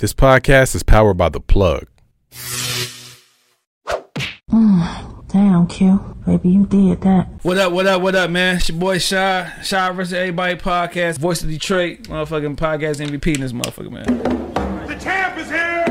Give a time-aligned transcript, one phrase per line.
[0.00, 1.88] This podcast is powered by The Plug.
[4.48, 6.14] Mm, damn, Q.
[6.24, 7.28] Baby, you did that.
[7.42, 8.58] What up, what up, what up, man?
[8.58, 9.64] It's your boy Shad.
[9.66, 11.18] Shad versus Everybody podcast.
[11.18, 12.04] Voice of Detroit.
[12.04, 14.86] Motherfucking podcast MVP in this motherfucker, man.
[14.86, 15.86] The champ is here!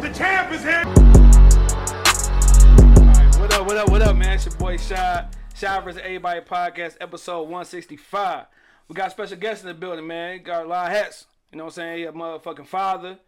[0.00, 0.82] The champ is here!
[3.06, 4.32] Alright, what up, what up, what up, man?
[4.32, 5.36] It's your boy Shad.
[5.54, 8.46] Shad versus Everybody podcast, episode 165.
[8.88, 10.42] We got special guests in the building, man.
[10.42, 11.26] Got a lot of hats.
[11.52, 11.98] You know what I'm saying?
[11.98, 13.18] He a motherfucking father,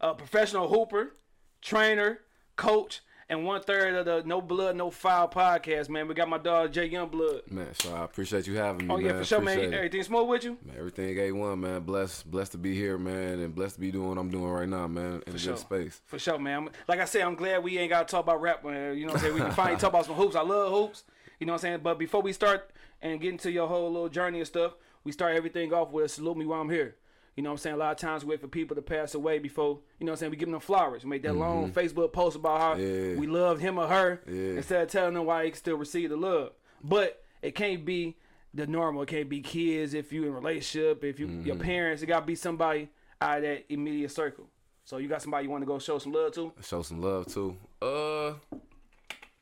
[0.00, 1.14] a professional hooper,
[1.62, 2.20] trainer,
[2.56, 6.08] coach, and one third of the No Blood, No Foul podcast, man.
[6.08, 7.50] We got my dog Jay Youngblood.
[7.50, 8.94] Man, so I appreciate you having me.
[8.94, 9.18] Oh, yeah, man.
[9.18, 9.58] for sure, man.
[9.58, 9.76] Appreciate it.
[9.76, 10.56] Everything smoke with you?
[10.64, 11.80] Man, everything A1, man.
[11.82, 14.68] Blessed, blessed to be here, man, and blessed to be doing what I'm doing right
[14.68, 15.52] now, man, in a sure.
[15.52, 16.00] good space.
[16.06, 16.70] For sure, man.
[16.88, 18.64] Like I said, I'm glad we ain't got to talk about rap.
[18.64, 18.96] Man.
[18.96, 19.34] You know what I'm saying?
[19.34, 20.34] We can finally talk about some hoops.
[20.34, 21.04] I love hoops.
[21.38, 21.80] You know what I'm saying?
[21.82, 22.70] But before we start
[23.02, 24.72] and get into your whole little journey and stuff,
[25.04, 26.96] we start everything off with a salute me while I'm here.
[27.38, 27.76] You know what I'm saying?
[27.76, 30.16] A lot of times we wait for people to pass away before, you know what
[30.16, 30.30] I'm saying?
[30.32, 31.04] We give them flowers.
[31.04, 33.12] We make that long Facebook post about how Mm-hmm.
[33.12, 33.16] Yeah.
[33.20, 34.56] we loved him or her Yeah.
[34.56, 36.50] instead of telling them why he can still receive the love.
[36.82, 38.16] But it can't be
[38.52, 39.02] the normal.
[39.02, 41.62] It can't be kids if you in a relationship, if you your Mm-hmm.
[41.64, 42.02] parents.
[42.02, 42.88] It got to be somebody
[43.20, 44.48] out of that immediate circle.
[44.84, 46.52] So you got somebody you want to go show some love to?
[46.60, 47.56] Show some love to.
[47.80, 48.32] Uh,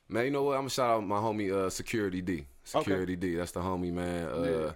[0.07, 0.53] man, you know what?
[0.57, 2.45] I'm gonna shout out my homie, uh, Security D.
[2.63, 3.37] Security D.
[3.37, 4.27] That's the homie, man.
[4.29, 4.73] Uh,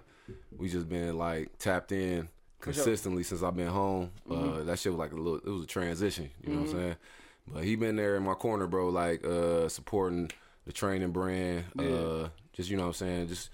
[0.57, 2.27] we just been like tapped in.
[2.61, 4.11] Consistently since I've been home.
[4.29, 5.37] Uh, that shit was like a little.
[5.37, 6.29] It was a transition.
[6.43, 6.95] You know what I'm saying?
[7.47, 8.89] But he been there in my corner, bro.
[8.89, 10.31] Like uh, supporting
[10.65, 11.65] the training brand.
[11.77, 13.27] Uh, just you know what I'm saying.
[13.27, 13.49] Just.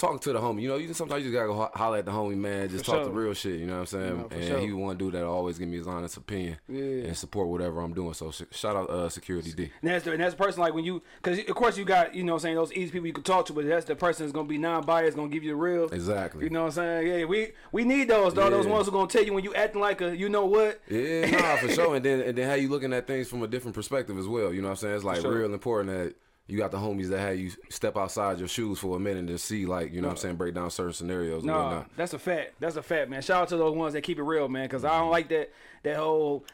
[0.00, 2.10] Talking to the homie, you know, you sometimes you just gotta ho- holler at the
[2.10, 2.70] homie, man.
[2.70, 3.04] Just For talk sure.
[3.04, 4.24] the real shit, you know what I'm saying?
[4.30, 4.58] Yeah, and sure.
[4.60, 6.80] he one dude that always give me his honest opinion Yeah.
[7.08, 8.14] and support whatever I'm doing.
[8.14, 9.70] So sh- shout out uh, Security D.
[9.82, 12.14] And that's the, and that's the person like when you, because of course you got
[12.14, 13.94] you know what I'm saying those easy people you can talk to, but that's the
[13.94, 15.84] person that's gonna be non-biased, gonna give you the real.
[15.90, 16.44] Exactly.
[16.44, 17.06] You know what I'm saying?
[17.06, 18.48] Yeah, we we need those though.
[18.48, 20.80] Those ones who gonna tell you when you acting like a you know what.
[20.88, 21.96] Yeah, nah, for sure.
[21.96, 24.54] And then and then how you looking at things from a different perspective as well.
[24.54, 24.94] You know what I'm saying?
[24.94, 25.34] It's like sure.
[25.40, 26.14] real important that
[26.50, 29.40] you got the homies that have you step outside your shoes for a minute and
[29.40, 31.96] see like, you know what I'm saying, break down certain scenarios No, whatnot.
[31.96, 32.54] that's a fact.
[32.60, 33.22] That's a fact, man.
[33.22, 34.64] Shout out to those ones that keep it real, man.
[34.64, 35.10] Because I don't mm-hmm.
[35.10, 35.50] like that
[35.82, 36.44] that whole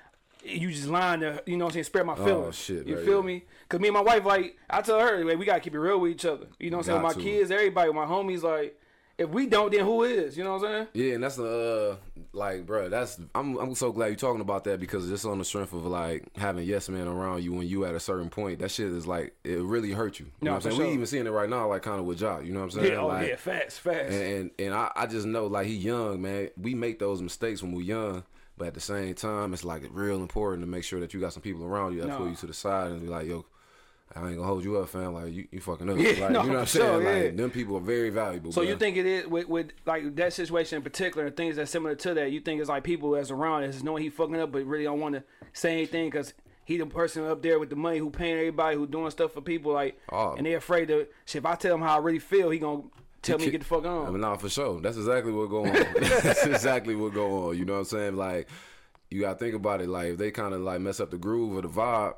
[0.44, 2.46] you just lying to you know what I'm saying spread my oh, feelings.
[2.48, 3.26] Oh, shit, you right, feel yeah.
[3.26, 3.44] me?
[3.62, 5.98] Because me and my wife like I tell her like, we gotta keep it real
[5.98, 6.46] with each other.
[6.58, 7.02] You know what I'm saying?
[7.02, 7.20] My to.
[7.20, 8.78] kids, everybody, my homies, like
[9.18, 10.36] if we don't, then who is?
[10.36, 10.86] You know what I'm saying?
[10.92, 14.64] Yeah, and that's the uh like, bro, that's I'm I'm so glad you're talking about
[14.64, 17.84] that because just on the strength of like having yes men around you when you
[17.86, 20.26] at a certain point, that shit is like it really hurt you.
[20.26, 20.76] You No, know what I'm saying?
[20.76, 20.86] sure.
[20.88, 22.40] We even seeing it right now, like kind of with Ja.
[22.40, 22.92] You know what I'm saying?
[22.92, 24.14] Yeah, oh like, yeah, facts, facts.
[24.14, 26.50] And and, and I, I just know like he young, man.
[26.60, 28.22] We make those mistakes when we're young,
[28.58, 31.32] but at the same time, it's like real important to make sure that you got
[31.32, 32.18] some people around you that No.
[32.18, 33.46] pull you to the side and be like, yo.
[34.14, 35.14] I ain't gonna hold you up, fam.
[35.14, 35.98] Like you, you fucking up.
[35.98, 36.86] Yeah, like, no, you know what I'm saying?
[36.86, 37.30] sure, like yeah.
[37.30, 38.52] them people are very valuable.
[38.52, 38.68] So bruh.
[38.68, 41.94] you think it is with, with like that situation in particular and things that's similar
[41.96, 42.30] to that?
[42.32, 45.00] You think it's like people that's around is knowing he fucking up, but really don't
[45.00, 46.32] want to say anything because
[46.64, 49.40] he the person up there with the money who paying everybody who doing stuff for
[49.40, 50.34] people like, Oh.
[50.34, 51.06] and they afraid to.
[51.24, 52.82] Shit, if I tell him how I really feel, he gonna
[53.22, 54.12] tell me to get the fuck I on.
[54.12, 54.80] mean, nah, for sure.
[54.80, 55.72] That's exactly what go on.
[56.00, 57.58] That's exactly what go on.
[57.58, 58.16] You know what I'm saying?
[58.16, 58.48] Like,
[59.10, 59.88] you gotta think about it.
[59.88, 62.14] Like, if they kind of like mess up the groove or the vibe,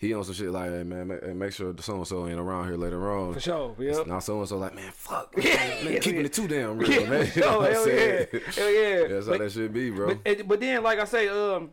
[0.00, 2.68] he on some shit like, hey man, make, make sure so and so ain't around
[2.68, 3.34] here later on.
[3.34, 4.06] For sure, yep.
[4.06, 7.08] Now so and so like, man, fuck, man, man, keeping it too damn real, Yeah,
[7.10, 7.26] man.
[7.26, 8.24] for You know sure, hell yeah,
[8.54, 9.08] hell yeah.
[9.08, 10.14] That's how that should be, bro.
[10.14, 11.72] But, but then, like I say, um,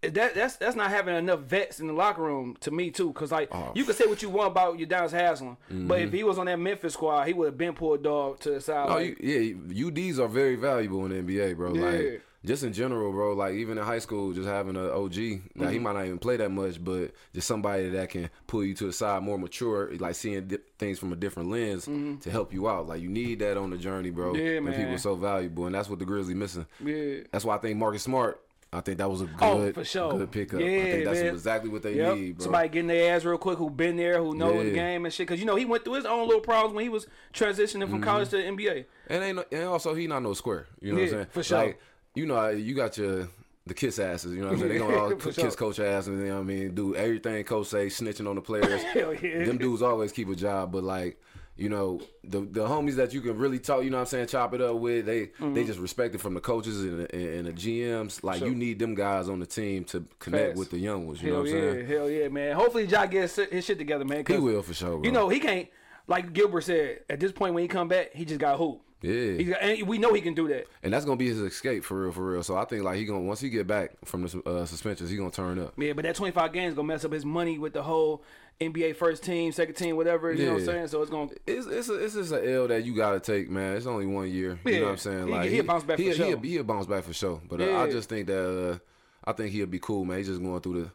[0.00, 3.12] that that's that's not having enough vets in the locker room to me too.
[3.12, 6.12] Cause like Oh, you can say what you want about your Udonis Haslem, but if
[6.12, 8.88] he was on that Memphis squad, he would have been pulled dog to the side.
[8.88, 11.74] No, like, you, yeah, UDs are very valuable in the NBA, bro.
[11.74, 11.82] Yeah.
[11.82, 13.34] Like just in general, bro.
[13.34, 15.14] Like even in high school, just having an OG.
[15.14, 15.82] Now he mm-hmm.
[15.82, 18.92] might not even play that much, but just somebody that can pull you to the
[18.92, 22.18] side, more mature, like seeing di- things from a different lens mm-hmm.
[22.18, 22.88] to help you out.
[22.88, 24.34] Like you need that on the journey, bro.
[24.34, 26.66] Yeah, and people are so valuable, and that's what the Grizzlies missing.
[26.84, 27.20] yeah.
[27.30, 28.40] That's why I think Marcus Smart.
[28.74, 30.12] I think that was a Oh, good, for sure.
[30.16, 30.60] good pickup.
[30.60, 31.34] Yeah, I think that's man.
[31.34, 32.16] exactly what they Yep.
[32.16, 32.44] need, bro.
[32.44, 35.28] Somebody getting their ass real quick who been there, who know the game and shit.
[35.28, 37.96] Cause you know he went through his own little problems when he was transitioning from
[37.96, 38.04] mm-hmm.
[38.04, 38.86] college to the NBA.
[39.08, 40.68] And ain't no, and also he not no square.
[40.80, 41.26] You know what I'm saying?
[41.30, 41.58] for sure.
[41.58, 41.80] Like,
[42.14, 43.28] you know, you got your
[43.66, 44.32] the kiss asses.
[44.34, 44.72] You know what I'm saying?
[44.72, 45.50] They gonna all kiss sure.
[45.52, 48.42] coach ass and you know what I mean, do everything coach say, snitching on the
[48.42, 48.82] players.
[48.92, 49.44] Hell yeah.
[49.44, 51.20] Them dudes always keep a job, but like.
[51.54, 54.28] You know the the homies that you can really talk, you know what I'm saying,
[54.28, 55.04] chop it up with.
[55.04, 55.52] They Mm-hmm.
[55.52, 58.24] they just respect it from the coaches and the, and the GMs.
[58.24, 60.58] Like you need them guys on the team to connect Facts.
[60.58, 61.20] with the young ones.
[61.20, 61.86] You Hell know what I'm saying?
[61.86, 62.56] hell yeah, man.
[62.56, 64.24] Hopefully, Ja gets his shit together, man.
[64.26, 64.92] He will for sure.
[64.96, 65.02] Bro.
[65.02, 65.68] You know he can't.
[66.06, 68.80] Like Gilbert said, at this point when he come back, he just got hoop.
[69.02, 69.32] Yeah.
[69.36, 70.66] He's and we know he can do that.
[70.82, 72.42] and that's gonna be his escape for real, for real.
[72.42, 75.16] So I think like he gonna once he get back from the uh, suspensions, he
[75.16, 75.74] gonna turn up.
[75.76, 78.22] Yeah, but that 25 games gonna mess up his money with the whole
[78.60, 80.32] NBA first team, second team, whatever.
[80.32, 80.72] You know what I'm Yeah.
[80.72, 80.88] saying?
[80.88, 81.30] So it's gonna.
[81.46, 83.76] It's it's a, it's just an L that you gotta take, man.
[83.76, 84.58] It's only one year.
[84.64, 84.78] You Yeah.
[84.78, 85.26] know what I'm saying?
[85.26, 86.26] He- Like he'll bounce back for he'll, sure.
[86.26, 87.40] He'll, he'll bounce back for sure.
[87.48, 87.82] But uh, Yeah.
[87.82, 88.78] I just think that uh,
[89.24, 90.18] I think he'll be cool, man.
[90.18, 90.90] He's just going through the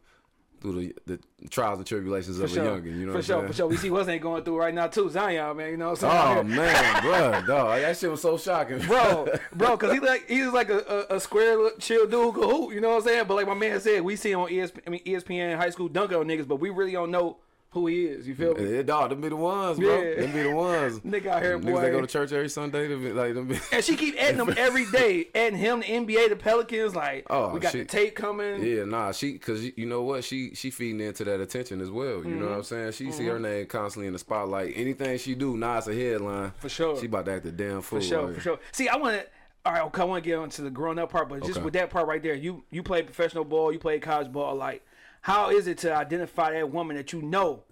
[0.62, 3.00] through the, the trials and tribulations For of sure, a youngin.
[3.00, 3.68] You know for sure, for sure.
[3.68, 5.70] We see what's ain't going through right now too, Zion, man.
[5.70, 6.38] You know what I'm saying?
[6.38, 6.56] Oh saying?
[6.56, 7.02] man,
[7.44, 11.06] bro, dog, that shit was so shocking, bro, bro, cause he like he's like a,
[11.10, 12.74] a, a square, chill dude who hoop.
[12.74, 13.26] You know what I'm saying?
[13.28, 15.90] But like my man said, we see him on ESPN, I mean ESPN high school
[15.90, 17.38] dunking on niggas, but we really don't know
[17.72, 18.28] who he is.
[18.28, 18.76] You feel me?
[18.76, 20.02] Yeah, dog, them be the ones, bro.
[20.02, 20.22] Yeah.
[20.22, 21.00] Them be the ones.
[21.02, 21.82] Nigga out here, Niggas boy.
[21.82, 24.40] that go to church every Sunday, them be, like them be, And she keep adding
[24.40, 26.96] him every day, adding him, the NBA, the Pelicans.
[26.96, 28.64] Like, Oh, we got she- the tape coming.
[28.64, 32.24] Yeah, nah, she cause you, know what she she feeding into that attention as well.
[32.24, 32.64] You know what I'm Mm-hmm.
[32.64, 32.92] saying?
[32.94, 34.74] She see her name constantly in the spotlight.
[34.76, 36.98] Anything she do, nah, it's a headline For sure.
[37.00, 38.00] She about to act a damn fool.
[38.00, 38.60] For sure, like- for sure.
[38.72, 39.28] See, I want to.
[39.66, 41.66] All right, okay, I want to get onto the grown up part, but just Okay.
[41.66, 44.56] with that part right there, you you play professional ball, you play college ball.
[44.56, 44.82] Like,
[45.22, 47.64] how is it to identify that woman that you know,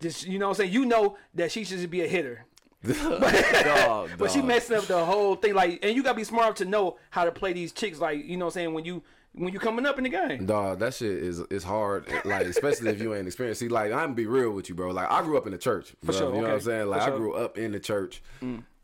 [0.00, 2.44] just you know, what I'm saying you know that she should be a hitter,
[2.86, 5.54] Dog, but she messing up the whole thing.
[5.54, 7.98] Like, and you gotta be smart enough to know how to play these chicks.
[7.98, 9.02] Like, you know, what I'm saying when you
[9.32, 10.46] when you coming up in the game.
[10.46, 12.06] Dog, that shit is is hard.
[12.24, 13.60] Like, especially if you ain't experienced.
[13.60, 14.90] See, like, I'm be real with you, bro.
[14.90, 15.94] Like, I grew up in the church.
[16.04, 16.52] For sure, You know what.
[16.52, 16.86] I'm saying?
[16.88, 17.12] Like, For I.
[17.12, 17.16] Mm.
[17.16, 18.22] grew up in the church.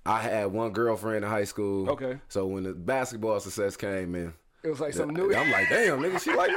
[0.04, 1.88] I had one girlfriend in high school.
[1.90, 2.18] Okay.
[2.28, 5.34] So when the basketball success came in, It was like something new.
[5.34, 6.56] I'm like, damn, nigga, she like me?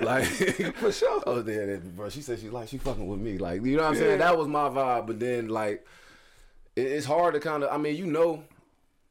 [0.04, 0.24] Like,
[0.76, 1.22] For sure.
[1.26, 2.08] Oh, yeah, that- bro.
[2.08, 3.36] She said she like she fucking with me.
[3.38, 4.18] Like, you know what I'm saying?
[4.20, 5.06] That was my vibe.
[5.08, 5.84] But then, like,
[6.76, 7.72] it, it's hard to kind of.
[7.72, 8.44] I mean, you know,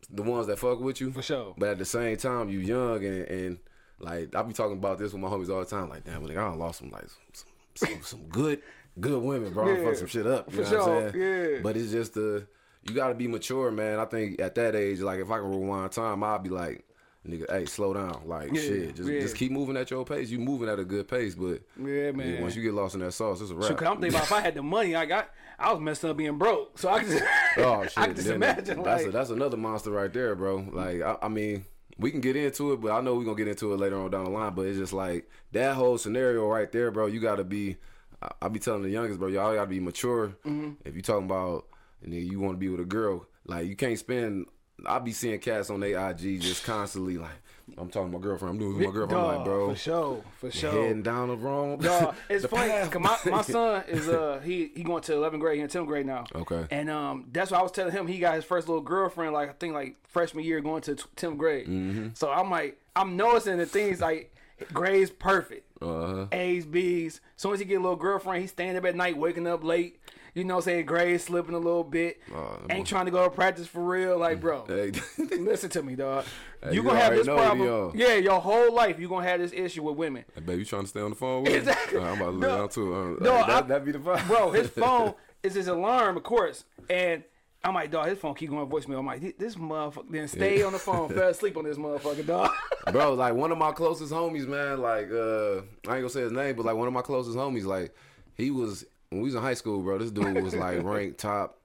[0.10, 1.56] the ones that fuck with you For sure.
[1.58, 3.58] But at the same time, you young and and
[4.00, 5.90] like I be talking about this with my homies all the time.
[5.90, 7.46] Like, damn, like, I done lost some like some
[7.90, 8.62] some, some good
[9.00, 9.68] good women, bro.
[9.68, 9.84] I Yeah.
[9.86, 10.52] fucked some shit up.
[10.54, 11.54] You For know what I'm sure, saying?
[11.56, 11.60] yeah.
[11.62, 12.48] But it's just the
[12.88, 14.00] you got to be mature, man.
[14.00, 16.86] I think at that age, like if I can rewind time, I'd be like.
[17.28, 18.22] Nigga, hey, slow down.
[18.26, 19.20] Like Yeah, shit, just yeah.
[19.20, 20.30] just keep moving at your pace.
[20.30, 22.42] You moving at a good pace, but Yeah, man.
[22.42, 23.68] once you get lost in that sauce, it's a wrap.
[23.68, 25.30] Shoot, 'cause I'm thinking about if I had the money, I got,
[25.60, 26.80] I was messing up being broke.
[26.80, 27.22] So I just,
[27.58, 27.98] Oh shit!
[27.98, 28.82] I just imagine.
[28.84, 30.66] That's like, a, that's another monster right there, bro.
[30.72, 31.66] Like I, I mean,
[31.98, 34.12] we can get into it, but I know we're gonna get into it later on
[34.12, 34.54] down the line.
[34.54, 37.08] But it's just like that whole scenario right there, bro.
[37.08, 37.76] You gotta be.
[38.22, 39.28] I, I be telling the youngest, bro.
[39.28, 40.30] Y'all gotta be mature.
[40.46, 40.72] Mm-hmm.
[40.86, 41.66] If you talking about
[42.04, 44.46] and then you want to be with a girl, like you can't spend.
[44.86, 47.32] I be seeing cats on their IG just constantly like,
[47.78, 48.54] I'm talking to my girlfriend.
[48.54, 49.22] I'm doing with my girlfriend.
[49.26, 50.72] I'm like, bro, for sure, for sure.
[50.72, 51.78] heading down the wrong.
[51.80, 52.92] Dawg, it's the funny path.
[52.92, 55.86] 'cause my, my son is uh he he going to 11th grade, he in 10th
[55.88, 56.24] grade now.
[56.34, 56.66] Okay.
[56.72, 58.08] And um that's what I was telling him.
[58.08, 61.38] He got his first little girlfriend like I think like freshman year going to 10th
[61.38, 61.68] grade.
[61.68, 62.08] Mm-hmm.
[62.14, 64.34] So I'm like I'm noticing the things like
[64.74, 66.28] grades perfect, Uh-huh.
[66.32, 67.20] A's B's.
[67.36, 69.64] As soon as he get a little girlfriend, he's staying up at night, waking up
[69.64, 70.00] late.
[70.34, 72.20] You know, saying grades slipping a little bit.
[72.34, 74.66] Oh, Ain't trying to go to practice for real, like bro.
[74.68, 74.92] Hey,
[75.40, 76.26] Listen to me, dog.
[76.64, 77.70] Hey, you you gonna have this know what he problem.
[77.90, 77.92] on.
[77.96, 80.26] Yeah, your whole life you gonna have this issue with women.
[80.34, 81.58] Hey, babe, you trying to stay on the phone with me?
[81.60, 82.00] Exactly.
[82.00, 82.58] Uh, I'm about to No.
[82.58, 82.94] down too.
[82.96, 84.26] Uh, No, that, that be the vibe.
[84.28, 85.14] Bro, his phone
[85.44, 86.64] is his alarm, of course.
[86.90, 87.24] And
[87.64, 88.98] I'm like, dog, his phone keep going voicemail.
[88.98, 92.50] I'm like, this motherfucker then stay on the phone, fell asleep on this motherfucker, dog.
[92.92, 94.82] bro, like one of my closest homies, man.
[94.82, 97.66] Like, uh, I ain't gonna say his name, but like one of my closest homies,
[97.66, 97.94] like
[98.36, 99.98] he was when we was in high school, bro.
[99.98, 101.60] This dude was like ranked top.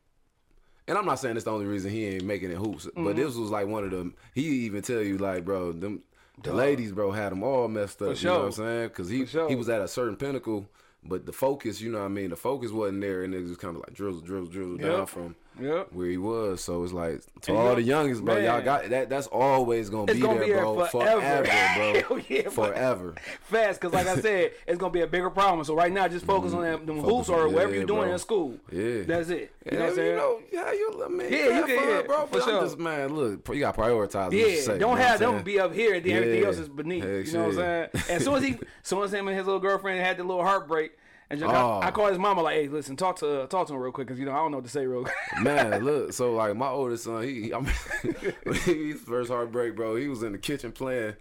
[0.88, 3.04] And I'm not saying it's the only reason he ain't making it hoops, Mm-hmm.
[3.04, 4.14] but this was like one of them.
[4.34, 6.02] He even tell you like, bro, them
[6.42, 8.10] the ladies, bro, had him all messed up.
[8.10, 8.30] You sure.
[8.32, 8.88] know what I'm saying?
[8.88, 9.48] Because he For sure.
[9.48, 10.66] he was at a certain pinnacle,
[11.04, 12.30] but the focus, you know what I mean?
[12.30, 15.36] The focus wasn't there, and it was kind of like drizzle, drizzle, drizzle down from
[15.60, 15.88] Yep.
[15.93, 16.62] where he was.
[16.62, 19.08] So it's like to And all the youngest, bro, y'all got that.
[19.08, 21.20] That's always gonna It's be gonna there, be bro, forever.
[21.20, 23.14] forever, bro, Hell oh, yeah, forever.
[23.43, 25.65] Fast, because like I said, it's gonna be a bigger problem.
[25.65, 26.58] So right now, just focus mm-hmm.
[26.58, 28.12] on them, them hoops or whatever yeah, you're doing bro.
[28.12, 28.56] in school.
[28.70, 29.03] Yeah.
[29.03, 29.53] That's it.
[29.70, 30.10] You know what I'm saying?
[30.10, 32.26] you know, yeah, you, I mean, Yeah, yeah, you can- fun, yeah, bro.
[32.26, 32.58] for But sure.
[32.58, 34.32] I'm just, man, look, you got prioritize.
[34.32, 35.44] Yeah, say, don't have them saying?
[35.44, 37.05] be up here and then everything else is beneath.
[37.05, 37.88] Heck you know what I'm saying?
[38.10, 40.43] As soon as he, as soon as him and his little girlfriend had the little
[40.43, 40.93] heartbreak,
[41.32, 41.81] and just, I, Oh.
[41.82, 44.06] I called his mama like, "Hey, listen, talk to uh, talk to him real quick,
[44.06, 46.55] cause you know I don't know what to say real quick." Man, look, so like
[46.55, 47.72] my oldest son, he, I mean,
[48.65, 49.96] his first heartbreak, bro.
[49.96, 51.15] He was in the kitchen playing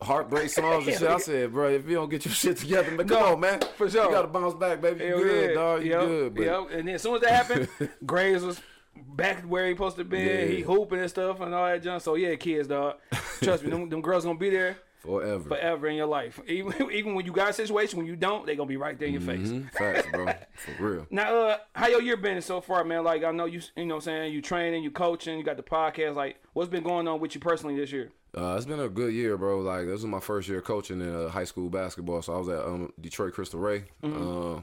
[0.00, 1.08] heartbreak songs and shit.
[1.08, 3.60] I said, bro, if you don't get your shit together, man, come No, on, man,
[3.76, 4.04] for sure.
[4.06, 5.04] you got to bounce back, baby.
[5.04, 5.54] You good, yeah.
[5.54, 5.84] dog.
[5.84, 6.60] You Yep, good, but yep.
[6.70, 7.68] And then as soon as that happened,
[8.06, 8.60] Graves was
[9.08, 10.18] back where he supposed to be.
[10.20, 10.44] Yeah.
[10.44, 12.02] He hooping and stuff and all that junk.
[12.02, 12.96] So yeah, kids, dog.
[13.42, 15.48] Trust me, them, them girls gonna be there forever.
[15.48, 16.40] forever in your life.
[16.46, 19.08] Even even when you got a situation, when you don't, they gonna be right there
[19.08, 19.48] in your face.
[19.48, 21.06] Mhm, Facts, bro, for real.
[21.10, 23.04] Now, uh, how your year been so far, man?
[23.04, 25.56] Like I know you, you know, what I'm saying you training, you coaching, you got
[25.56, 26.14] the podcast.
[26.14, 28.10] Like, what's been going on with you personally this year?
[28.36, 29.60] Uh, it's been a good year, bro.
[29.60, 32.48] Like this was my first year coaching in uh, high school basketball, so I was
[32.48, 33.84] at um, Detroit Cristo Rey.
[34.02, 34.56] Mm-hmm.
[34.56, 34.60] Uh,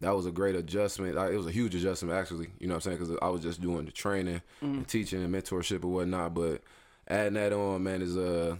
[0.00, 1.18] that was a great adjustment.
[1.18, 2.48] I, it was a huge adjustment actually.
[2.60, 2.98] You know what I'm saying?
[2.98, 6.34] Because I was just doing the training, and teaching, and mentorship and whatnot.
[6.34, 6.62] But
[7.08, 8.56] adding that on, man, is a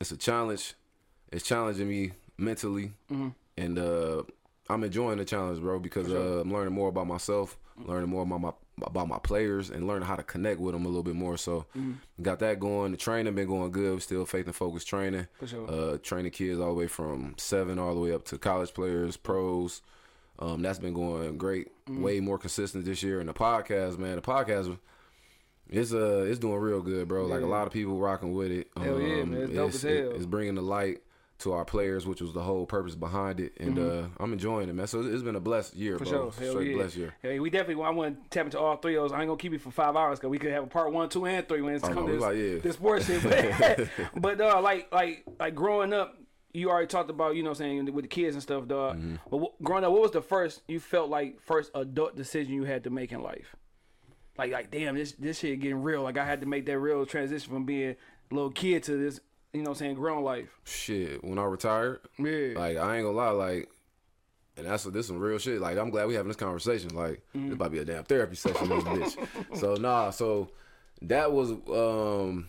[0.00, 0.74] it's a challenge.
[1.30, 2.92] It's challenging me mentally,
[3.56, 4.22] and uh,
[4.70, 8.40] I'm enjoying the challenge, bro, because uh, I'm learning more about myself, learning more about
[8.40, 8.52] my
[8.82, 11.36] about my players, and learning how to connect with them a little bit more.
[11.36, 11.66] So,
[12.22, 12.92] got that going.
[12.92, 13.94] The training been going good.
[13.94, 15.26] We're still faith and focus training.
[15.38, 15.70] For sure.
[15.70, 19.16] Uh, training kids all the way from seven all the way up to college players,
[19.16, 19.82] pros.
[20.38, 21.68] Um, that's been going great.
[21.86, 22.02] Mm-hmm.
[22.02, 23.20] Way more consistent this year.
[23.20, 24.78] And the podcast, man, the podcast.
[25.70, 27.26] It's uh, it's doing real good, bro.
[27.26, 28.68] Like a lot of people rocking with it.
[28.76, 29.42] Um, Hell yeah, man.
[29.42, 30.12] It's dope as hell.
[30.14, 31.02] it's bringing the light
[31.40, 34.72] to our players, which was the whole purpose behind it, and uh, I'm enjoying it,
[34.74, 34.88] man.
[34.88, 36.04] So it's been a blessed year, Mm-hmm.
[36.04, 36.30] For bro.
[36.32, 36.42] sure.
[36.44, 36.76] Hell Straight yeah.
[36.76, 37.14] blessed year.
[37.22, 37.84] Hey, we definitely.
[37.84, 39.12] I want to tap into all three of those.
[39.12, 41.08] I ain't gonna keep you for five hours because we could have a part one,
[41.08, 42.58] two, and three when it's come to like, yeah.
[42.58, 43.22] this sports shit.
[43.22, 43.88] But,
[44.20, 46.16] but uh, like like like growing up,
[46.54, 48.96] you already talked about you know what I'm saying with the kids and stuff, dog.
[48.96, 49.16] Mm-hmm.
[49.30, 52.64] But wh- growing up, what was the first you felt like first adult decision you
[52.64, 53.54] had to make in life?
[54.38, 56.02] Like like damn, this this shit getting real.
[56.02, 57.96] Like I had to make that real transition from being
[58.30, 59.20] a little kid to this,
[59.52, 60.48] you know what I'm saying, grown life.
[60.64, 62.52] Shit, when I retired, Yeah.
[62.58, 63.68] like I ain't gonna lie, like,
[64.56, 65.60] and that's what this some real shit.
[65.60, 66.94] Like I'm glad we having this conversation.
[66.94, 67.46] Like Mm-hmm.
[67.48, 69.28] this about to be a damn therapy session, this bitch.
[69.58, 70.50] So nah, so
[71.02, 72.48] that was um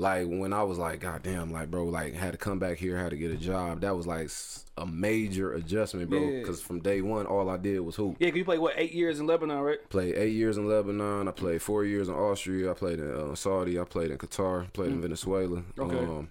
[0.00, 2.96] like when I was like, God damn, like bro, like had to come back here,
[2.96, 3.80] had to get a job.
[3.80, 4.30] That was like
[4.76, 6.20] a major adjustment, bro.
[6.20, 6.38] Yeah.
[6.40, 8.16] Because from day one, all I did was hoop.
[8.20, 9.78] Yeah, 'cause you played what eight years in Lebanon, right?
[9.90, 11.26] Played eight years in Lebanon.
[11.26, 12.70] I played four years in Austria.
[12.70, 13.78] I played in uh, Saudi.
[13.80, 14.72] I played in Qatar.
[14.72, 15.62] Played in Venezuela.
[15.76, 15.78] Mm.
[15.92, 15.98] Okay.
[15.98, 16.30] Um,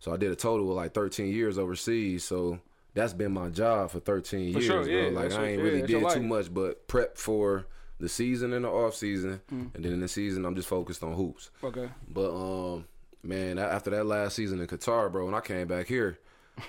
[0.00, 2.24] so I did a total of like 13 years overseas.
[2.24, 2.58] So
[2.94, 5.20] that's been my job for 13 For years, sure, bro.
[5.22, 7.66] Like I ain't yeah, really did too much, but prep for
[8.00, 9.72] the season and the off season, Mm.
[9.74, 11.50] and then in the season I'm just focused on hoops.
[11.62, 11.88] Okay.
[12.12, 12.86] But um,
[13.24, 16.18] man, after that last season in Qatar, bro, when I came back here,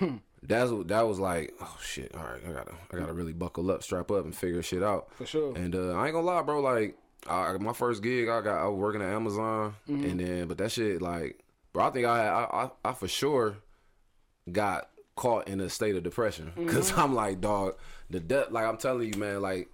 [0.42, 1.54] that's that was like.
[1.60, 2.14] Oh shit!
[2.14, 5.08] All right, I gotta I gotta really buckle up, strap up, and figure shit out.
[5.14, 5.56] For sure.
[5.56, 6.60] And uh, I ain't gonna lie, bro.
[6.60, 6.96] Like
[7.28, 10.04] I, my first gig, I got I was working at Amazon, Mm-hmm.
[10.04, 11.40] and then but that shit like,
[11.72, 13.56] bro, I think I I I, I for sure
[14.50, 17.00] got caught in a state of depression because Mm-hmm.
[17.00, 17.74] I'm like, dog,
[18.10, 19.68] the de- like I'm telling you, man, like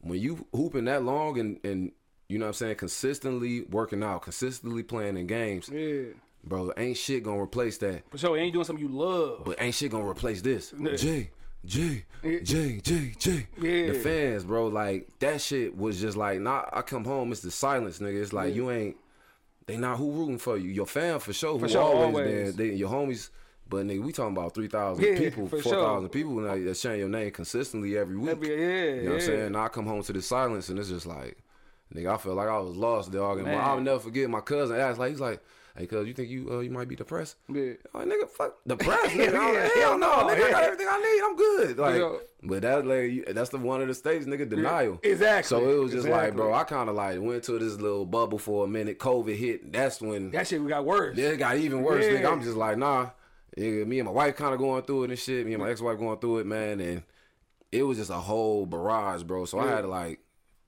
[0.00, 1.92] when you hooping that long and and
[2.28, 6.12] you know what I'm saying, consistently working out, consistently playing in games, Yeah.
[6.42, 8.02] bro, ain't shit gonna replace that.
[8.10, 9.42] For sure, you doing something you love.
[9.44, 10.72] But ain't shit gonna replace this.
[10.78, 10.96] Yeah.
[10.96, 11.30] J,
[11.64, 12.04] J,
[12.42, 13.46] J, J, J.
[13.60, 13.92] Yeah.
[13.92, 17.50] The fans, bro, like that shit was just like, nah, I come home, it's the
[17.50, 18.22] silence, nigga.
[18.22, 18.96] It's like you ain't
[19.66, 20.68] they not who rooting for you.
[20.70, 22.54] Your fam for sure, who sure, always, always.
[22.56, 23.30] There, they your homies.
[23.66, 26.08] But nigga, we talking about three thousand Yeah, people, four thousand sure.
[26.10, 28.30] people now that's sharing your name consistently every week.
[28.30, 29.52] Every- yeah, you know what I'm saying?
[29.52, 31.38] Now I come home to the silence and it's just like,
[31.94, 33.38] nigga, I feel like I was lost, dog.
[33.38, 33.48] And.
[33.48, 35.42] I'll never forget my cousin asked, like, he's like,
[35.76, 37.36] hey, cuz, you think you uh, you might be depressed?
[37.48, 37.72] Yeah.
[37.92, 39.32] Like, nigga, fuck depressed, nigga.
[39.32, 40.44] Yeah, yeah, hell no, nigga.
[40.44, 41.22] I got everything I need.
[41.24, 41.78] I'm good.
[41.78, 42.16] Like, Yeah.
[42.42, 44.98] but that like that's the one of the states, nigga, denial.
[45.02, 48.06] exactly, So it was just like, bro, I kind of like went to this little
[48.06, 48.98] bubble for a minute.
[48.98, 49.72] COVID hit.
[49.72, 51.16] That's when That shit got worse.
[51.16, 52.20] yeah, it got even worse, Yeah.
[52.20, 52.32] nigga.
[52.32, 53.10] I'm just like, nah.
[53.56, 55.46] Nigga, me and my wife kind of going through it and shit.
[55.46, 56.80] Me and my ex-wife going through it, man.
[56.80, 57.02] And
[57.70, 59.44] it was just a whole barrage, bro.
[59.44, 60.18] So I had to like,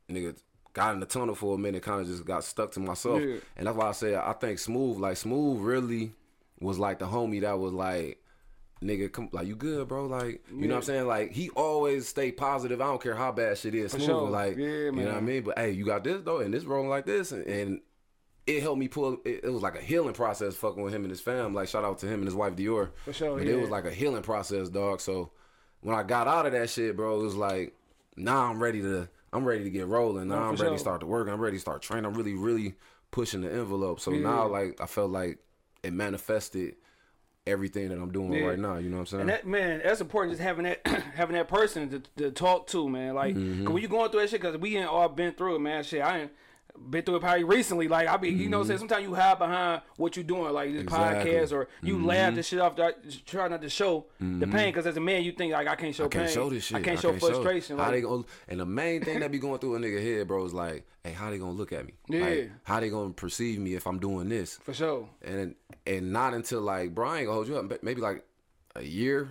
[0.09, 0.37] nigga,
[0.77, 3.23] got in the tunnel for a minute, kind of just got stuck to myself.
[3.23, 3.37] Yeah.
[3.57, 6.13] And that's why I say I think Smooth, like Smooth, really
[6.61, 8.23] was like the homie that was like.
[8.83, 10.05] Nigga, come like you good, bro?
[10.05, 11.07] Like you know what I'm saying?
[11.07, 12.79] Like he always stay positive.
[12.83, 13.93] I don't care how bad shit is.
[13.93, 14.29] Smooth, sure.
[14.29, 15.45] like Yeah, you know what I mean.
[15.45, 17.81] But hey, you got this though, and this rolling like this, and, and
[18.47, 19.15] it helped me pull.
[19.25, 21.55] It, it was like a healing process, fucking with him and his fam.
[21.55, 22.91] Like shout out to him and his wife Dior.
[23.07, 23.55] For sure, But yeah.
[23.55, 25.01] it was like a healing process, dog.
[25.01, 25.31] So
[25.81, 27.75] when I got out of that shit, bro, it was like
[28.15, 29.09] now I'm ready to.
[29.33, 30.29] I'm ready to get rolling.
[30.29, 30.71] Now No, I'm ready sure.
[30.73, 31.29] to start to work.
[31.29, 32.07] I'm ready to start training.
[32.07, 32.75] I'm really, really
[33.11, 34.01] pushing the envelope.
[34.01, 35.39] So now, like, I felt like
[35.83, 36.77] it manifested
[37.47, 38.47] everything that I'm doing Yeah.
[38.47, 38.77] right now.
[38.79, 39.21] You know what I'm saying?
[39.23, 40.33] And that man, that's important.
[40.33, 43.15] Just having that, having that person to, to talk to, man.
[43.15, 43.65] Like, Mm-hmm.
[43.65, 45.85] 'cause when you going through that shit, cause we ain't all been through it, man.
[45.85, 46.33] Shit, I ain't
[46.79, 47.89] been through it probably recently.
[47.89, 50.83] Like, I be, you know, saying sometimes you hide behind what you're doing, like this
[50.87, 50.95] Mm-hmm.
[50.95, 51.31] Exactly.
[51.33, 51.45] Mm-hmm.
[51.45, 52.77] podcast, or you laugh this shit off.
[52.77, 55.75] That, try not to show the pain, cause as a man, you think like I
[55.77, 56.35] can't show I can't pain.
[56.35, 56.77] show this shit.
[56.77, 57.21] I can't show it.
[57.21, 57.79] frustration.
[57.79, 58.25] how like, they gonna?
[58.49, 61.13] And the main thing that be going through a nigga head, bro, is like, hey,
[61.13, 61.95] how they gonna look at me?
[62.09, 62.21] Yeah.
[62.25, 64.59] Like, how they gonna perceive me if I'm doing this?
[64.63, 65.09] for sure.
[65.23, 65.55] And
[65.87, 67.83] and not until like, Brian I gonna hold you up.
[67.83, 68.25] Maybe like
[68.75, 69.29] a year.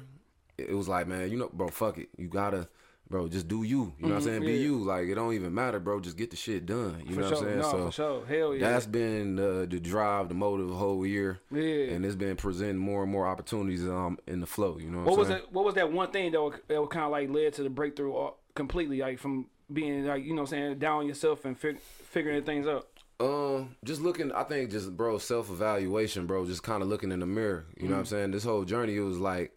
[0.57, 2.07] It was like, man, you know, bro, fuck it.
[2.17, 2.69] You gotta,
[3.09, 3.93] bro, just do you.
[3.99, 4.41] You know what I'm saying?
[4.41, 4.55] Be Mm-hmm.
[4.55, 4.61] yeah.
[4.63, 4.77] you.
[4.83, 5.99] Like it don't even matter, bro.
[5.99, 7.03] Just get the shit done.
[7.05, 7.37] You For know sure.
[7.37, 7.57] what I'm saying?
[7.59, 8.25] No, so for sure.
[8.25, 8.69] Hell yeah.
[8.71, 11.39] that's been uh, the drive, the motive, the whole year.
[11.51, 11.93] Yeah.
[11.93, 14.77] And it's been presenting more and more opportunities um in the flow.
[14.79, 15.41] You know what, What I'm was saying?
[15.41, 15.51] that?
[15.53, 17.69] What was that one thing that was, that was kind of like led to the
[17.69, 21.79] breakthrough completely, like from being like you know, what I'm saying down yourself and fig-
[21.79, 22.87] figuring things out.
[23.17, 26.45] Um, just looking, I think just bro, self evaluation, bro.
[26.45, 27.65] Just kind of looking in the mirror.
[27.77, 28.31] You know what I'm saying?
[28.31, 29.53] This whole journey, it was like,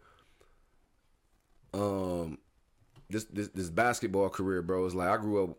[1.73, 2.37] um,
[3.09, 5.57] this this this basketball career, bro, is like I grew up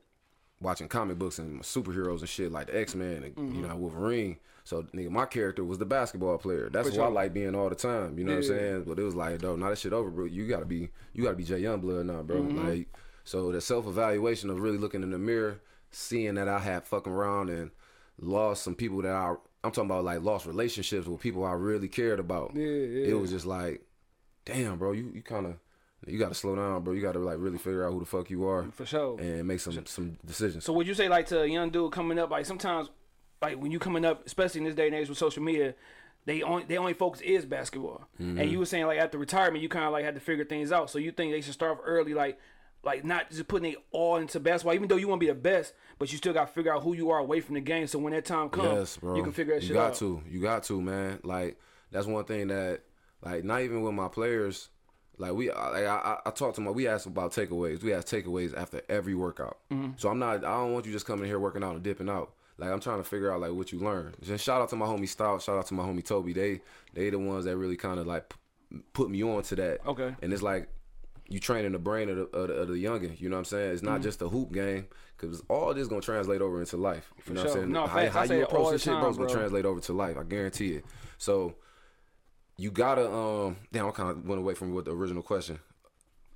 [0.61, 3.55] watching comic books and superheroes and shit like the X Men and Mm-hmm.
[3.55, 4.37] you know Wolverine.
[4.65, 6.69] So nigga, my character was the basketball player.
[6.71, 8.19] That's For who I like being all the time.
[8.19, 8.59] You know what I'm Yeah.
[8.59, 8.85] saying?
[8.87, 10.27] But it was like, though, now that shit over, bro.
[10.27, 12.43] You gotta be you gotta be Jay Youngblood now, bro.
[12.43, 12.69] Mm-hmm.
[12.69, 12.89] Like
[13.25, 17.13] so the self evaluation of really looking in the mirror, seeing that I had fucking
[17.13, 17.71] around and
[18.19, 21.89] lost some people that I I'm talking about like lost relationships with people I really
[21.89, 22.53] cared about.
[22.55, 23.07] Yeah, yeah.
[23.09, 23.83] It was just like,
[24.45, 25.55] damn, bro, you you kind of
[26.07, 26.95] you got to slow down, bro.
[26.95, 29.21] You got to like really figure out who the fuck you are For sure.
[29.21, 30.65] and make some some decisions.
[30.65, 32.89] So would you say like to a young dude coming up, like sometimes,
[33.43, 35.75] like when you coming up, especially in this day and age with social media,
[36.27, 38.07] they only they only focus is basketball.
[38.21, 38.41] Mm-hmm.
[38.41, 40.73] And you were saying like after retirement, you kind of like had to figure things
[40.73, 40.91] out.
[40.91, 42.39] So you think they should start off early, like
[42.83, 45.39] like not just putting it all into basketball, even though you want to be the
[45.39, 47.87] best, but you still got to figure out who you are away from the game.
[47.87, 49.95] So when that time comes, Yes, you can figure that you shit got out.
[49.97, 50.23] to.
[50.27, 51.21] You got to, man.
[51.23, 51.59] Like
[51.91, 52.81] that's one thing that,
[53.23, 54.71] like, not even with my players.
[55.21, 56.71] Like we, I- like I, I, I talked to my.
[56.71, 57.83] We asked about takeaways.
[57.83, 59.59] We ask takeaways after every workout.
[59.71, 59.93] Mm-hmm.
[59.97, 60.37] So I'm not.
[60.45, 62.33] I don't want you just coming here working out and dipping out.
[62.59, 64.17] Like I'm trying to figure out like what you learned.
[64.23, 65.43] Just shout out to my homie Stout.
[65.43, 66.33] Shout out to my homie Toby.
[66.33, 66.61] They
[66.95, 69.87] they the ones that really kind of like p- put me on to that.
[69.87, 70.15] Okay.
[70.23, 70.69] And it's like
[71.29, 73.21] you training the brain of the, of the, of the youngin.
[73.21, 73.73] You know what I'm saying?
[73.73, 74.03] It's not Mm-hmm.
[74.03, 77.13] just a hoop game because all this gonna translate over into life.
[77.27, 77.51] You know what.
[77.51, 77.73] I'm saying?
[77.73, 78.17] No, how facts.
[78.17, 79.37] I how say you approach this shit, bro, is gonna bro.
[79.39, 80.17] translate over to life.
[80.19, 80.85] I guarantee it.
[81.19, 81.55] So
[82.61, 83.57] you gotta um.
[83.73, 85.59] Damn, I kind of went away from what the original question.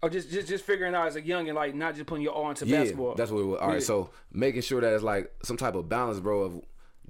[0.03, 2.33] Or just just just figuring out as a young and like not just putting your
[2.35, 3.15] all into Yeah, basketball.
[3.15, 3.59] that's what it was.
[3.61, 3.81] All right, Yeah.
[3.81, 6.61] so making sure that it's like some type of balance, bro, of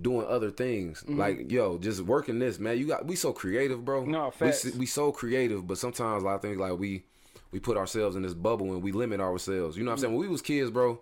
[0.01, 1.03] doing other things.
[1.03, 1.19] Mm-hmm.
[1.19, 2.79] Like, yo, just working this, man.
[2.79, 4.05] You got we so creative, bro.
[4.05, 4.65] No, we, facts.
[4.67, 7.05] s- we so creative, but sometimes I think like we
[7.51, 9.77] we put ourselves in this bubble and we limit ourselves.
[9.77, 10.13] You know what I'm saying?
[10.15, 11.01] When we was kids, bro.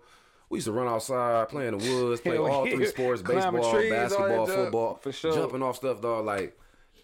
[0.49, 3.89] We used to run outside, play in the woods, play all three sports, baseball, trees,
[3.91, 5.33] basketball, football, For sure.
[5.33, 6.25] jumping off stuff, dog.
[6.25, 6.55] Like,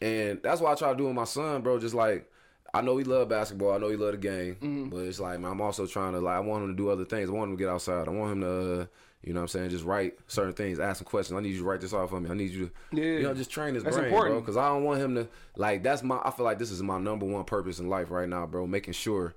[0.02, 1.80] and that's what I try to do with my son, bro.
[1.80, 2.30] Just like,
[2.74, 4.90] I know he love basketball, I know he love the game, Mm-hmm.
[4.90, 7.06] but it's like, man, I'm also trying to like, I want him to do other
[7.06, 7.30] things.
[7.30, 8.08] I want him to get outside.
[8.08, 8.86] I want him to, uh,
[9.24, 11.38] you know, what I'm saying, just write certain things, ask some questions.
[11.38, 12.30] I need you to write this off for me.
[12.30, 13.04] I need you to, Yeah.
[13.18, 14.34] you know, just train his That's brain, important.
[14.36, 14.40] bro.
[14.42, 15.28] Because I don't want him to
[15.58, 15.84] like.
[15.84, 16.22] That's my.
[16.24, 18.66] I feel like this is my number one purpose in life right now, bro.
[18.68, 19.36] Making sure.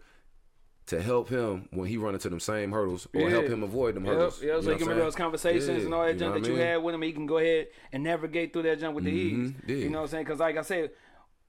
[0.92, 4.04] To help him when he run into them same hurdles, or help him avoid them
[4.04, 4.42] Yep, hurdles.
[4.42, 6.48] Yeah, So you what can remember those conversations Yeah, and all that you junk that
[6.48, 6.66] you I mean?
[6.66, 7.02] had with him.
[7.02, 9.52] He can go ahead and navigate through that junk with the ease.
[9.66, 9.74] yeah.
[9.76, 10.24] You know what I'm saying?
[10.24, 10.90] Because like I said,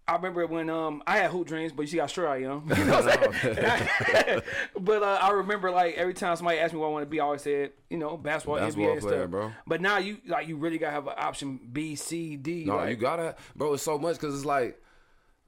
[0.07, 2.69] I remember when um I had hoop dreams, but you see how sure I am.
[2.75, 4.41] You know what I'm saying?
[4.79, 7.19] but uh, I remember like every time somebody asked me what I want to be,
[7.19, 9.29] I always said you know basketball, Basketball NBA, and player, stuff.
[9.32, 9.51] bro.
[9.67, 12.65] But now you like you really gotta have an option B, C, D.
[12.65, 13.73] No, like, you gotta, bro.
[13.73, 14.82] It's so much because it's like,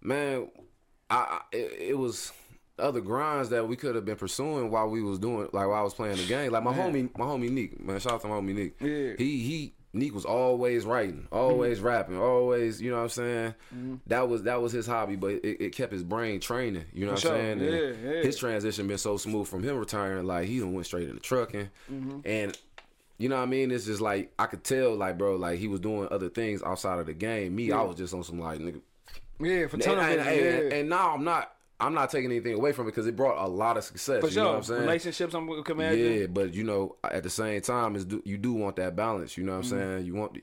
[0.02, 0.50] man,
[1.10, 2.32] I, I it, it was
[2.78, 5.82] other grinds that we could have been pursuing while we was doing, like while I
[5.82, 6.52] was playing the game.
[6.52, 8.00] Like my homie, my homie Nick, man.
[8.00, 8.76] Shout out to my homie Nick.
[8.82, 9.14] Yeah.
[9.18, 9.74] He he.
[9.94, 13.54] Nick was always writing, always rapping, always, you know what I'm saying?
[14.08, 17.14] That was that was his hobby, but it, it kept his brain training, you know
[17.14, 17.42] what For I'm sure.
[17.42, 17.62] saying?
[17.62, 18.22] And Yeah, yeah.
[18.24, 21.70] His transition been so smooth from him retiring, like he done went straight into trucking.
[22.26, 22.58] And
[23.18, 23.72] you know what I mean?
[23.72, 27.00] It's just like I could tell, like, bro, like he was doing other things outside
[27.00, 27.56] of the game.
[27.56, 28.82] Me, I was just on some like nigga.
[29.40, 30.36] yeah, for And, ton and, and-
[30.72, 30.78] yeah.
[30.78, 33.50] and now I'm not I'm not taking anything away from it because it brought a
[33.50, 34.22] lot of success.
[34.22, 34.44] for you sure.
[34.44, 34.82] know what I'm saying?
[34.82, 36.14] Relationships, I'm imagine.
[36.22, 39.38] Yeah, but you know, at the same time, is do, you do want that balance.
[39.38, 39.92] You know what I'm Mm-hmm.
[39.96, 40.06] saying?
[40.06, 40.38] You want,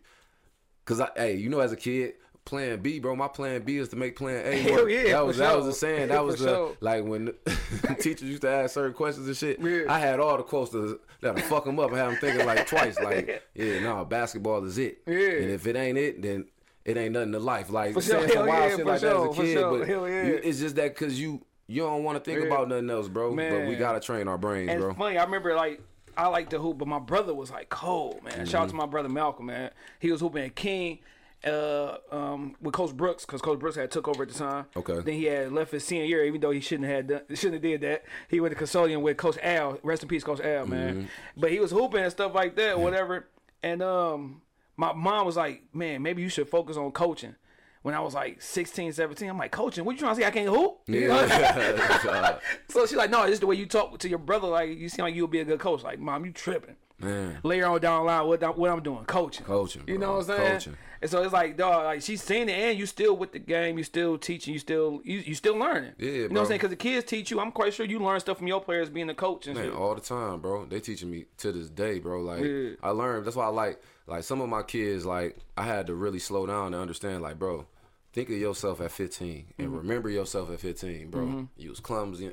[0.84, 2.14] because I, hey, you know, as a kid,
[2.44, 3.14] Plan B, bro.
[3.14, 4.90] My Plan B is to make Plan A Hell work.
[4.90, 6.08] yeah, that was that was the saying.
[6.08, 6.76] That was the sure.
[6.80, 7.32] like when
[8.00, 9.60] teachers used to ask certain questions and shit.
[9.60, 9.84] Yeah.
[9.88, 12.66] I had all the quotes to, that'll fuck them up and have them thinking like
[12.66, 12.98] twice.
[12.98, 15.02] Like, yeah, no, basketball is it.
[15.06, 15.14] Yeah.
[15.16, 16.46] And if it ain't it, then.
[16.84, 17.70] It ain't nothing to life.
[17.70, 18.18] Like For sure.
[18.20, 19.78] saying some wild yeah, shit like that as a kid, sure.
[19.78, 20.26] but yeah.
[20.26, 22.46] you, it's just that because you you don't want to think Yeah.
[22.48, 23.34] about nothing else, bro.
[23.34, 24.90] But we gotta train our brains, And bro.
[24.90, 25.18] it's funny.
[25.18, 25.80] I remember like
[26.16, 28.44] I like to hoop, but my brother was like cold, man.
[28.46, 29.70] Shout out to my brother Malcolm, man.
[29.98, 30.98] He was hooping at King.
[31.44, 34.66] Uh, um, with Coach Brooks, because Coach Brooks had took over at the time.
[34.76, 35.00] Okay.
[35.00, 37.62] Then he had left his senior year, even though he shouldn't have done, shouldn't have
[37.62, 38.04] did that.
[38.28, 39.76] He went to custodian with Coach Al.
[39.82, 41.08] Rest in peace, Coach Al, man.
[41.36, 43.26] But he was hooping and stuff like that, whatever.
[43.60, 44.42] And um,
[44.76, 47.36] my mom was like, "Man, maybe you should focus on coaching."
[47.82, 50.26] When I was like 16, 17, I'm like, coaching, what you trying to say?
[50.26, 50.82] I can't hoop?
[50.86, 52.38] Yeah.
[52.68, 54.46] So she's like, no, this is the way you talk to your brother.
[54.46, 55.82] Like, you seem like you'll be a good coach.
[55.82, 56.76] Like, mom, you tripping.
[57.02, 57.38] Man.
[57.42, 59.44] Later on down the line, what, I- what I'm doing, coaching.
[59.44, 60.52] Coaching, You know what I'm saying?
[60.52, 60.76] Coaching.
[61.02, 63.76] And so it's like, dog, like she's saying it, and you still with the game,
[63.76, 65.94] you still teaching, you still, you, you still learning.
[65.98, 66.40] Yeah, You know what.
[66.42, 66.58] I'm saying?
[66.58, 67.40] Because the kids teach you.
[67.40, 69.74] I'm quite sure you learn stuff from your players being a coach and Man, shit.
[69.74, 70.64] all the time, bro.
[70.66, 72.20] They teaching me to this day, bro.
[72.22, 72.70] Like Yeah.
[72.84, 73.26] I learned.
[73.26, 75.04] That's why I like like some of my kids.
[75.04, 77.20] Like I had to really slow down and understand.
[77.22, 77.66] Like, bro,
[78.12, 79.76] think of yourself at 15 and Mm-hmm.
[79.78, 81.48] remember yourself at 15, bro.
[81.56, 82.30] You was clumsy.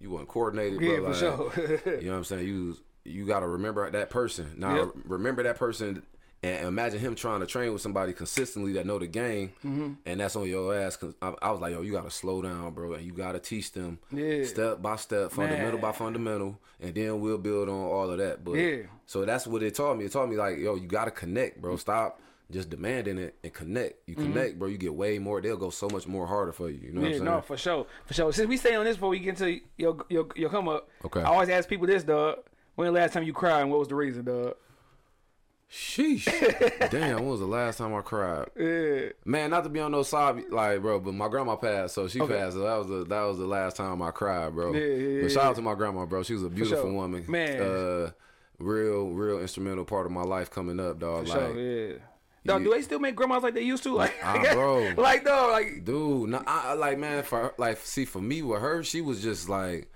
[0.00, 1.14] You weren't coordinated, Yeah, bro.
[1.14, 1.98] for like, sure.
[1.98, 2.46] you know what I'm saying?
[2.46, 4.54] You was, you got to remember that person.
[4.56, 4.88] Now Yep.
[5.04, 6.02] remember that person
[6.44, 9.92] And imagine him trying to train with somebody consistently that know the game, Mm-hmm.
[10.04, 10.96] and that's on your ass.
[10.96, 13.70] Cause I, I was like, yo, you gotta slow down, bro, and you gotta teach
[13.70, 14.42] them Yeah.
[14.44, 18.42] step by step, fundamental by fundamental, and then we'll build on all of that.
[18.42, 18.78] But Yeah.
[19.06, 20.04] so that's what it taught me.
[20.06, 21.76] It taught me like, yo, you gotta connect, bro.
[21.76, 24.08] Stop just demanding it and connect.
[24.08, 24.32] You Mm-hmm.
[24.32, 24.66] connect, bro.
[24.66, 25.40] You get way more.
[25.40, 26.80] They'll go so much more harder for you.
[26.88, 28.32] You know what I'm no, for sure, for sure.
[28.32, 31.20] Since we stay on this before we get into your your your come up, Okay.
[31.20, 32.38] I always ask people this, dog.
[32.74, 34.54] When the last time you cried, and what was the reason, dog?
[35.70, 36.26] Sheesh.
[36.90, 38.48] Damn, when was the last time I cried?
[38.58, 42.08] Yeah, Man, not to be on no side, like, bro, but my grandma passed, so
[42.08, 42.34] she Okay.
[42.34, 42.54] passed.
[42.54, 44.74] So that was the that was the last time I cried, bro.
[44.74, 45.48] Yeah, yeah, but shout yeah.
[45.50, 46.22] out to my grandma, bro.
[46.24, 46.92] She was a beautiful sure.
[46.92, 47.60] woman, Man.
[47.60, 48.10] Uh,
[48.58, 51.26] real, real instrumental part of my life coming up, dog.
[51.26, 51.58] for like, sure,
[51.88, 51.94] yeah.
[52.44, 53.94] Dog, you- do they still make grandmas like they used to?
[53.94, 54.92] Like, Ah, bro.
[54.98, 58.60] like, dog, like, dude, nah, I, like, man, for her, like, see, for me with
[58.60, 59.90] her, she was just like,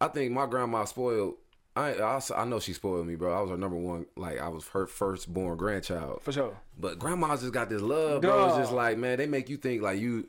[0.00, 1.34] I think my grandma spoiled.
[1.76, 3.36] I, I I know she spoiled me, bro.
[3.36, 6.22] I was her number one, like I was her firstborn grandchild.
[6.22, 6.56] for sure.
[6.78, 8.46] But grandma's just got this love, bro.
[8.48, 10.28] It's just like, man, they make you think like you,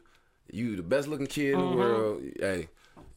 [0.52, 1.72] you the best looking kid in Mm-hmm.
[1.72, 2.24] the world.
[2.40, 2.68] Hey,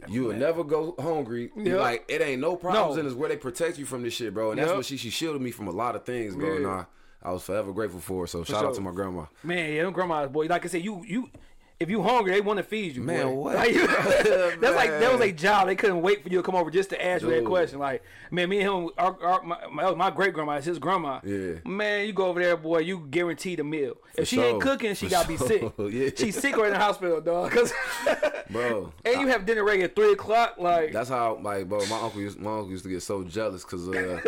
[0.08, 1.50] you will never go hungry.
[1.56, 1.80] Yep.
[1.80, 3.00] Like it ain't no problems No.
[3.00, 4.50] in this where they protect you from this shit, bro.
[4.50, 4.76] And that's Yep.
[4.76, 6.56] what she she shielded me from a lot of things, bro.
[6.56, 6.84] And I,
[7.22, 8.26] I was forever grateful for her.
[8.26, 9.24] So shout out to my grandma.
[9.42, 10.46] Man, yeah, them grandmas, boy.
[10.46, 11.30] Like I said, you you.
[11.80, 13.02] If you hungry, they want to feed you.
[13.02, 13.34] Man, boy.
[13.34, 13.54] what?
[13.54, 15.68] Like, that's like that was a job.
[15.68, 17.78] They couldn't wait for you to come over just to ask you that question.
[17.78, 21.20] Like, man, me and him, our, our, my, my, great grandma, is his grandma.
[21.22, 21.54] Yeah.
[21.64, 22.78] Man, you go over there, boy.
[22.78, 23.96] You guaranteed a meal.
[24.16, 25.60] If she ain't cooking, she For gotta be sick.
[25.60, 25.72] sure.
[25.98, 26.10] Yeah.
[26.16, 27.52] She's sick or in the hospital, dog.
[27.52, 27.72] Cause
[28.50, 30.56] Bro, and you have dinner ready at three o'clock.
[30.58, 33.62] Like, That's how, like, bro, my uncle used, my uncle used to get so jealous
[33.62, 34.20] because, uh,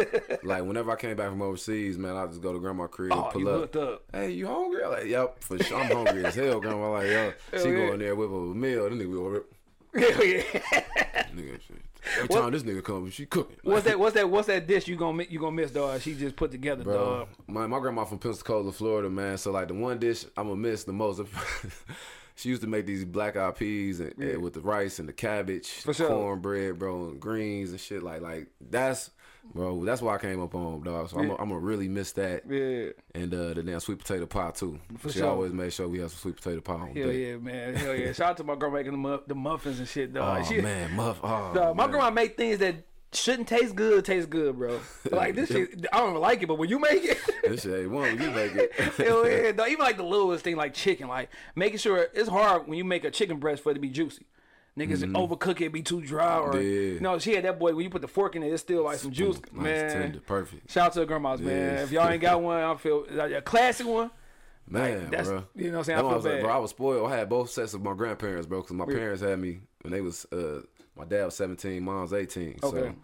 [0.43, 3.31] like, whenever I came back from overseas, man, I just go to grandma crib, oh,
[3.33, 3.75] pull up.
[3.77, 4.03] up.
[4.13, 4.85] Hey, you hungry?
[4.85, 5.81] I'm like, yep, for sure.
[5.81, 6.93] I'm hungry as hell, grandma.
[6.93, 7.75] Like, yo, she yeah.
[7.75, 8.89] go in there with a meal.
[8.89, 9.45] This nigga over
[9.95, 10.43] Hell yeah.
[11.35, 11.61] nigga.
[11.61, 11.83] shit.
[12.17, 13.57] Every time this nigga comes, she cooking.
[13.63, 13.99] What's that?
[13.99, 14.31] What's that?
[14.31, 16.01] What's that dish you gonna you gonna miss, dog?
[16.01, 17.29] She just put together, Bro, dog.
[17.47, 19.37] my my grandma from Pensacola, Florida, man.
[19.37, 21.21] So like the one dish I'm gonna miss the most.
[22.37, 25.13] she used to make these black eyed peas and, and with the rice and the
[25.13, 26.09] cabbage, For sure.
[26.09, 28.03] cornbread, bro, and greens and shit.
[28.03, 29.11] Like like that's
[29.55, 29.85] bro.
[29.85, 31.11] That's why I came up on dog.
[31.11, 32.43] So I'm gonna really miss that.
[32.49, 32.91] Yeah.
[33.21, 34.79] And uh, the damn sweet potato pie too.
[34.99, 35.29] For she sure.
[35.29, 37.17] always made sure we have some sweet potato pie on Hell deck.
[37.17, 37.75] yeah, man.
[37.75, 38.13] Hell yeah.
[38.13, 40.43] Shout out to my girl making the, mu- the muffins and shit, dog.
[40.43, 41.21] Oh She- man, muff.
[41.23, 42.77] Oh, dog, my grandma make things that
[43.13, 44.79] shouldn't taste good taste good, bro.
[45.11, 47.81] Like this shit, I don't even like it, but when you make it, This shit
[47.81, 48.21] ain't one.
[48.23, 48.73] You make it.
[48.73, 49.69] hell yeah, dog.
[49.69, 53.03] Even like the littlest thing, like chicken, like making sure it's hard when you make
[53.05, 54.27] a chicken breast for it to be juicy.
[54.79, 56.95] Niggas overcook it, be too dry, or Mm-hmm.
[56.95, 57.01] Yeah.
[57.01, 57.19] no.
[57.19, 59.11] She had that boy when you put the fork in it, it's still like some
[59.11, 59.91] juice, Nice, man.
[59.91, 60.71] tender, perfect.
[60.71, 61.79] Shout out to the grandmas, man.
[61.79, 64.11] If y'all ain't got one, I feel like a classic one.
[64.69, 65.45] Man, that's- bro.
[65.57, 65.99] you know what I'm saying?
[65.99, 67.11] I feel was like, bro, I was spoiled.
[67.13, 70.01] I had both sets of my grandparents, bro, because my parents had me when they
[70.01, 70.61] was uh
[70.97, 72.61] my dad was 17, mom was 18.
[72.63, 72.79] Okay.
[72.81, 72.95] So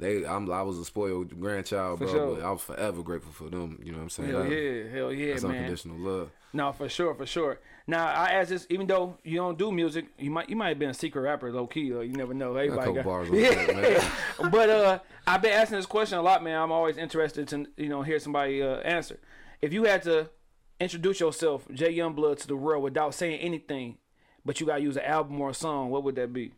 [0.00, 2.34] they I'm I was a spoiled grandchild, For bro, sure.
[2.36, 4.30] but I was forever grateful for them, you know what I'm saying?
[4.30, 5.52] Hell yeah, hell yeah, That's man.
[5.56, 6.30] unconditional love.
[6.52, 7.60] No, for sure, for sure.
[7.90, 10.78] Now I ask this, even though you don't do music, you might you might have
[10.78, 11.80] been a secret rapper, low key.
[11.80, 12.54] You never know.
[12.54, 14.12] Everybody got, bars that,
[14.52, 16.56] but uh, I've been asking this question a lot, man.
[16.56, 19.18] I'm always interested to you know hear somebody uh, answer.
[19.60, 20.30] If you had to
[20.78, 23.98] introduce yourself, Jay Youngblood, to the world without saying anything,
[24.44, 26.52] but you gotta use an album or a song, what would that be?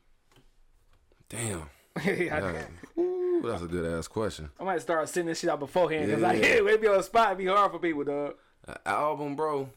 [1.29, 1.71] Damn.
[2.05, 2.65] Yeah.
[2.99, 4.51] Ooh, that's a good ass question.
[4.61, 6.29] I might start sending this shit out beforehand because Yeah.
[6.29, 8.35] like, hey, maybe on the spot it'd be hard for people, dog.
[8.67, 9.69] A album, bro.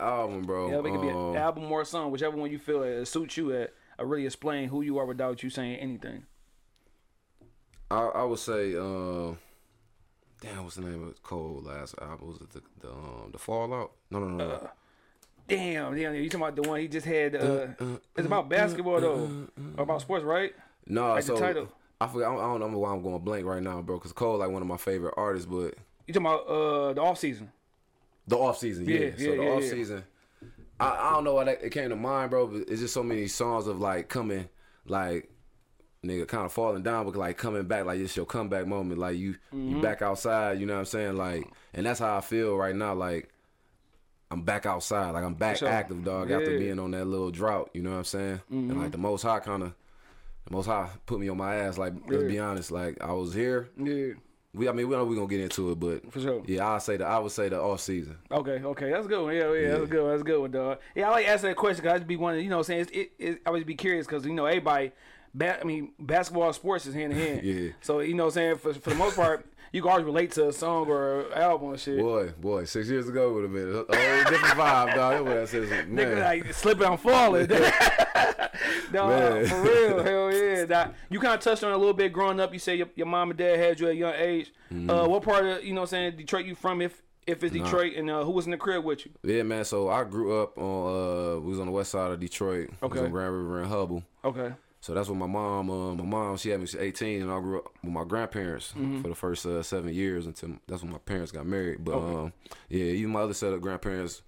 [0.00, 0.68] Album, bro.
[0.70, 3.06] Yeah, it could be an Um, album or a song, whichever one you feel it
[3.06, 3.72] suits you at.
[3.98, 6.24] I really explain who you are without you saying anything.
[7.90, 9.34] I, I would say, uh,
[10.40, 12.28] damn, what's the name of Cole last album?
[12.28, 13.90] Was it the the, um, the Fall Off?
[14.10, 14.36] No, no, no.
[14.48, 14.70] no.
[15.46, 17.36] Damn, damn, you talking about the one he just had?
[17.36, 17.66] Uh,
[18.16, 20.54] it's about basketball though, or about sports, right?
[20.86, 21.68] No, Like the so title.
[22.00, 22.32] I forgot.
[22.32, 23.96] I don't, I don't know why I'm going blank right now, bro.
[23.98, 25.74] Because Cole like one of my favorite artists, but
[26.06, 27.52] You talking about uh the off season?
[28.26, 28.98] The off season, yeah.
[28.98, 29.70] Yeah, so yeah, the yeah, off yeah.
[29.70, 30.04] season,
[30.80, 32.46] I, I don't know why that it came to mind, bro.
[32.46, 34.48] But it's just so many songs of like coming,
[34.86, 35.30] like
[36.04, 38.98] nigga kind of falling down, but like coming back, like it's your comeback moment.
[39.00, 39.76] Like you, Mm-hmm.
[39.76, 40.58] you back outside.
[40.60, 41.16] You know what I'm saying?
[41.16, 42.94] Like, and that's how I feel right now.
[42.94, 43.30] Like.
[44.30, 45.68] I'm back outside, like I'm back sure.
[45.68, 46.30] active, dog.
[46.30, 46.48] After Yeah.
[46.48, 46.58] Mm-hmm.
[46.58, 48.40] being on that little drought, you know what I'm saying?
[48.50, 49.74] And like the Most High kind of,
[50.48, 51.78] the Most High put me on my ass.
[51.78, 54.14] Like let's be honest, like I was here, Yeah.
[54.54, 56.42] We, I mean, we know we're gonna get into it, but For sure.
[56.46, 58.16] yeah, I say the I would say the off season.
[58.30, 59.22] Okay, okay, that's good.
[59.24, 59.34] One.
[59.34, 60.02] Yeah, yeah, that's good.
[60.02, 60.10] One.
[60.12, 60.78] That's good one, dog.
[60.94, 62.38] Yeah, I like asking that question because I just be one.
[62.38, 64.46] you know, what I'm saying it's, it, it, I always be curious because you know
[64.46, 64.92] everybody
[65.34, 67.40] ba- I mean, basketball sports is hand in hand.
[67.44, 67.70] Yeah.
[67.80, 70.30] So you know, what I'm saying for for the most part, you can always relate
[70.30, 71.98] to a song or album and shit.
[71.98, 75.26] Boy, boy, six years ago would have been a whole different vibe, dog.
[75.26, 75.88] That said, man.
[75.90, 77.48] Nigga, like slipping and falling.
[78.92, 80.64] no, for real, hell yeah.
[80.66, 82.52] Now, you kind of touched on it a little bit growing up.
[82.52, 84.52] You say your, your mom and dad had you at a young age.
[84.72, 84.88] Mm-hmm.
[84.88, 86.80] Uh, what part of you know, what I'm saying Detroit you from?
[86.80, 89.12] If if it's Detroit, and uh, who was in the crib with you?
[89.24, 89.64] Yeah, man.
[89.64, 91.36] So I grew up on.
[91.36, 92.68] uh We was on the west side of Detroit.
[92.70, 93.04] We was Okay.
[93.06, 94.04] on Grand River and Hubbell.
[94.24, 95.70] Okay, So that's what my mom.
[95.70, 96.66] Uh, my mom, she had me.
[96.66, 99.00] She 18, and I grew up with my grandparents Mm-hmm.
[99.00, 101.82] for the first uh, seven years until that's when my parents got married.
[101.82, 102.16] But Okay.
[102.24, 102.32] um,
[102.68, 104.20] yeah, even my other set of grandparents,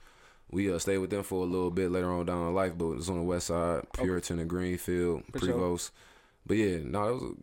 [0.51, 2.73] we uh, stayed with them for a little bit later on down in life.
[2.75, 5.49] But it was on the west side, Puritan and Greenfield, For sure.
[5.59, 5.91] Prevost.
[6.47, 7.35] But yeah, no, it was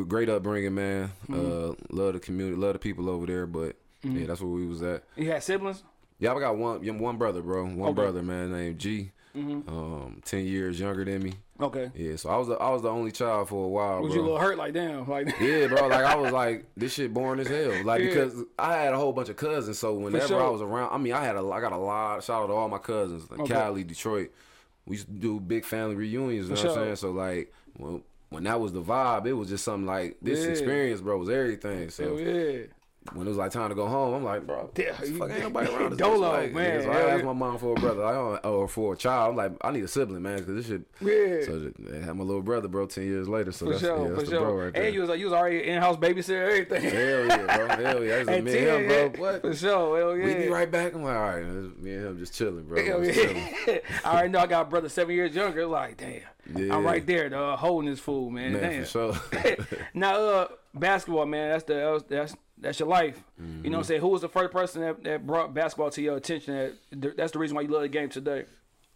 [0.00, 1.10] a great upbringing, man.
[1.28, 1.70] Mm-hmm.
[1.72, 3.46] Uh, love the community, love the people over there.
[3.48, 5.02] But yeah, that's where we was at.
[5.16, 5.82] you had siblings.
[6.20, 7.64] Yeah, I got one one brother, bro.
[7.64, 7.82] One Okay.
[7.82, 7.94] Mm-hmm.
[7.94, 9.10] brother, man, named G.
[9.34, 11.34] Um, ten years younger than me.
[11.60, 14.12] Okay, Yeah, so I was the, I was the only child for a while, was
[14.12, 14.16] bro.
[14.16, 14.56] you a little hurt?
[14.56, 15.88] Like damn, like yeah, bro.
[15.88, 17.84] Like I was like, this shit boring as hell.
[17.84, 18.08] Like Yeah.
[18.08, 20.42] because I had a whole bunch of cousins, so whenever sure.
[20.42, 22.24] I was around, I mean, I had a, I got a lot.
[22.24, 23.52] Shout out to all my cousins, like Okay.
[23.54, 24.32] Cali, Detroit.
[24.86, 26.48] We used to do big family reunions.
[26.48, 26.96] You know For what I'm saying?
[26.96, 30.50] So like when when that was the vibe, it was just something like this Yeah.
[30.52, 31.80] experience, bro, was everything.
[31.80, 32.62] hell So yeah.
[33.14, 35.30] When it was like time to go home, I'm like, bro, Yeah, what you- fuck
[35.30, 36.32] ain't nobody around this Dolo.
[36.32, 38.92] Like, man, yeah, so I asked my mom for a brother, I don't, or for
[38.92, 39.30] a child.
[39.30, 40.82] I'm like, I need a sibling, man, because this shit.
[41.00, 41.44] Yeah.
[41.46, 43.52] So I had my little brother, bro, ten years later.
[43.52, 44.64] So For that's, sure, yeah, that's for the bro sure.
[44.64, 44.82] right there.
[44.84, 46.82] and you was like you was already in house babysitter, everything.
[46.82, 47.68] Hell yeah, bro.
[47.84, 48.16] Hell yeah.
[48.22, 49.32] That's At me and 10, him, bro.
[49.32, 49.40] What?
[49.40, 50.24] For sure, hell yeah.
[50.26, 50.94] We be right back.
[50.94, 52.84] I'm like, all right, man, me and him just chilling, bro.
[52.84, 53.54] Hell Just chilling.
[53.66, 53.78] yeah.
[54.04, 55.64] I already know I got a brother seven years younger.
[55.66, 56.20] Like, damn.
[56.54, 56.74] Yeah.
[56.76, 58.52] I'm right there, dog, holding this fool, man.
[58.52, 58.84] Man, damn.
[58.84, 59.56] for sure.
[59.94, 63.22] now, uh, basketball, man, that's the that's that's your life.
[63.38, 63.70] You know Mm-hmm.
[63.72, 64.00] what I'm saying?
[64.00, 66.74] Who was the first person that, that brought basketball to your attention?
[66.92, 68.44] That that's the reason why you love the game today.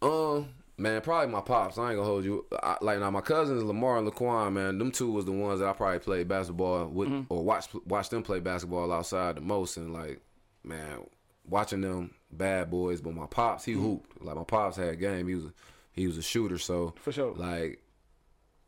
[0.01, 1.77] um, man, probably my pops.
[1.77, 2.45] I ain't gonna hold you.
[2.61, 5.67] I, like now, my cousins Lamar and Laquan, man, them two was the ones that
[5.69, 7.33] I probably played basketball with, Mm-hmm.
[7.33, 9.77] or watch watch them play basketball outside the most.
[9.77, 10.19] And like,
[10.63, 10.99] man,
[11.47, 13.01] watching them bad boys.
[13.01, 13.71] But my pops, Mm-hmm.
[13.71, 14.21] he hooped.
[14.23, 15.27] Like my pops had game.
[15.27, 15.45] He was
[15.91, 16.57] he was a shooter.
[16.57, 17.33] So For sure.
[17.35, 17.81] like.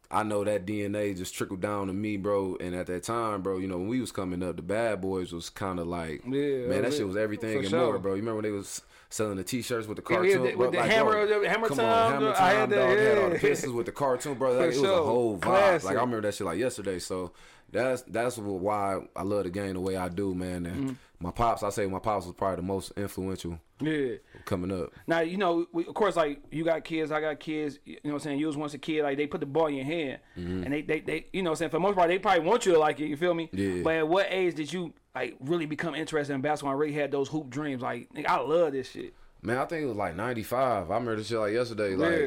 [0.10, 2.56] I know that DNA just trickled down to me, bro.
[2.62, 5.34] And at that time, bro, you know, when we was coming up, the bad boys
[5.34, 6.98] was kind of like, Yeah, oh, man, that yeah.
[6.98, 7.80] shit was everything and sure.
[7.92, 8.14] more, bro.
[8.14, 10.66] You remember when they was selling the T-shirts with the cartoon, yeah, the- bro?
[10.68, 12.32] with the Like, hammer- bro, the hammer come time, on, hammer bro.
[12.32, 12.98] I time, had that, dog.
[12.98, 13.42] They had all the yeah.
[13.42, 14.54] pieces with the cartoon, bro.
[14.54, 15.42] Like, it was a whole vibe.
[15.42, 15.86] Classic.
[15.90, 17.00] Like I remember that shit like yesterday.
[17.00, 17.32] So
[17.72, 20.66] that's that's why I love the game the way I do, man.
[20.66, 20.94] And Mm-hmm.
[21.20, 24.16] my pops, I say my pops was probably the most influential Yeah.
[24.46, 24.92] coming up.
[25.06, 27.80] Now you know, we, of course, like you got kids, I got kids.
[27.86, 29.04] You know, what I'm saying you was once a kid.
[29.04, 31.56] Like they put the ball in your hand, and they, they, they, you know, what
[31.56, 33.08] I'm saying for the most part, they probably want you to like it.
[33.08, 33.50] You feel me?
[33.52, 33.82] Yeah.
[33.84, 36.74] But at what age did you like really become interested in basketball?
[36.74, 37.82] I really had those hoop dreams?
[37.82, 39.14] Like, nigga, I love this shit.
[39.42, 40.90] Man, I think it was like '95.
[40.90, 41.96] I remember this shit like yesterday.
[41.96, 42.20] Like,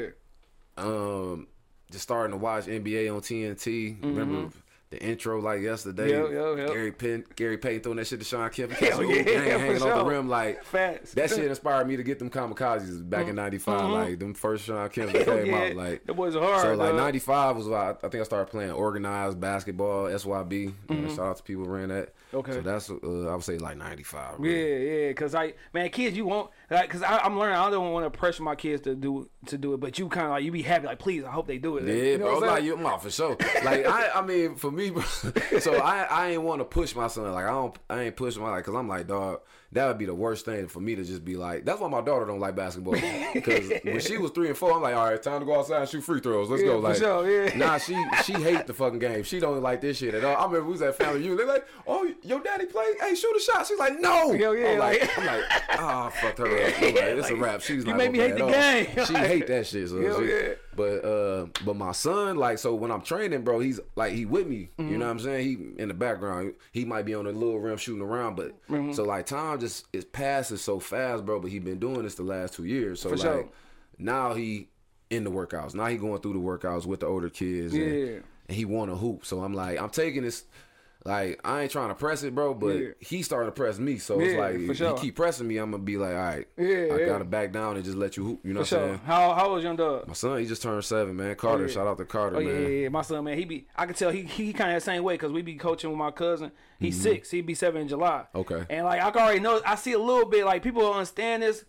[0.77, 0.85] yeah.
[0.85, 1.47] um
[1.91, 4.01] just starting to watch NBA on TNT.
[4.03, 4.51] Remember
[4.91, 6.11] the intro like yesterday?
[6.11, 6.35] Mm-hmm.
[6.35, 6.75] Yeah, yeah, yeah.
[6.75, 8.73] Gary Penn, Gary Payton throwing that shit to Shawn Kemp.
[8.73, 9.97] Hell yeah, hanging, for hanging off sure.
[9.99, 11.13] the rim like Facts.
[11.15, 13.91] that shit inspired me to get them kamikazes back in '95.
[13.91, 15.45] Like them first Shawn Kemp that Mm-hmm.
[15.45, 15.61] Came yeah.
[15.69, 15.77] out.
[15.77, 18.73] Like That boys are hard, So like '95 was why I, think I started playing
[18.73, 20.07] organized basketball.
[20.07, 20.73] SYB.
[20.89, 22.09] Uh, shout out to people who ran that.
[22.09, 22.37] Mm-hmm.
[22.39, 22.53] Okay.
[22.53, 24.45] So that's uh, I would say like '95.
[24.45, 27.57] Yeah, yeah, cause like man, kids, you won't like, cause I, I'm learning.
[27.57, 30.27] I don't want to pressure my kids to do to do it, but you kind
[30.27, 31.87] of like you be happy, like please, I hope they do it.
[31.87, 32.35] Yeah, you know bro.
[32.37, 32.67] I'm Like saying?
[32.67, 33.37] you, I'm out for sure.
[33.65, 35.03] Like I, I mean, for me, bro.
[35.61, 37.31] So I, I ain't want to push my son.
[37.33, 39.41] Like I don't, I ain't push my like, cause I'm like, dog.
[39.73, 41.65] That would be the worst thing for me to just be like.
[41.65, 42.95] That's why my daughter don't like basketball.
[42.95, 45.83] Cause when she was three and four, I'm like, all right, time to go outside
[45.83, 46.51] and shoot free throws.
[46.51, 46.81] Let's Yeah, go.
[46.81, 47.57] for Like, sure, yeah.
[47.57, 49.23] nah, she she hate the fucking game.
[49.23, 50.35] She don't like this shit at all.
[50.37, 51.37] I remember we was at family reunion.
[51.37, 52.97] They're like, oh, your daddy played.
[53.01, 53.65] Hey, shoot a shot.
[53.65, 54.33] She's like, no.
[54.37, 55.45] Hell yeah, I'm like, like- I'm like,
[55.79, 57.61] ah, fucked her like, it's a wrap.
[57.61, 59.07] She's you made me hate the game.
[59.07, 59.89] She hate that shit.
[59.89, 60.49] So Hell she- yeah.
[60.77, 64.47] but uh, but my son, like, so when I'm training, bro, he's like he with
[64.47, 64.69] me.
[64.79, 65.45] You know what I'm saying?
[65.45, 66.55] He in the background.
[66.73, 68.93] He might be on the little rim shooting around, but Mm-hmm.
[68.93, 71.41] so like time just is passes so fast, bro.
[71.41, 73.01] But he been doing this the last two years.
[73.01, 73.49] So For like sure.
[73.99, 74.69] now he
[75.11, 75.75] in the workouts.
[75.75, 77.75] Now he going through the workouts with the older kids.
[77.75, 78.07] And, Yeah.
[78.49, 79.25] and he want to hoop.
[79.27, 80.45] So I'm like, I'm taking this.
[81.05, 82.89] Like I ain't trying to press it, bro, but Yeah.
[83.01, 83.97] he starting to press me.
[83.97, 84.95] So it's like for sure.
[84.97, 87.07] he keep pressing me, I'm gonna be like, all right, Yeah, I yeah.
[87.07, 88.41] gotta back down and just let you hoop.
[88.45, 88.97] You know For what I'm sure.
[88.99, 89.07] saying?
[89.07, 90.07] How how old young dog?
[90.09, 91.35] My son, he just turned seven, man.
[91.37, 91.73] Carter, Oh, yeah.
[91.73, 92.49] shout out to Carter, Oh man.
[92.49, 93.67] yeah, yeah, yeah, my son, man, he be.
[93.75, 95.99] I can tell he he kind of the same way because we be coaching with
[95.99, 96.53] my cousin.
[96.79, 97.31] He's six.
[97.31, 98.25] He be seven in July.
[98.35, 98.39] Mm-hmm.
[98.53, 98.65] Okay.
[98.69, 100.45] And like I can already know, I see a little bit.
[100.45, 101.65] Like people don't understand this.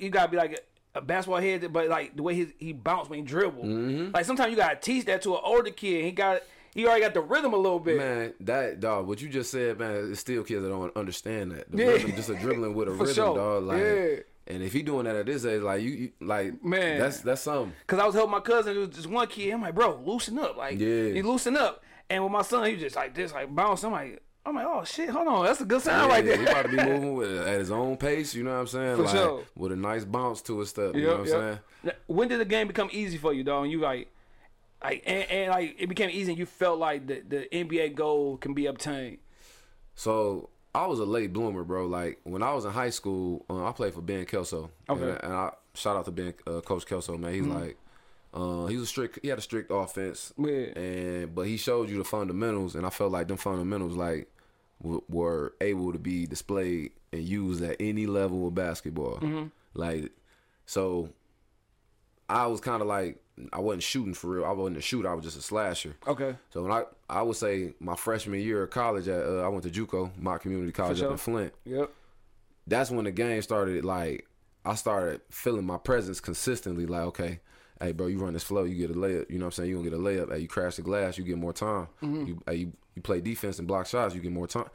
[0.00, 0.60] You gotta be like
[0.94, 3.62] a, a basketball head, but like the way he he bounce when he dribble.
[3.64, 4.10] Mm-hmm.
[4.12, 6.04] Like sometimes you gotta teach that to an older kid.
[6.04, 6.42] He got
[6.74, 7.96] he already got the rhythm a little bit.
[7.96, 11.70] Man, that dog, what you just said, man, it's still kids that don't understand that.
[11.70, 11.86] The Yeah.
[11.90, 13.34] rhythm, just a dribbling with a rhythm, sure.
[13.36, 13.64] dog.
[13.64, 14.06] Like Yeah.
[14.48, 16.98] And if he doing that at this age, like you, you like Man.
[16.98, 17.72] that's that's something.
[17.86, 18.76] Cause I was helping my cousin.
[18.76, 19.52] It was just one kid.
[19.52, 20.56] I'm like, bro, loosen up.
[20.56, 21.10] Like, Yeah.
[21.12, 21.82] he loosen up.
[22.10, 23.84] And with my son, he was just like this, like bounce.
[23.84, 26.36] I'm like, I'm like, oh shit, hold on, that's a good sign right there.
[26.36, 28.34] He about to be moving with, at his own pace.
[28.34, 28.96] You know what I'm saying?
[28.96, 29.44] For like sure.
[29.54, 30.96] with a nice bounce to his step.
[30.96, 31.58] You know what I'm saying?
[32.08, 33.62] When did the game become easy for you, dog?
[33.62, 34.08] And you like,
[34.82, 38.36] like, and, and like, it became easy, and you felt like the the NBA goal
[38.36, 39.18] can be obtained.
[39.94, 41.86] So I was a late bloomer, bro.
[41.86, 44.70] Like when I was in high school, uh, I played for Ben Kelso.
[44.88, 45.00] Okay.
[45.00, 45.10] Mm-hmm.
[45.10, 47.34] And, and I shout out to Ben, uh, Coach Kelso, man.
[47.34, 47.76] He's like,
[48.34, 49.18] uh, he was a strict.
[49.22, 50.32] He had a strict offense.
[50.38, 50.78] Yeah.
[50.78, 54.28] And but he showed you the fundamentals, and I felt like them fundamentals like
[54.82, 59.18] w- were able to be displayed and used at any level of basketball.
[59.18, 59.48] Mm-hmm.
[59.74, 60.12] Like
[60.64, 61.10] so,
[62.30, 63.21] I was kind of like
[63.52, 64.44] I wasn't shooting for real.
[64.44, 65.08] I wasn't a shooter.
[65.08, 65.96] I was just a slasher.
[66.06, 66.36] Okay.
[66.50, 69.64] So when I I would say my freshman year of college at uh, I went
[69.64, 71.06] to JUCO, my community college sure.
[71.06, 71.52] up in Flint.
[71.64, 71.90] Yep.
[72.66, 73.84] That's when the game started.
[73.84, 74.26] Like
[74.64, 76.86] I started feeling my presence consistently.
[76.86, 77.40] Like okay,
[77.80, 79.30] hey bro, you run this flow, you get a layup.
[79.30, 79.70] You know what I'm saying?
[79.70, 80.32] You gonna get a layup.
[80.32, 81.88] Hey, you crash the glass, you get more time.
[82.02, 82.26] Mm-hmm.
[82.26, 84.68] You, hey, you you play defense and block shots, you get more time.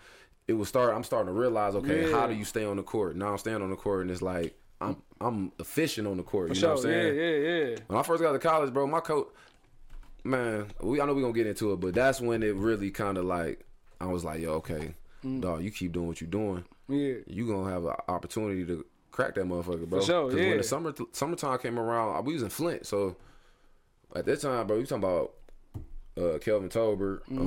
[0.47, 0.95] It was start.
[0.95, 2.17] I'm starting to realize okay, Yeah.
[2.17, 3.15] how do you stay on the court?
[3.15, 6.49] Now I'm staying on the court and it's like I'm I'm efficient on the court.
[6.49, 6.69] For you sure.
[6.69, 7.15] know what I'm saying?
[7.15, 7.75] Yeah, yeah, yeah.
[7.87, 9.27] When I first got to college, bro, my coach,
[10.23, 13.17] man, we I know we gonna get into it, but that's when it really kind
[13.17, 13.65] of like
[13.99, 14.93] I was like, yo, okay,
[15.25, 15.41] Mm.
[15.41, 17.15] dog, you keep doing what you're doing, Yeah.
[17.25, 19.99] you gonna have an opportunity to crack that motherfucker, bro.
[19.99, 20.57] For sure, when yeah.
[20.57, 23.15] the summer summertime came around, we was in Flint, so
[24.15, 25.33] at that time, bro, you talking about.
[26.17, 27.39] Uh, Kelvin Torbert, Mm-hmm.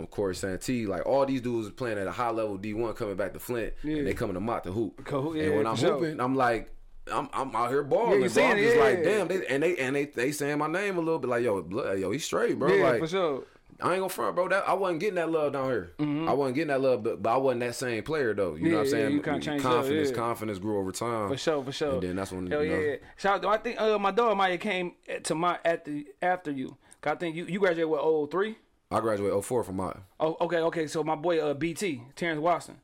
[0.00, 3.16] um, Corey Santee, like all these dudes playing at a high level D one coming
[3.16, 3.96] back to Flint, Yeah.
[3.96, 5.04] and they coming to Mott to hoop.
[5.04, 5.98] Co- yeah, and when I'm sure.
[5.98, 6.70] hooping, I'm like,
[7.12, 8.22] I'm I'm out here balling.
[8.22, 8.44] you bro.
[8.44, 11.18] I'm just like, damn, they, and they and they they saying my name a little
[11.18, 12.72] bit like, yo, blood, yo, he's straight, bro.
[12.72, 13.42] Yeah, like, for sure.
[13.78, 14.48] I ain't gonna front, bro.
[14.48, 15.92] That I wasn't getting that love down here.
[16.00, 18.54] I wasn't getting that love, but, but I wasn't that same player though.
[18.54, 18.94] You know what I'm Mm-hmm.
[18.96, 19.12] Yeah, yeah, saying?
[19.12, 20.14] you kinda up, confidence, yeah.
[20.16, 21.28] confidence grew over time.
[21.28, 21.92] For sure, for sure.
[21.94, 22.96] And then that's when Hell you know, yeah.
[23.18, 23.52] Shout out.
[23.52, 24.92] I think uh, my dog might came
[25.24, 26.76] to my at the after you.
[27.04, 28.56] I think you you graduated with 03?
[28.90, 30.86] I graduated 04 from my Oh, okay, okay.
[30.86, 32.76] So my boy uh BT Terrence Watson.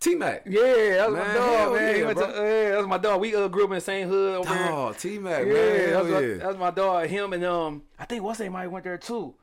[0.00, 0.44] T Mac.
[0.46, 1.96] Yeah, that was my dog, man.
[1.98, 3.20] Yeah, to, yeah, that was my dog.
[3.20, 4.48] We uh, grew up in the same hood over.
[4.54, 5.76] Oh, T Mac, Yeah, man.
[5.76, 6.46] that Hell was, my, yeah.
[6.46, 7.06] was my dog.
[7.08, 9.34] Him and um, I think what's name might went there too.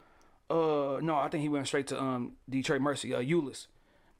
[0.49, 3.13] Uh, no, I think he went straight to um Detroit Mercy.
[3.13, 3.67] Uh, Euless,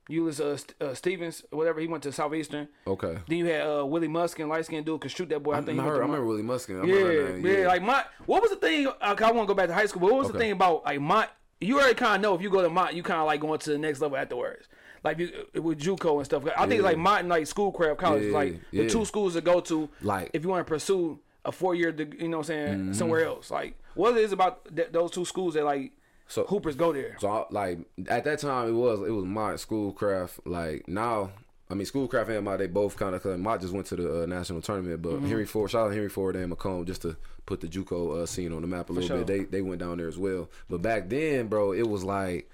[0.09, 1.79] Euless uh, uh Stevens, whatever.
[1.79, 2.67] He went to Southeastern.
[2.85, 3.17] Okay.
[3.27, 5.53] Then you had uh Willie Muskin, light skinned dude, could shoot that boy.
[5.53, 6.83] I, I, think he I, heard, I remember Willie Muskin.
[6.83, 8.87] I yeah, remember that, yeah, Like my, what was the thing?
[8.87, 10.85] Uh, I want to go back to high school, but what was the thing about
[10.85, 11.27] like my?
[11.61, 13.59] You already kind of know if you go to Mott, you kind of like going
[13.59, 14.67] to the next level afterwards.
[15.03, 16.43] Like you, uh, with JUCO and stuff.
[16.57, 16.87] I think Yeah.
[16.87, 19.89] like Mott and like Schoolcraft College, is Yeah, like the two schools to go to.
[20.01, 22.93] Like- if you want to pursue a four year, you know what I'm saying, Mm-hmm.
[22.93, 23.49] somewhere else.
[23.51, 25.91] Like what it is about th- those two schools that like
[26.27, 27.15] So- hoopers go there.
[27.19, 30.39] So I, like at that time it was it was Mott schoolcraft.
[30.45, 31.31] Like now,
[31.69, 34.23] I mean schoolcraft and Mott they both kind of cause Mott just went to the
[34.23, 35.01] uh, national tournament.
[35.01, 35.27] But Mm-hmm.
[35.27, 38.51] Henry Ford, shout out Henry Ford and Macomb just to put the JUCO uh, scene
[38.53, 39.17] on the map a little sure.
[39.23, 39.27] bit.
[39.27, 40.49] They they went down there as well.
[40.69, 42.49] But back then, bro, it was like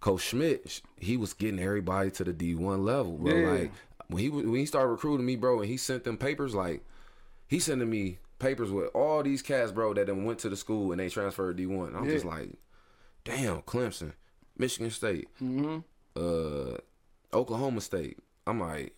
[0.00, 0.80] Coach Schmidt.
[0.98, 3.34] He was getting everybody to the D one level, bro.
[3.34, 3.50] Yeah.
[3.50, 3.72] Like
[4.08, 6.82] when he when he started recruiting me, bro, and he sent them papers like
[7.46, 10.90] he sending me papers with all these cats, bro, that then went to the school
[10.90, 11.94] and they transferred D one.
[11.94, 12.48] I'm just like,
[13.24, 14.12] damn, Clemson,
[14.56, 15.78] Michigan State, Mm-hmm.
[16.16, 16.76] uh,
[17.36, 18.18] Oklahoma State.
[18.46, 18.94] I'm like,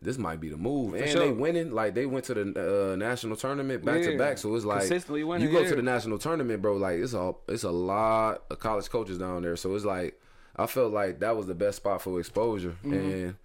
[0.00, 1.20] this might be the move, and sure.
[1.20, 1.72] they winning.
[1.72, 5.24] Like they went to the uh, national tournament back to back, so it's like Consistently
[5.24, 5.68] winning, You go yeah.
[5.70, 6.76] to the national tournament, bro.
[6.76, 10.20] Like it's a it's a lot of college coaches down there, so it's like
[10.56, 12.92] I felt like that was the best spot for exposure, Mm-hmm.
[12.94, 13.36] and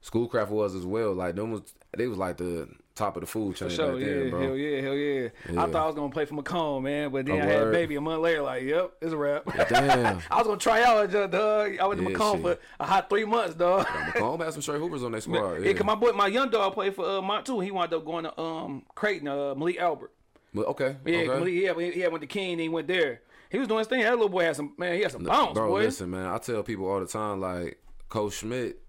[0.00, 1.12] Schoolcraft was as well.
[1.14, 4.00] Like them was they was like the top of the food chain For sure, back
[4.02, 4.40] yeah, then, bro.
[4.42, 5.28] hell yeah, hell yeah.
[5.50, 7.70] I thought I was gonna play for Macomb, man, but then Oh, I had a
[7.70, 8.42] baby a month later.
[8.42, 9.44] Like, yep, it's a wrap.
[9.68, 10.20] Damn.
[10.30, 11.78] I was gonna try out, just, dog.
[11.78, 12.58] I went to Yeah, Macomb shit.
[12.58, 13.86] for a hot three months, dog.
[14.06, 15.54] Macomb had some straight hoopers on their squad.
[15.62, 17.60] Yeah, Yeah, 'cause my boy, my young dog played for uh, Mott too.
[17.60, 20.12] He wound up going to um Creighton, uh, Malik Albert.
[20.52, 21.26] But okay, Yeah, okay.
[21.28, 23.22] Malik, yeah, he had went to King, and he went there.
[23.50, 24.00] He was doing his thing.
[24.02, 24.94] That little boy had some man.
[24.94, 25.82] He had some bounce, Bro, boy.
[25.82, 26.26] listen, man.
[26.26, 28.80] I tell people all the time, like Coach Schmidt.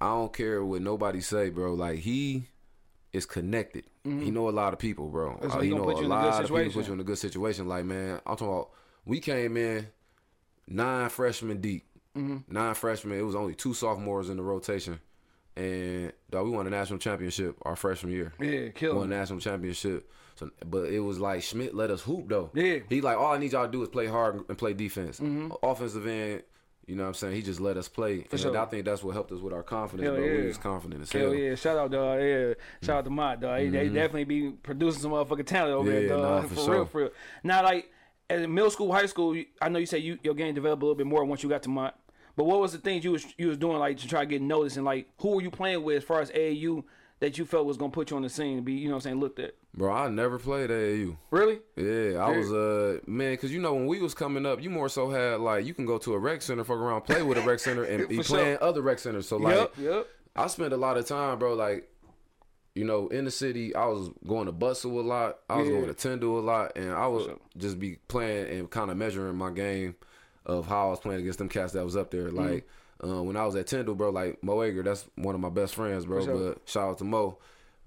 [0.00, 1.74] I don't care what nobody say, bro.
[1.74, 2.44] Like he
[3.12, 3.84] is connected.
[4.04, 5.30] He know a lot of people, bro.
[5.30, 5.50] Mm-hmm.
[5.50, 7.68] So Uh, he he know a lot of people put you in a good situation.
[7.68, 8.70] Like man, I'm talking about.
[9.04, 9.86] We came in
[10.66, 11.86] nine freshmen deep.
[12.16, 12.52] Mm-hmm.
[12.52, 13.18] Nine freshmen.
[13.18, 15.00] It was only two sophomores in the rotation,
[15.56, 18.32] and dog, we won a national championship our freshman year.
[18.40, 20.10] Yeah, kill won a national championship.
[20.36, 22.50] So, but it was like Schmidt let us hoop though.
[22.54, 22.64] Yeah.
[22.64, 22.94] Mm-hmm.
[22.94, 25.20] He like all I need y'all to do is play hard and play defense.
[25.62, 26.42] Offensive end,
[26.88, 27.34] you know what I'm saying?
[27.36, 28.26] He just let us play.
[28.30, 28.56] and sure.
[28.58, 30.24] I think that's what helped us with our confidence, Hell bro.
[30.24, 30.40] yeah.
[30.40, 31.34] We was confident as Hell hell.
[31.34, 32.20] yeah, shout out, dog.
[32.20, 33.60] Yeah, shout out to Mott, dog.
[33.60, 36.02] He, they definitely be producing some motherfucking talent over Mm-hmm.
[36.02, 36.42] Yeah, there, dog.
[36.42, 36.74] nah, for for sure.
[36.74, 37.10] real, for real.
[37.44, 37.90] Now, like
[38.30, 40.96] at middle school, high school, I know you said you, your game developed a little
[40.96, 41.98] bit more once you got to Mott.
[42.36, 44.40] But what was the things you was you was doing like to try to get
[44.40, 46.84] noticed and like who were you playing with as far as AAU
[47.20, 48.98] that you felt was gonna put you on the scene and be, you know what
[48.98, 49.54] I'm saying, looked at?
[49.74, 51.16] Bro, I never played AAU.
[51.30, 51.60] Really?
[51.76, 54.88] Yeah, I was uh man, cause you know when we was coming up, you more
[54.88, 57.42] so had like you can go to a rec center, fuck around, play with a
[57.42, 58.36] rec center, and be For sure.
[58.38, 59.28] playing other rec centers.
[59.28, 60.06] So like, yep, yep.
[60.36, 61.54] I spent a lot of time, bro.
[61.54, 61.88] Like,
[62.74, 65.38] you know, in the city, I was going to Butzel a lot.
[65.50, 65.74] I was Yeah.
[65.74, 67.38] going to Tyndall a lot, and I would sure.
[67.56, 69.96] just be playing and kind of measuring my game
[70.46, 72.28] of how I was playing against them cats that was up there.
[72.28, 72.58] Mm-hmm.
[73.02, 75.74] Uh, when I was at Tyndall, bro, like Mo Ager, that's one of my best
[75.74, 76.24] friends, bro.
[76.24, 76.54] sure.
[76.54, 77.38] But shout out to Mo.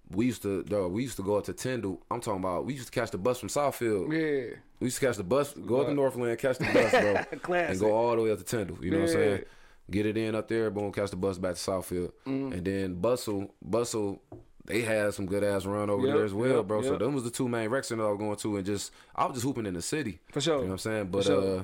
[0.09, 2.01] We used to, dog, we used to go up to Tyndall.
[2.11, 4.11] I'm talking about, we used to catch the bus from Southfield.
[4.11, 4.55] Yeah.
[4.79, 7.69] We used to catch the bus, go up to Northland, catch the bus, bro, Classic.
[7.71, 8.77] and go all the way up to Tyndall.
[8.83, 9.43] You know what I'm saying?
[9.89, 12.53] Get it in up there, boom, catch the bus back to Southfield, Mm.
[12.53, 14.19] and then Butzel, Butzel,
[14.65, 16.81] they had some good ass run over Yep, there as well, yep, bro.
[16.81, 19.25] So them was the two main rec centers I was going to, and just I
[19.25, 20.19] was just hooping in the city.
[20.31, 20.55] For sure.
[20.57, 21.05] You know what I'm saying?
[21.07, 21.59] But sure.
[21.59, 21.63] uh,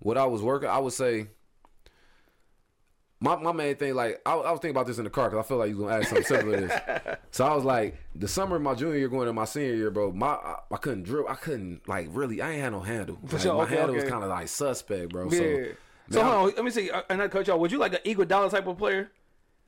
[0.00, 1.28] what I was working, I would say.
[3.20, 5.44] My, my main thing, like I, I was thinking about this in the car because
[5.44, 7.16] I feel like you was gonna ask something similar to this.
[7.30, 9.90] So I was like, the summer of my junior year going to my senior year,
[9.90, 10.12] bro.
[10.12, 11.26] My I, I couldn't drill.
[11.28, 12.40] I couldn't like really.
[12.40, 13.18] I ain't had no handle.
[13.30, 15.24] Like, sure, My okay, handle was kind of like suspect, bro.
[15.30, 15.38] Yeah.
[15.38, 15.64] So,
[16.10, 16.90] So, man, hold on, let me see.
[16.90, 17.58] uh, And I cut y'all.
[17.58, 19.10] Would you like an Iguodala type of player?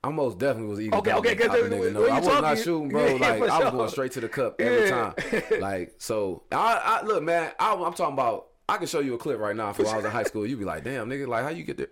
[0.03, 0.97] I most definitely was eager.
[0.97, 1.93] Okay, okay, type okay, of when- nigga.
[1.93, 3.05] No, I was talking- not shooting, bro.
[3.07, 3.71] Yeah, like I was sure.
[3.73, 5.13] going straight to the cup every Yeah.
[5.13, 5.43] time.
[5.61, 7.53] Like so, I, I look, man.
[7.59, 8.47] I, I'm talking about.
[8.71, 10.47] I can show you a clip right now from when I was in high school.
[10.47, 11.89] you'd be like, damn, nigga, like how you get there?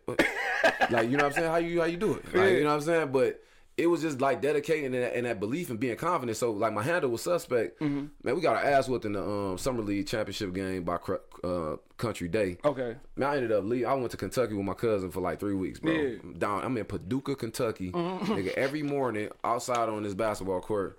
[0.90, 1.50] like you know what I'm saying?
[1.50, 2.34] How you how you do it?
[2.34, 3.12] Like, you know what I'm saying?
[3.12, 3.42] But
[3.78, 6.36] it was just like dedicating and that, and that belief and being confident.
[6.36, 7.80] So like my handle was suspect.
[7.80, 8.06] Mm-hmm.
[8.22, 10.98] Man, we got our ass whooped in the um, summer league championship game by
[11.44, 12.58] uh, Country Day.
[12.64, 12.96] Okay.
[13.16, 13.86] Man, I ended up leaving.
[13.86, 15.92] I went to Kentucky with my cousin for like three weeks, bro.
[15.92, 16.16] Yeah.
[16.38, 17.92] Down, I'm in Paducah, Kentucky.
[17.92, 20.98] Nigga, every morning outside on this basketball court,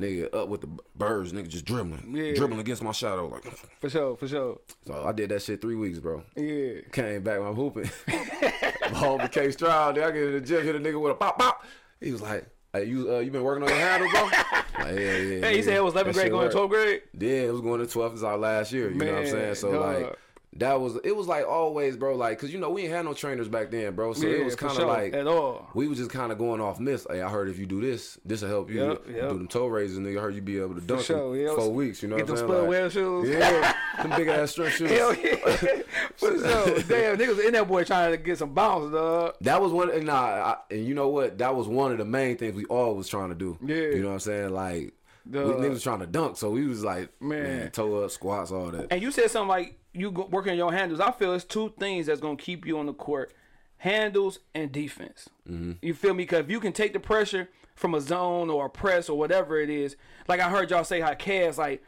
[0.00, 2.34] nigga up with the birds, nigga just dribbling, Yeah.
[2.34, 3.28] dribbling against my shadow.
[3.28, 3.44] Like,
[3.80, 4.58] For sure, for sure.
[4.86, 6.22] so I did that shit three weeks, bro.
[6.36, 6.80] Yeah.
[6.92, 7.90] Came back I'm hooping.
[8.92, 9.96] Ball became Stroud.
[9.96, 11.64] Then I get in the gym, hit a nigga with a pop pop.
[12.00, 14.34] He was like, "Hey, you uh, you been working on your handle, bro?" like,
[14.78, 15.40] yeah, yeah.
[15.40, 15.62] Hey, you yeah.
[15.62, 17.02] said it was 11th grade going to 12th grade?
[17.18, 18.12] Yeah, it was going to 12th.
[18.14, 18.90] It's our last year.
[18.90, 19.54] You know what I'm saying?
[19.56, 20.18] So like
[20.56, 22.16] that was it was like always, bro.
[22.16, 24.12] Like, cause you know we ain't had no trainers back then, bro.
[24.14, 24.86] So Yeah, it was kind of sure.
[24.86, 25.68] like At all.
[25.74, 27.06] we was just kind of going off myths.
[27.08, 29.28] Hey, I heard if you do this, this will help you Yep, do yep.
[29.28, 30.18] them toe raises, nigga.
[30.18, 31.54] I heard you be able to dunk sure, yeah.
[31.54, 32.02] four weeks.
[32.02, 33.28] You know Get what them spud whale Like, shoes.
[33.28, 34.90] yeah, them big ass stretch shoes.
[34.90, 35.36] Hell yeah.
[36.16, 36.80] For sure.
[36.82, 39.34] Damn, niggas in that boy trying to get some bounce, dog.
[39.42, 41.38] That was one, and nah, I, and you know what?
[41.38, 43.56] That was one of the main things we all was trying to do.
[43.64, 43.76] Yeah.
[43.76, 44.50] you know what I'm saying?
[44.50, 44.94] Like,
[45.30, 47.42] we, niggas trying to dunk, so we was like, Man.
[47.42, 48.88] man, toe up, squats, all that.
[48.90, 51.00] And you said something like you go, working on your handles.
[51.00, 53.32] I feel it's two things that's gonna keep you on the court:
[53.78, 55.28] handles and defense.
[55.48, 55.72] Mm-hmm.
[55.82, 56.24] You feel me?
[56.24, 59.58] Because if you can take the pressure from a zone or a press or whatever
[59.60, 59.96] it is,
[60.28, 61.82] like I heard y'all say how Cavs like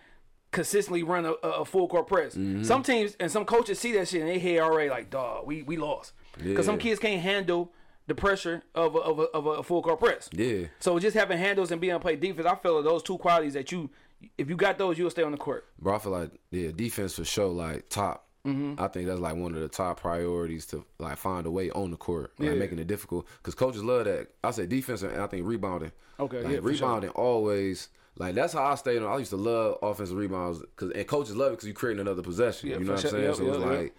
[0.50, 2.34] consistently run a, a full court press.
[2.34, 2.62] Mm-hmm.
[2.62, 5.62] Some teams and some coaches see that shit and they head already like, dog, we
[5.62, 6.12] we lost.
[6.38, 7.72] Because some kids can't handle
[8.06, 10.28] the pressure of a, of a, of a full court press.
[10.32, 10.66] Yeah.
[10.80, 13.54] So just having handles and being able to play defense, I feel those two qualities
[13.54, 13.90] that you,
[14.38, 15.66] if you got those, you'll stay on the court.
[15.78, 18.26] Bro, I feel like yeah, defense for sure, like top.
[18.46, 18.82] Mm-hmm.
[18.82, 21.90] I think that's like one of the top priorities to like find a way on
[21.92, 22.54] the court, like Yeah.
[22.56, 23.26] making it difficult.
[23.38, 24.28] Because coaches love that.
[24.42, 25.92] I say defense and I think rebounding.
[26.18, 26.88] Okay, like yeah, for sure.
[26.88, 27.88] rebounding always.
[28.18, 29.12] Like that's how I stayed on.
[29.12, 32.22] I used to love offensive rebounds because and coaches love it because you creating another
[32.22, 32.68] possession.
[32.68, 33.24] Yeah, you know what I'm saying?
[33.24, 33.78] Yep, so it's yep, yep.
[33.78, 33.94] like.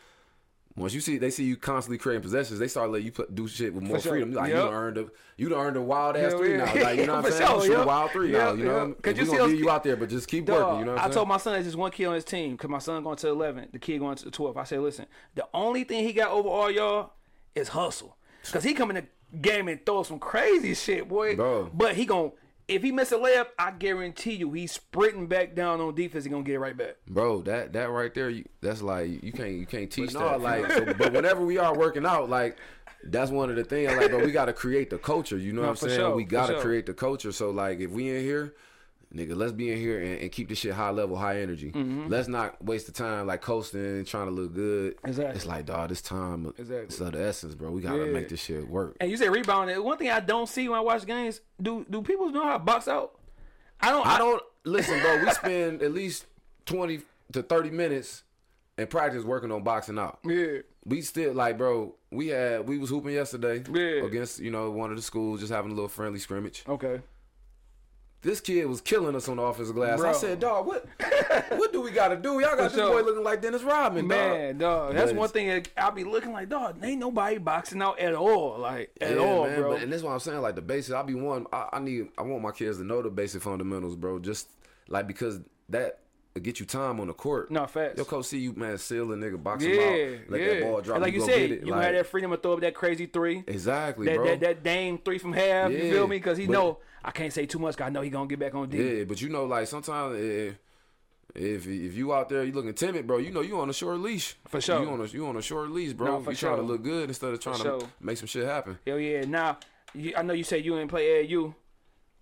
[0.76, 2.58] Once you see, they see you constantly creating possessions.
[2.58, 4.14] They start letting you put, do shit with more sure.
[4.14, 4.34] freedom.
[4.34, 4.64] Like Yep.
[4.64, 5.06] you earned a,
[5.38, 6.66] you done earned a wild ass three yeah.
[6.66, 6.82] now.
[6.84, 7.48] Like you know what I'm saying?
[7.62, 7.86] Sure, a yep.
[7.88, 8.54] wild three now.
[8.54, 9.02] You know, yep.
[9.02, 10.80] 'Cause Cause you you see gonna those you out there, but just keep Dog, working.
[10.80, 11.14] You know what I'm I saying?
[11.14, 13.28] told my son there's just one kid on his team because my son going to
[13.30, 14.58] 11, the kid going to 12.
[14.58, 15.06] I said, listen,
[15.36, 17.12] the only thing he got over all y'all
[17.54, 18.18] is hustle.
[18.44, 21.36] Because he come in the game and throw some crazy shit, boy.
[21.36, 21.70] Bro.
[21.74, 22.34] But he to,
[22.74, 26.24] if he miss a layup, I guarantee you he's sprinting back down on defense.
[26.24, 26.96] He going to get it right back.
[27.08, 27.42] bro.
[27.42, 30.42] That that right there, you, that's like you can't you can't teach no, that.
[30.42, 32.58] Like, so, but whenever we are working out, like
[33.04, 33.92] that's one of the things.
[33.92, 35.38] Like, but we got to create the culture.
[35.38, 36.00] You know No, what I'm saying?
[36.00, 36.62] sure, we got to sure.
[36.62, 37.32] create the culture.
[37.32, 38.54] So like, if we in here.
[39.16, 41.72] Nigga, let's be in here and, and keep this shit high level, high energy.
[42.08, 44.98] Let's not waste the time like coasting and trying to look good.
[44.98, 45.08] Mm-hmm.
[45.08, 45.36] Exactly.
[45.36, 46.86] It's like, dog, this time Exactly.
[46.86, 47.70] it's of the essence, bro.
[47.70, 48.12] We gotta Yeah.
[48.12, 48.98] make this shit work.
[49.00, 49.84] And you said rebounding.
[49.84, 52.60] One thing I don't see when I watch games, do do people know how to
[52.60, 53.20] box out?
[53.80, 54.06] I don't.
[54.08, 55.24] I don't listen, bro.
[55.24, 56.26] We spend at least
[56.66, 57.02] twenty
[57.34, 58.24] to thirty minutes
[58.80, 60.20] in practice working on boxing out.
[60.26, 60.60] Yeah.
[60.86, 61.94] We still like, bro.
[62.12, 64.06] We had we was hooping yesterday Yeah.
[64.06, 66.64] against you know one of the schools, just having a little friendly scrimmage.
[66.68, 67.02] Okay.
[68.24, 70.02] This kid was killing us on the offensive glass.
[70.02, 70.86] I said, dog, what
[71.58, 72.34] what do we got to do?
[72.40, 72.92] Y'all got For this sure.
[73.02, 76.32] boy looking like Dennis Rodman, Man, dog, that's But one thing that I'll be looking
[76.32, 79.74] like, dog, ain't nobody boxing out at all, like at Yeah, all, man, bro.
[79.74, 80.42] But, and that's what I'm saying.
[80.42, 81.46] Like the basics, I'll be one.
[81.52, 82.08] I, I need.
[82.18, 84.20] I want my kids to know the basic fundamentals, bro.
[84.20, 84.48] Just
[84.88, 86.00] like because that
[86.42, 87.52] get you time on the court.
[87.52, 87.98] No, facts.
[87.98, 90.48] Your coach see you, man, seal a nigga, box Yeah, him out, let yeah.
[90.48, 90.96] that ball drop.
[90.96, 91.66] And like you, go said, get it.
[91.66, 93.44] you like, had that freedom to throw up that crazy three.
[93.46, 94.26] exactly, That, bro.
[94.26, 95.72] that that Dame three from half.
[95.72, 96.16] You feel me?
[96.18, 97.76] Because he but- know I can't say too much.
[97.78, 98.78] Cause I know he gonna get back on D.
[99.00, 100.56] Yeah, but you know, like sometimes if
[101.36, 103.18] if if you out there, you looking timid, bro.
[103.18, 104.36] You know you on a short leash.
[104.48, 104.82] For sure.
[104.82, 106.20] You on a you on a short leash, bro.
[106.20, 107.90] No, you trying to look good instead of trying For to sure.
[108.00, 108.78] make some shit happen.
[108.86, 109.26] Hell yeah.
[109.26, 109.58] Now,
[109.94, 111.54] you, I know you said you didn't play AAU,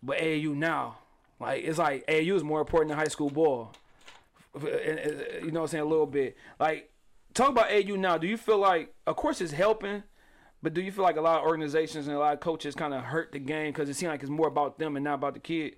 [0.02, 0.98] but AAU now,
[1.40, 3.74] like it's like AAU is more important than high school ball.
[4.54, 5.84] And, and, eh, eh, You know what I'm saying?
[5.84, 6.36] A little bit.
[6.60, 6.92] Like,
[7.34, 8.18] talk about AAU now.
[8.18, 10.04] Do you feel like, of course, it's helping,
[10.64, 12.94] but do you feel like a lot of organizations and a lot of coaches kind
[12.94, 15.34] of hurt the game because it seems like it's more about them and not about
[15.34, 15.76] the kid?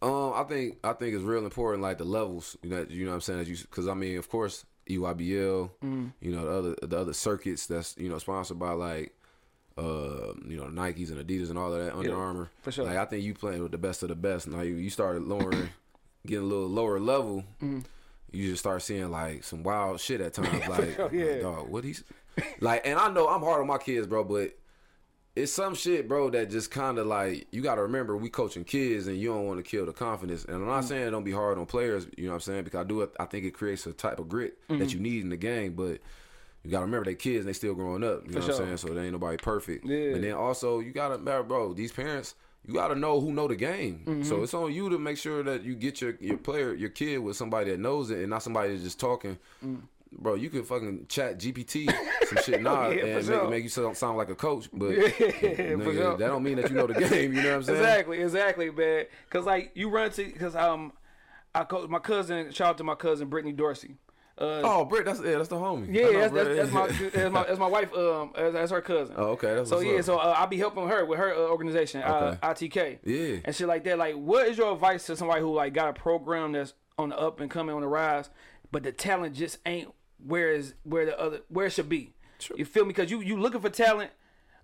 [0.00, 2.56] Um, I think I think it's real important, like the levels.
[2.62, 3.44] You know, you know what I'm saying?
[3.62, 5.70] Because I mean, of course, EYBL.
[5.84, 6.12] Mm.
[6.20, 9.14] You know, the other the other circuits that's you know sponsored by like.
[9.76, 12.50] Uh, you know, Nikes and Adidas and all of that, Under Yeah, Armour.
[12.62, 12.84] for sure.
[12.84, 14.48] Like I think you playing with the best of the best.
[14.48, 15.68] Now you, you started lowering,
[16.26, 17.44] getting a little lower level.
[17.62, 17.84] Mm.
[18.32, 20.66] You just start seeing like some wild shit at times.
[20.68, 21.24] Like, sure, yeah.
[21.34, 22.02] like, dog, what he's
[22.60, 22.86] like.
[22.86, 24.56] And I know I'm hard on my kids, bro, but
[25.36, 28.64] it's some shit, bro, that just kind of like you got to remember we coaching
[28.64, 30.44] kids and you don't want to kill the confidence.
[30.44, 30.88] And I'm not Mm.
[30.88, 32.64] saying don't be hard on players, you know what I'm saying?
[32.64, 33.10] Because I do it.
[33.20, 34.78] I think it creates a type of grit Mm-hmm.
[34.80, 35.98] that you need in the game, but.
[36.64, 38.26] You gotta remember they kids and they still growing up.
[38.26, 38.50] You know what.
[38.50, 38.76] I'm saying?
[38.78, 39.86] So they ain't nobody perfect.
[39.86, 40.14] Yeah.
[40.14, 42.34] And then also you gotta remember, bro, these parents,
[42.66, 44.02] you gotta know who know the game.
[44.04, 44.22] Mm-hmm.
[44.24, 47.18] So it's on you to make sure that you get your, your player, your kid
[47.18, 49.38] with somebody that knows it and not somebody that's just talking.
[50.12, 51.92] Bro, you can fucking ChatGPT
[52.26, 53.48] some shit now Yeah, and make, sure.
[53.50, 56.16] make you sound, sound like a coach, but for nigga, sure.
[56.16, 57.32] that don't mean that you know the game.
[57.34, 57.78] You know what I'm saying?
[57.78, 59.04] Exactly, exactly, man.
[59.30, 60.92] Cause like you run to, cause um,
[61.54, 62.50] I co- my cousin.
[62.52, 63.96] Shout out to my cousin Brittany Dorsey.
[64.40, 65.92] Uh, Oh, Britt, that's yeah, that's the homie.
[65.92, 67.92] Yeah, know that's, that's, that's my that's my that's my wife.
[67.92, 69.14] Um, that's, that's her cousin.
[69.18, 70.04] Oh, okay, so yeah, up.
[70.04, 72.68] so uh, I'll be helping her with her uh, organization, uh, Okay.
[72.68, 72.98] ITK.
[73.04, 73.40] Yeah.
[73.44, 73.98] and shit like that.
[73.98, 77.18] Like, what is your advice to somebody who like got a program that's on the
[77.18, 78.30] up and coming on the rise,
[78.70, 79.92] but the talent just ain't
[80.24, 82.12] where is where the other where it should be?
[82.56, 82.88] You feel me?
[82.88, 84.10] Because you you looking for talent.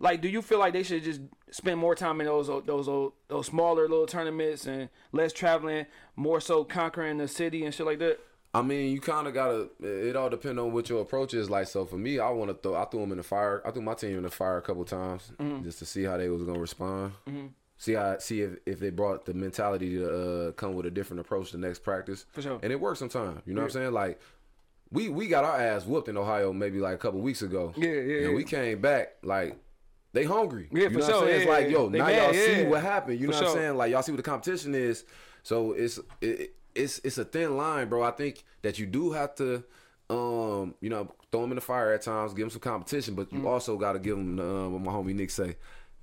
[0.01, 3.47] Like, do you feel like they should just spend more time in those those those
[3.47, 5.87] smaller little tournaments and less traveling,
[6.17, 8.19] more so conquering the city and shit like that?
[8.53, 9.69] I mean, you kind of gotta.
[9.81, 11.51] It all depend on what your approach is.
[11.51, 12.77] Like, so for me, I want to throw.
[12.77, 13.63] I threw them in the fire.
[13.65, 15.65] I threw my team in the fire a couple times Mm-hmm.
[15.65, 17.13] just to see how they was gonna respond.
[17.77, 21.21] See how see if, if they brought the mentality to uh, come with a different
[21.21, 22.27] approach to next practice.
[22.33, 22.61] For sure.
[22.63, 23.41] And it works sometimes.
[23.47, 23.93] You know what I'm saying?
[23.93, 24.21] Like.
[24.95, 27.72] We, we got our ass whooped in Ohio maybe like a couple weeks ago.
[27.76, 28.34] Yeah, yeah, And yeah.
[28.34, 29.57] we came back like
[30.12, 30.68] they hungry.
[30.72, 31.14] Yeah, you for know sure.
[31.16, 31.36] what I'm saying?
[31.40, 32.68] It's Yeah, like, yo, now mad, y'all see yeah.
[32.68, 33.20] what happened.
[33.20, 33.76] You For know what I'm saying?
[33.76, 35.05] Like y'all see what the competition is.
[35.42, 38.03] So it's it, it's it's a thin line, bro.
[38.03, 39.64] I think that you do have to,
[40.11, 43.32] um, you know, throw them in the fire at times, give them some competition, but
[43.32, 43.47] you Mm.
[43.49, 45.57] also got to give them um, what my homie Nick say.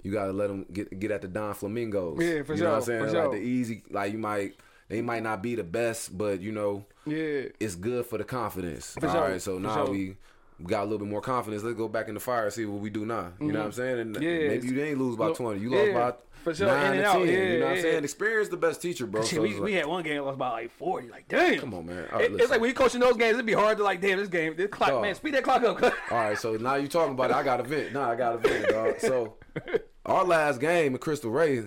[0.03, 2.17] You got to let them get get at the Don Flamingos.
[2.21, 2.99] Yeah, for you know what I'm saying?
[2.99, 3.31] for like sure.
[3.31, 4.55] the easy, like you might
[4.91, 7.43] they might not be the best, but you know, Yeah.
[7.59, 8.93] it's good for the confidence.
[8.99, 9.93] For All sure, right, so for now sure.
[9.93, 10.17] we.
[10.63, 11.63] Got a little bit more confidence.
[11.63, 13.33] Let's go back in the fire and see what we do now.
[13.39, 13.99] You know what I'm saying?
[13.99, 14.23] And Mm-hmm.
[14.23, 14.47] Yeah.
[14.49, 15.59] maybe you didn't lose by Look, 20.
[15.59, 16.13] You yeah, lost by
[16.43, 16.67] for sure.
[16.67, 17.19] nine In and to 10.
[17.27, 18.03] Yeah, you know what I'm saying?
[18.03, 19.23] Experience the best teacher, bro.
[19.23, 21.09] Shit, So we, it's we had one game that lost by like 40.
[21.09, 21.57] Like, damn.
[21.59, 22.05] Come on, man.
[22.13, 24.19] All It- it's like when you coaching those games, it'd be hard to like, damn,
[24.19, 25.01] this game, this clock, Dog.
[25.01, 25.81] man, speed that clock up.
[26.11, 27.35] All right, so now you talking about it.
[27.37, 27.93] I got a vent.
[27.93, 28.99] Nah, I got a vent, dog.
[28.99, 29.37] So
[30.05, 31.63] our last game at Cristo Rey,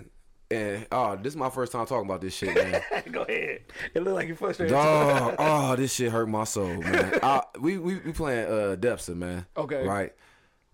[0.50, 2.80] and oh, this is my first time talking about this shit, man.
[3.10, 3.60] Go ahead.
[3.94, 4.74] It look like you're frustrated.
[4.74, 7.18] Dog, oh, this shit hurt my soul, man.
[7.22, 9.46] I, we we we playing uh Depsa, man.
[9.56, 9.86] Okay.
[9.86, 10.12] Right.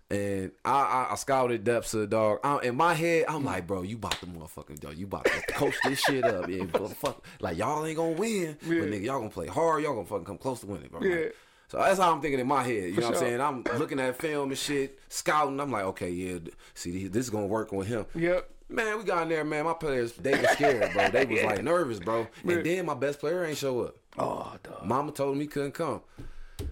[0.09, 2.39] And I, I, I scouted Depsa, dog.
[2.43, 4.97] I, in my head, I'm like, bro, you bought the motherfucking, dog.
[4.97, 6.65] You about to coach this shit up, yeah.
[6.95, 9.83] Fuck, like y'all ain't gonna win, but nigga, y'all gonna play hard.
[9.83, 11.01] Y'all gonna fucking come close to winning, bro.
[11.01, 11.15] Yeah.
[11.15, 11.35] Like,
[11.69, 12.89] so that's how I'm thinking in my head.
[12.89, 13.39] You know what I'm saying?
[13.39, 15.61] I'm looking at film and shit, scouting.
[15.61, 16.39] I'm like, okay, yeah,
[16.73, 18.05] see, this is gonna work with him.
[18.13, 18.49] Yep.
[18.71, 19.65] Man, we got in there, man.
[19.65, 21.09] My players, they were scared, bro.
[21.09, 22.27] They was like nervous, bro.
[22.47, 23.97] And then my best player ain't show up.
[24.17, 24.85] Oh, dog.
[24.85, 26.01] Mama told him he couldn't come.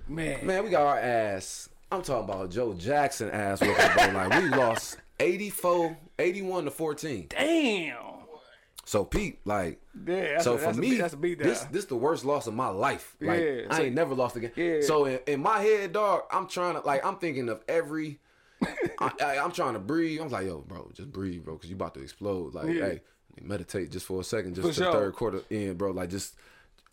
[0.08, 0.46] Man.
[0.46, 1.70] Man, we got our ass.
[1.92, 4.12] I'm talking about Joe Jackson ass whooping, bro.
[4.14, 7.28] Like we lost 84, 81 to 14.
[7.30, 7.96] Damn.
[8.86, 11.96] So Pete, like, Yeah, that's so a- for a me, that's a this this the
[11.96, 13.16] worst loss of my life.
[13.22, 14.52] Like Yeah, I ain't never lost again.
[14.56, 14.82] Yeah.
[14.82, 18.20] So in, in my head, dog, I'm trying to like I'm thinking of every.
[19.00, 20.20] I, I'm trying to breathe.
[20.22, 22.54] I'm like, yo, bro, just breathe, bro, because you about to explode.
[22.54, 22.86] Like, Yeah.
[22.86, 23.02] hey,
[23.42, 24.92] meditate just for a second, just For the sure.
[24.92, 25.92] third quarter in, bro.
[25.92, 26.36] Like, just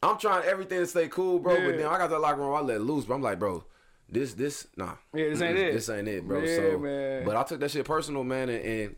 [0.02, 1.54] I'm trying everything to stay cool, bro.
[1.54, 1.66] Yeah.
[1.66, 3.16] But then I got that locker room, I let loose, bro.
[3.16, 3.64] I'm like, bro,
[4.08, 5.72] this, this, nah, Yeah, this ain't it.
[5.74, 6.40] This ain't it, bro.
[6.42, 7.24] Yeah, so, man.
[7.24, 8.96] but I took that shit personal, man, and, and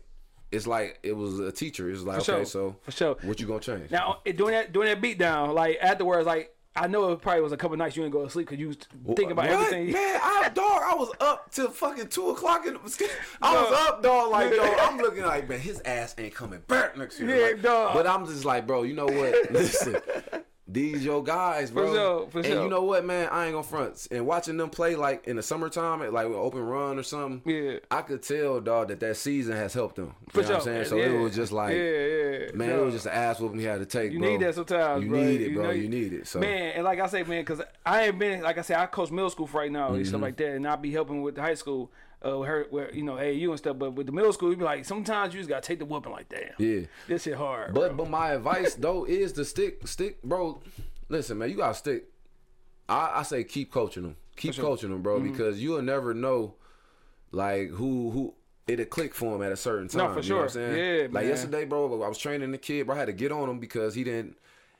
[0.51, 1.89] it's like it was a teacher.
[1.89, 2.45] It's like, For okay, sure.
[2.45, 3.15] so For sure.
[3.23, 3.89] what you gonna change?
[3.89, 7.51] Now, it- during that during that beatdown, like afterwards, like I know it probably was
[7.51, 8.77] a couple nights you didn't go to sleep because you was
[9.07, 9.53] thinking about What?
[9.73, 9.91] everything.
[9.91, 12.79] Man, I dog, I was up till fucking two o'clock in the
[13.41, 14.31] I was up, dog.
[14.31, 17.35] Like, dog, I'm looking like, man, his ass ain't coming back next year.
[17.35, 17.93] Yeah, Like, dog.
[17.93, 19.51] But I'm just like, bro, you know what?
[19.51, 19.97] Listen,
[20.71, 21.93] these your guys, bro.
[21.93, 22.63] sure, for and sure.
[22.63, 23.27] you know what, man?
[23.31, 24.07] I ain't gonna front.
[24.11, 27.41] And watching them play like in the summertime, at like with open run or something,
[27.51, 27.79] Yeah.
[27.89, 30.13] I could tell, dog, that that season has helped them.
[30.27, 30.85] You For know what I'm saying?
[30.85, 31.05] So yeah.
[31.05, 33.79] it was just like, yeah, yeah, man, it was just an ass whooping he had
[33.79, 34.11] to take.
[34.11, 34.29] You bro.
[34.29, 35.23] need that sometimes, You bro.
[35.23, 35.63] need it, bro.
[35.63, 36.27] know You need it.
[36.27, 38.85] So Man, and like I say, man, because I ain't been like I said, I
[38.85, 40.05] coach middle school for right now and Mm-hmm.
[40.09, 41.91] stuff like that, and I be helping with the high school,
[42.21, 43.77] uh, her, where you know AAU and stuff.
[43.79, 46.11] But with the middle school, you be like, sometimes you just gotta take the whooping
[46.11, 46.49] like damn.
[46.57, 46.81] yeah.
[47.07, 47.73] This shit hard.
[47.73, 48.05] But bro.
[48.05, 50.61] but my advice though is to stick stick, bro.
[51.09, 52.05] Listen, man, you gotta stick.
[52.87, 54.63] I, I say keep coaching them, keep sure.
[54.65, 55.31] coaching them, bro, Mm-hmm.
[55.31, 56.55] because you'll never know,
[57.31, 58.33] like who who
[58.67, 60.07] it'll click for him at a certain time.
[60.07, 60.73] No, for you know what I'm sure.
[60.73, 60.95] saying?
[60.97, 61.27] Yeah, Like man.
[61.27, 62.95] yesterday, bro, I was training the kid, bro.
[62.95, 64.37] I had to get on him because he didn't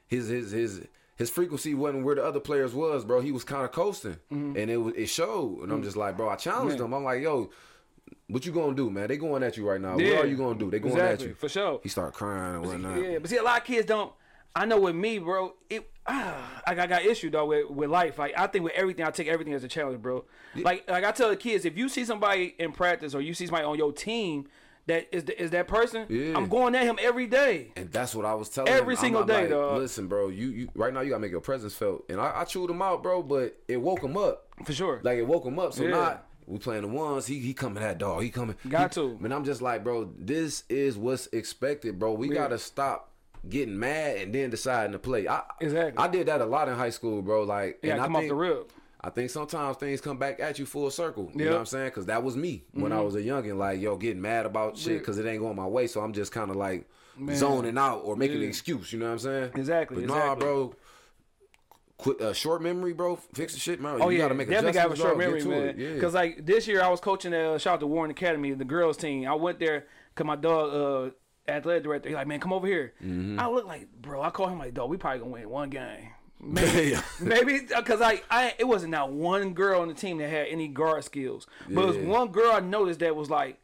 [0.07, 0.81] his his his.
[1.19, 3.19] His frequency wasn't where the other players was, bro.
[3.21, 4.57] He was kind of coasting, Mm-hmm.
[4.57, 5.59] and it was it showed.
[5.61, 6.93] And I'm just like, bro, I challenged him.
[6.93, 7.51] I'm like, yo,
[8.27, 9.07] what you gonna do, man?
[9.09, 9.97] They going at you right now.
[9.97, 10.15] Yeah.
[10.15, 10.71] What are you gonna do?
[10.71, 11.79] They going Exactly, at you for sure.
[11.83, 13.03] He started crying and whatnot.
[13.03, 14.11] Yeah, but see, a lot of kids don't.
[14.55, 15.53] I know with me, bro.
[15.69, 18.17] It ah, I got, I got issue though with, with life.
[18.17, 20.23] Like I think with everything, I take everything as a challenge, bro.
[20.55, 23.45] Like like I tell the kids, if you see somebody in practice or you see
[23.45, 24.47] somebody on your team
[24.89, 26.35] that is the, is that person, Yeah.
[26.35, 27.71] I'm going at him every day.
[27.75, 28.97] And that's what I was telling Every him.
[28.99, 29.77] I'm single not day, like, dog.
[29.77, 32.05] Listen, bro, you, you right now you gotta make your presence felt.
[32.09, 34.47] And I, I chewed him out, bro, but it woke him up.
[34.65, 34.99] For sure.
[35.03, 35.73] Like it woke him up.
[35.73, 35.89] So Yeah.
[35.91, 37.27] not we playing the ones.
[37.27, 38.23] He he coming at dog.
[38.23, 38.55] He coming.
[38.67, 39.17] Got he, to.
[39.19, 42.13] Man, I'm just like, bro, this is what's expected, bro.
[42.13, 42.35] We Yeah.
[42.35, 43.11] gotta stop
[43.47, 45.27] getting mad and then deciding to play.
[45.27, 46.03] I, Exactly.
[46.03, 47.43] I did that a lot in high school, bro.
[47.43, 48.73] Like, Yeah, and come I off the rip.
[49.01, 51.31] I think sometimes things come back at you full circle.
[51.33, 51.45] You Yep.
[51.45, 51.85] know what I'm saying?
[51.87, 53.57] Because that was me when I was a youngin'.
[53.57, 54.99] Like, yo, getting mad about shit Mm-hmm.
[54.99, 55.87] Because it ain't going my way.
[55.87, 56.85] So I'm just kind of like
[57.33, 58.91] zoning out or making an excuse.
[58.91, 59.51] You know what I'm saying?
[59.55, 60.75] Exactly, But nah, bro.
[61.97, 63.17] Quit uh, short memory, bro.
[63.33, 63.97] Fix the shit, man.
[64.01, 65.17] Oh you yeah, gotta make definitely got a short.
[65.17, 65.63] Memory, man.
[65.69, 65.77] it.
[65.77, 65.93] Yeah.
[65.95, 68.95] Because like this year, I was coaching uh, shout out to Warren Academy, the girls
[68.95, 69.27] team.
[69.27, 69.85] I went there
[70.15, 72.93] because my dog, uh, athletic director, he's like, man, come over here.
[73.03, 73.37] Mm-hmm.
[73.37, 74.21] I look like, bro.
[74.21, 76.11] I call him like, dog, we probably gonna win one game.
[76.41, 77.01] Maybe, Yeah.
[77.19, 80.67] maybe because I, I, it wasn't not one girl on the team that had any
[80.67, 83.57] guard skills, but it was one girl I noticed that was like,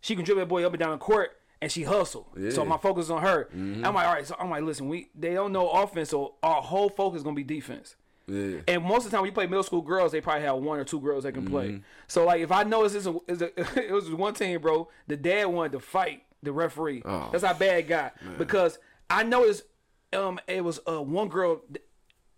[0.00, 1.30] she can dribble that boy up and down the court.
[1.60, 2.50] And she hustled, so Yeah.
[2.50, 2.68] Mm-hmm.
[2.68, 3.48] my focus is on her.
[3.52, 6.62] I'm like, all right, so I'm like, listen, we they don't know offense, so our
[6.62, 7.96] whole focus is gonna be defense.
[8.28, 8.58] yeah.
[8.68, 10.78] And most of the time, when you play middle school girls, they probably have one
[10.78, 11.52] or two girls that can Mm-hmm.
[11.52, 11.80] play.
[12.06, 14.88] So like, if I notice this is a, is a it was one team, bro,
[15.08, 17.02] the dad wanted to fight the referee.
[17.04, 18.78] Oh, That's how bad got because
[19.10, 19.64] I noticed
[20.12, 21.60] um it was uh one girl,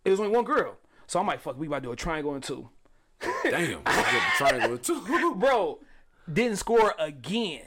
[0.05, 0.77] it was only one girl.
[1.07, 2.71] So I'm like, fuck, we about to do a triangle and two,
[3.43, 3.83] Damn.
[3.87, 5.35] I get the triangle too.
[5.37, 5.79] bro.
[6.33, 7.63] Didn't score again.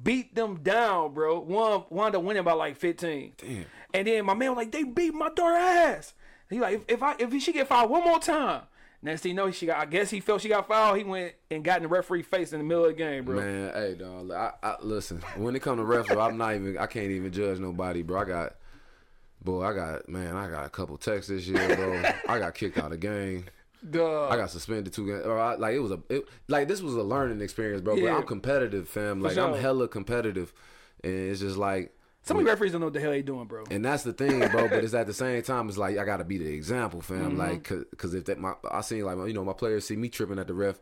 [0.00, 1.40] Beat them down, bro.
[1.40, 3.32] One wound up winning by like 15.
[3.36, 3.64] Damn.
[3.94, 6.14] And then my man was like, they beat my daughter ass.
[6.50, 8.62] He like, if, if I if she get fouled one more time,
[9.02, 9.78] next thing you know, she got.
[9.78, 10.96] I guess he felt she got fouled.
[10.96, 13.36] He went and got in the referee face in the middle of the game, bro.
[13.36, 14.30] Man, hey, dog.
[14.30, 15.18] I, I listen.
[15.36, 16.78] When it come to refs, bro, I'm not even.
[16.78, 18.20] I can't even judge nobody, bro.
[18.20, 18.56] I got,
[19.42, 22.02] boy, I got, man, I got a couple texts this year, bro.
[22.34, 23.46] I got kicked out of the game.
[23.88, 24.28] Duh.
[24.28, 25.24] I got suspended two games.
[25.24, 27.94] Or I, like it was a, it, like this was a learning experience, bro.
[27.94, 28.10] Yeah.
[28.10, 29.20] But I'm competitive, fam.
[29.20, 30.52] Like I'm hella competitive,
[31.04, 31.94] and it's just like.
[32.22, 33.64] Some of the referees don't know what the hell they doing, bro.
[33.70, 34.68] And that's the thing, bro.
[34.68, 37.30] but it's at the same time, it's like I gotta be the example, fam.
[37.30, 37.38] Mm-hmm.
[37.38, 40.38] Like, because if that my, I seen like you know my players see me tripping
[40.38, 40.78] at the ref,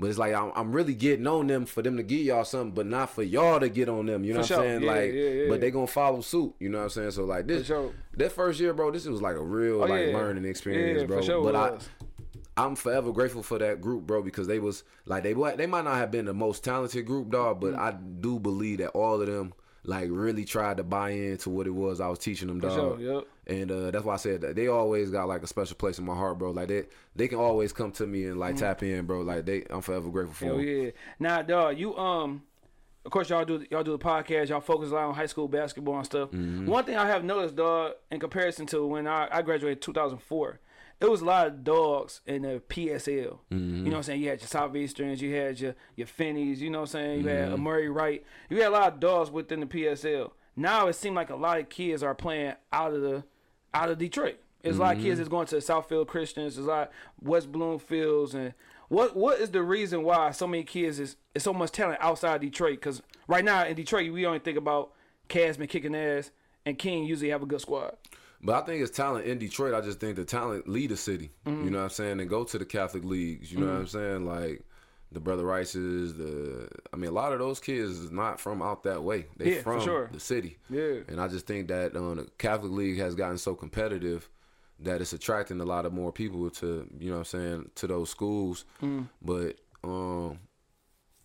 [0.00, 2.72] but it's like I'm, I'm really getting on them for them to give y'all something,
[2.72, 4.24] but not for y'all to get on them.
[4.24, 4.82] You know For what I'm saying?
[4.82, 5.48] Yeah, like, yeah, yeah.
[5.48, 6.54] but they gonna follow suit.
[6.58, 7.10] You know what I'm saying?
[7.12, 7.92] So like this, sure.
[8.16, 11.20] that first year, bro, this was like a real Oh, like learning experience, bro.
[11.20, 11.78] sure but I,
[12.56, 15.96] I'm forever grateful for that group, bro, because they was like they they might not
[15.96, 17.78] have been the most talented group, dog, but Mm.
[17.78, 19.52] I do believe that all of them
[19.84, 22.72] like really tried to buy into what it was I was teaching them, dog.
[22.72, 23.24] sure, yep.
[23.46, 26.04] And uh, that's why I said that they always got like a special place in
[26.04, 26.50] my heart, bro.
[26.50, 26.84] Like they
[27.16, 29.22] they can always come to me and like tap in, bro.
[29.22, 30.44] Like they, I'm forever grateful for.
[30.44, 30.66] Hell 'em.
[30.66, 30.90] yeah.
[31.18, 32.42] Now, dog, you um,
[33.04, 34.48] of course y'all do y'all do the podcast.
[34.50, 36.30] Y'all focus a lot on high school basketball and stuff.
[36.30, 36.66] Mm-hmm.
[36.66, 40.60] One thing I have noticed, dog, in comparison to when I, I graduated 2004,
[41.00, 43.38] it was a lot of dogs in the PSL.
[43.50, 43.56] Mm-hmm.
[43.76, 44.22] You know what I'm saying?
[44.22, 46.58] You had your Southeasterns, you had your your Finneys.
[46.58, 47.20] You know what I'm saying?
[47.20, 47.50] You Mm-hmm.
[47.52, 48.24] had Murray Wright.
[48.48, 50.32] You had a lot of dogs within the PSL.
[50.56, 53.24] Now it seems like a lot of kids are playing out of the
[53.72, 54.38] out of Detroit.
[54.62, 56.56] It's a lot of kids that's going to Southfield Christians.
[56.56, 56.90] There's a lot
[57.22, 58.52] West Bloomfields and
[58.88, 62.40] what what is the reason why so many kids is, is so much talent outside
[62.42, 62.72] Detroit?
[62.80, 64.90] Because right now in Detroit we only think about
[65.28, 66.30] Casman kicking ass
[66.66, 67.96] and King usually have a good squad.
[68.42, 69.74] But I think it's talent in Detroit.
[69.74, 71.30] I just think the talent lead the city.
[71.46, 71.64] Mm-hmm.
[71.64, 72.20] You know what I'm saying?
[72.20, 73.52] And go to the Catholic leagues.
[73.52, 74.24] You know what I'm saying?
[74.26, 74.62] Like
[75.12, 78.84] the Brother Rices, the I mean, a lot of those kids is not from out
[78.84, 79.26] that way.
[79.36, 80.08] They Yeah, from sure.
[80.12, 80.58] the city.
[80.70, 81.00] Yeah.
[81.08, 84.28] And I just think that um, the Catholic League has gotten so competitive
[84.78, 87.86] that it's attracting a lot of more people to you know what I'm saying to
[87.86, 88.64] those schools.
[88.82, 89.08] Mm.
[89.20, 90.38] But um,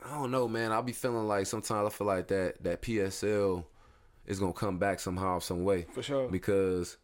[0.04, 0.72] I don't know, man.
[0.72, 3.64] I'll be feeling like sometimes I feel like that that PSL
[4.26, 5.86] is gonna come back somehow, some way.
[5.94, 6.28] For sure.
[6.28, 6.98] Because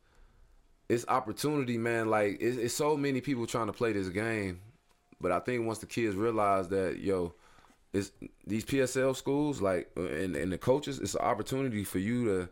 [0.92, 2.10] it's opportunity, man.
[2.10, 4.60] Like it's, it's so many people trying to play this game,
[5.22, 7.34] but I think once the kids realize that, yo,
[7.94, 8.12] it's
[8.46, 12.50] these PSL schools, like and and the coaches, it's an opportunity for you to.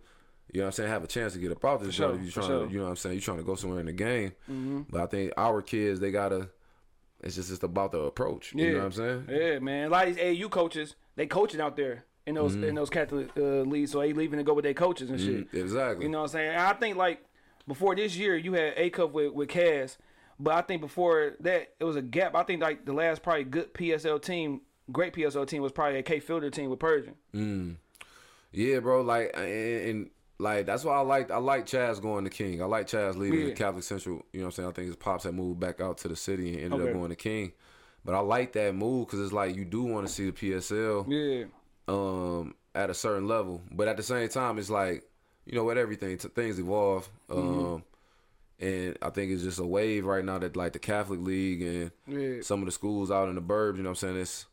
[0.52, 0.90] You know what I'm saying?
[0.90, 2.68] Have a chance to get up out this sure, joint if for you're trying sure.
[2.68, 3.14] to, you know what I'm saying?
[3.14, 4.86] You're trying to go somewhere in the game.
[4.90, 6.50] But I think our kids, they gotta.
[7.22, 8.54] It's just it's about the approach.
[8.56, 9.26] You know what I'm saying?
[9.30, 9.88] Yeah, man.
[9.88, 12.64] A lot of these AU coaches, they coaching out there in those Mm-hmm.
[12.64, 15.52] in those Catholic uh, leagues, so they leaving to go with their coaches and shit.
[15.52, 16.06] Mm, exactly.
[16.06, 16.50] You know what I'm saying?
[16.50, 17.24] And I think like
[17.70, 19.98] before this year, you had A Cup with with Cass,
[20.38, 22.36] but I think before that it was a gap.
[22.36, 24.62] I think like the last probably good PSL team,
[24.92, 27.16] great PSL team was probably a K Fielder team with Persian.
[28.52, 29.02] Yeah, bro.
[29.02, 29.46] Like and,
[29.90, 30.10] and
[30.40, 32.62] like that's why I like I like Chaz going to King.
[32.62, 33.46] I like Chaz leaving Yeah.
[33.46, 34.26] the Catholic Central.
[34.34, 34.70] You know what I'm saying?
[34.70, 36.90] I think his pops had moved back out to the city and ended Okay.
[36.92, 37.52] up going to King.
[38.06, 41.06] But I like that move because it's like you do want to see the PSL
[41.10, 41.46] Yeah,
[41.88, 45.04] um, at a certain level, but at the same time, it's like
[45.50, 47.10] you know what everything t- things evolve.
[47.30, 47.84] Um,
[48.62, 51.92] And I think it's just a wave right now that like the Catholic League and
[52.08, 52.42] Yeah.
[52.42, 54.46] some of the schools out in the burbs, you know what I'm saying, it's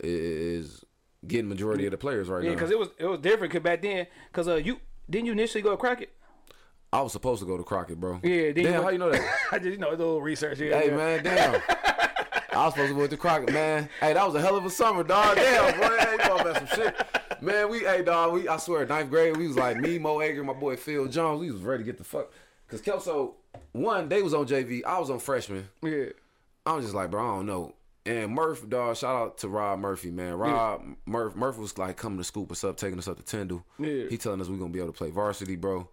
[0.00, 0.84] is
[1.26, 2.56] getting majority of the players right yeah, now.
[2.56, 3.52] because it was it was different.
[3.52, 6.10] Cause back then, cause uh, you didn't you initially go to Crockett?
[6.92, 8.20] I was supposed to go to Crockett, bro.
[8.22, 9.22] Yeah, Damn, you how you know that?
[9.52, 10.76] I just you know it's a little research here.
[10.78, 11.62] hey man, damn.
[12.52, 13.88] I was supposed to go to Crockett, man.
[13.98, 15.36] Hey, that was a hell of a summer, dog.
[15.36, 15.96] Damn, boy.
[15.96, 16.94] Hey, you about some shit.
[17.42, 20.44] Man, we, hey, dog, we, I swear, ninth grade, we was like me, Mo Ager,
[20.44, 21.40] my boy Phil Jones.
[21.40, 22.30] We was ready to get the fuck.
[22.64, 23.34] Because Kelso,
[23.72, 24.84] one, they was on JV.
[24.84, 25.68] I was on freshman.
[25.82, 26.10] Yeah,
[26.64, 27.74] I was just like, bro, I don't know.
[28.06, 30.34] And Murph, dog, shout out to Rob Murphy, man.
[30.34, 33.64] Rob Murph, Murph was like coming to scoop us up, taking us up to Tyndall.
[33.76, 34.04] Yeah.
[34.08, 35.88] He telling us we gonna be able to play varsity, bro.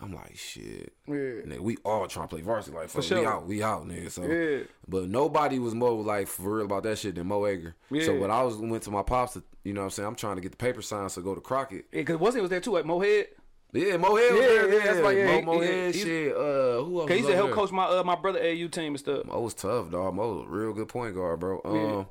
[0.00, 0.92] I'm like, shit.
[1.06, 1.14] Yeah.
[1.14, 2.76] Nigga, we all trying to play varsity.
[2.76, 4.10] Like, fuck, we out, we out, nigga.
[4.10, 4.64] So, Yeah.
[4.88, 7.44] but nobody was more like for real about that shit than Mo.
[7.46, 8.10] So Yeah.
[8.18, 10.36] when I was went to my pops, to, you know what I'm saying, I'm trying
[10.36, 11.86] to get the paper signed to go to Crockett.
[11.92, 13.26] yeah, cause wasn't it was there too at Mohead?
[13.72, 16.36] Yeah, Mo Head was Yeah, there, yeah, that's why, yeah, Mo, he- Head, he- shit.
[16.36, 17.08] Uh, who else?
[17.08, 17.54] Cause he used to help there?
[17.56, 19.24] coach my uh, my brother AU team and stuff.
[19.26, 20.14] Mo was tough, dog.
[20.14, 21.60] Mo was a real good point guard, bro.
[21.64, 22.04] Um, Yeah.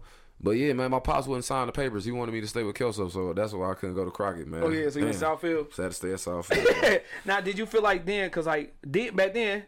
[0.44, 2.04] But yeah, man, my pops wouldn't sign the papers.
[2.04, 4.48] He wanted me to stay with Kelso, so that's why I couldn't go to Crockett,
[4.48, 4.62] man.
[4.62, 5.74] Oh yeah, so you in Southfield.
[5.74, 7.02] So I had to stay at Southfield.
[7.26, 8.30] now, did you feel like then?
[8.30, 9.64] Cause like did, back then,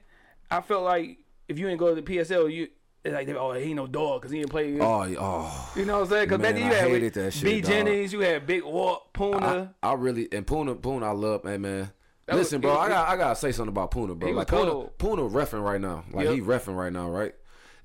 [0.52, 2.68] I felt like if you didn't go to the PSL, you
[3.06, 4.80] it's like they, oh he ain't no dog because he didn't play.
[4.82, 5.74] oh, oh.
[5.76, 6.30] you know what I'm saying?
[6.30, 7.72] Cause back then you had hated with that shit, B dog.
[7.72, 9.74] Jennings, you had Big Walt, Puna.
[9.82, 11.92] I, I really and Puna, Puna, I love, hey man.
[12.26, 14.32] That was- Listen, bro, I got I gotta say something about Puna, bro.
[14.32, 14.98] Like Puna, cold.
[14.98, 16.04] Puna refing right now.
[16.12, 16.34] Like Yep.
[16.34, 17.34] he refing right now, right?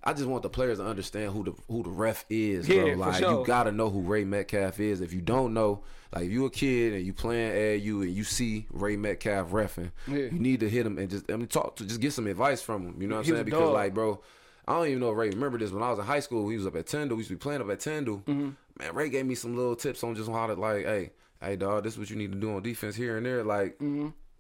[0.02, 2.90] I just want the players to understand who the who the ref is, Yeah, bro.
[2.92, 3.40] for Like sure.
[3.40, 5.00] you gotta know who Ray Metcalf is.
[5.00, 5.82] If you don't know,
[6.14, 9.90] like if you a kid and you playing AAU and you see Ray Metcalf refing,
[10.08, 10.16] Yeah.
[10.32, 12.62] you need to hit him and just I mean talk to just get some advice
[12.62, 13.02] from him.
[13.02, 13.44] You know what I'm saying?
[13.44, 13.72] Because dog.
[13.74, 14.20] like, bro.
[14.68, 15.72] I don't even know if Ray remember this.
[15.72, 17.16] When I was in high school, he was up at Tyndall.
[17.16, 18.18] We used to be playing up at Tyndall.
[18.18, 18.50] Mm-hmm.
[18.78, 21.10] Man, Ray gave me some little tips on just how to like, hey,
[21.42, 23.42] hey, dog, this is what you need to do on defense here and there.
[23.42, 23.78] Like,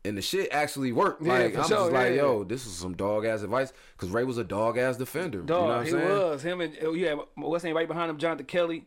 [0.04, 1.22] and the shit actually worked.
[1.22, 2.16] Yeah, like, I'm sure, just like, yeah.
[2.22, 5.40] yo, this is some dog ass advice because Ray was a dog ass defender.
[5.42, 6.08] Dog, you know what I'm he saying?
[6.30, 8.86] was him and oh, you what's name right behind him, Jonathan Kelly.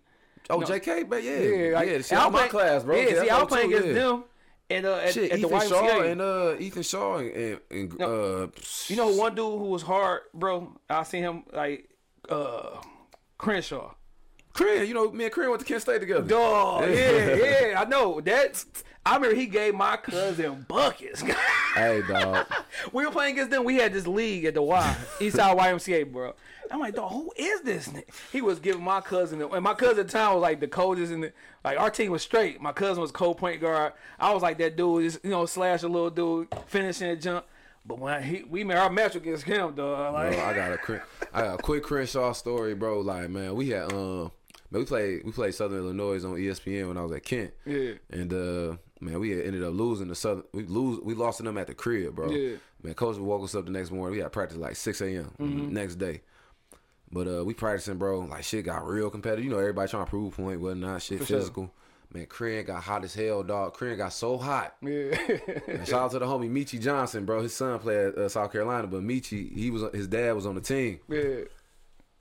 [0.49, 0.66] Oh, No.
[0.68, 2.01] JK, but yeah, Yeah, yeah, like, yeah.
[2.01, 2.97] See, I'm my class, bro.
[2.97, 3.93] Yeah, Okay, see, I was playing against yeah.
[3.93, 4.24] them
[4.70, 5.70] and uh, at, Shit, at the Ethan YMCA.
[5.70, 8.43] Shaw and uh, Ethan Shaw and, and, No.
[8.43, 8.47] uh,
[8.88, 10.76] You know one dude who was hard, bro.
[10.89, 11.89] I seen him like
[12.30, 12.78] uh
[13.38, 13.93] Crenshaw.
[14.53, 14.88] Korean.
[14.88, 16.28] You know, me and Korean went to Kent State together.
[16.28, 18.22] Dog, yeah, yeah, I know.
[18.22, 18.64] That
[19.06, 21.24] I remember he gave my cousin buckets.
[21.74, 22.45] Hey, dog.
[22.91, 23.64] we were playing against them.
[23.64, 26.36] We had this league at the Y, Eastside YMCA, bro.
[26.70, 27.88] I'm like, dog, who is this?
[27.88, 28.04] nigga?
[28.32, 31.12] He was giving my cousin, and my cousin at the time was like the coldest
[31.12, 31.34] in the,
[31.64, 32.62] like our team was straight.
[32.62, 33.93] My cousin was cold point guard.
[34.20, 37.45] I was like that dude, just, you know, slash a little dude, finishing a jump.
[37.86, 41.01] But when he, we made our match against him, dog, like, Bro, I got a
[41.34, 42.99] I got a quick Crenshaw story, bro.
[43.01, 44.32] Like, man, we had um,
[44.70, 47.51] man, we played we played Southern Illinois on ESPN when I was at Kent.
[47.66, 47.93] Yeah.
[48.12, 50.43] And uh, man, we ended up losing the Southern.
[50.54, 52.30] We lose we lost to them at the crib, bro.
[52.32, 52.56] Yeah.
[52.82, 54.16] Man, coach woke us up the next morning.
[54.18, 55.32] We had practice like six a.m.
[55.39, 55.74] Mm-hmm.
[55.74, 56.22] next day.
[57.12, 58.20] But uh, we practicing, bro.
[58.22, 59.45] Like shit got real competitive.
[59.45, 61.01] You know, everybody trying to prove a point, whatnot.
[61.01, 61.39] Shit For sure.
[61.39, 61.74] physical.
[62.12, 63.74] Man, Korean got hot as hell, dog.
[63.74, 64.76] Korean got so hot.
[64.84, 65.16] yeah,
[65.84, 67.41] shout out to the homie Michi Johnson, bro.
[67.41, 70.56] His son played at uh, South Carolina, but Michi, he was his dad was on
[70.56, 70.99] the team.
[71.08, 71.45] yeah.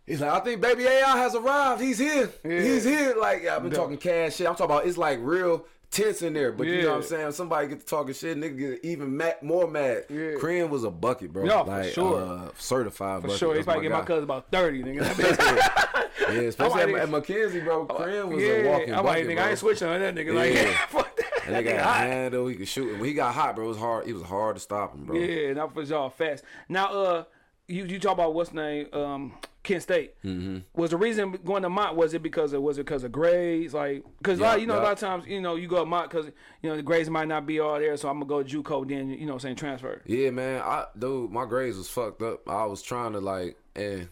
[0.06, 1.80] He's like, I think Baby AI has arrived.
[1.80, 2.28] He's here.
[2.44, 2.60] Yeah.
[2.60, 3.14] He's here.
[3.16, 4.48] Like, I've been talking cash shit.
[4.48, 6.50] I'm talking about it's like real tense in there.
[6.50, 7.32] But you know what I'm saying?
[7.32, 10.06] Somebody get to talking shit, nigga get even mad, more mad.
[10.10, 10.32] Yeah.
[10.40, 11.44] Korean was a bucket, bro.
[11.44, 12.20] Yeah, for sure.
[12.20, 13.38] Uh, certified For bucket.
[13.38, 15.88] sure, he probably get my cousin about thirty, nigga.
[16.30, 17.84] Yeah, especially at, like- at Mackenzie, bro.
[17.86, 19.44] Korean was yeah, a walking I'm like, bucket, nigga, bro.
[19.44, 20.34] I ain't switching on that nigga.
[20.34, 20.86] Like, Yeah.
[20.88, 21.26] fuck that.
[21.46, 21.96] And they got a hot.
[21.96, 22.46] handle.
[22.46, 22.90] He could shoot.
[22.92, 24.06] And when he got hot, bro, it was hard.
[24.06, 25.16] It was hard to stop him, bro.
[25.16, 26.44] Yeah, that was y'all fast.
[26.68, 27.24] Now, uh,
[27.66, 28.86] you you talk about what's name?
[28.92, 30.14] Um, Kent State.
[30.24, 30.58] Mm-hmm.
[30.74, 31.96] Was the reason going to Mott?
[31.96, 33.74] Was it because of was it because of grades?
[33.74, 35.86] Like because a lot, you know, a lot of times you know you go to
[35.86, 36.26] Mott because
[36.62, 38.88] you know the grades might not be all there, so I'm gonna go to JUCO
[38.88, 40.02] then you know what I'm saying transfer.
[40.04, 40.62] Yeah, man.
[40.62, 42.48] I dude, my grades was fucked up.
[42.48, 44.08] I was trying to like, and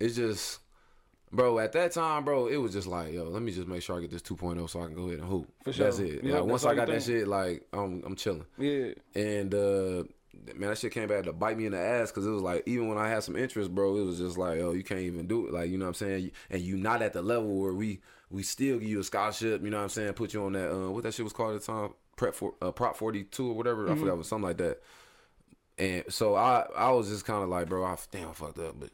[0.00, 0.60] it's just,
[1.30, 1.58] bro.
[1.58, 4.00] At that time, bro, it was just like, yo, let me just make sure I
[4.00, 5.52] get this 2.0 so I can go ahead and hoop.
[5.62, 5.84] For sure.
[5.86, 6.24] That's it.
[6.24, 8.46] Yeah, like, once I got that shit, like, I'm I'm chilling.
[8.56, 10.04] Yeah, And uh
[10.54, 12.62] man, that shit came back to bite me in the ass because it was like
[12.66, 15.26] even when I had some interest, bro, it was just like, oh, you can't even
[15.26, 15.52] do it.
[15.52, 16.30] Like, you know what I'm saying?
[16.50, 19.62] And you not at the level where we we still give you a scholarship.
[19.62, 20.12] You know what I'm saying?
[20.14, 22.54] Put you on that uh, what that shit was called at the time, prep for
[22.60, 23.90] uh, prop 42 or whatever.
[23.90, 24.82] I forgot, it was something like that.
[25.78, 28.78] And so I I was just kind of like, bro, I damn I fucked up,
[28.78, 28.90] but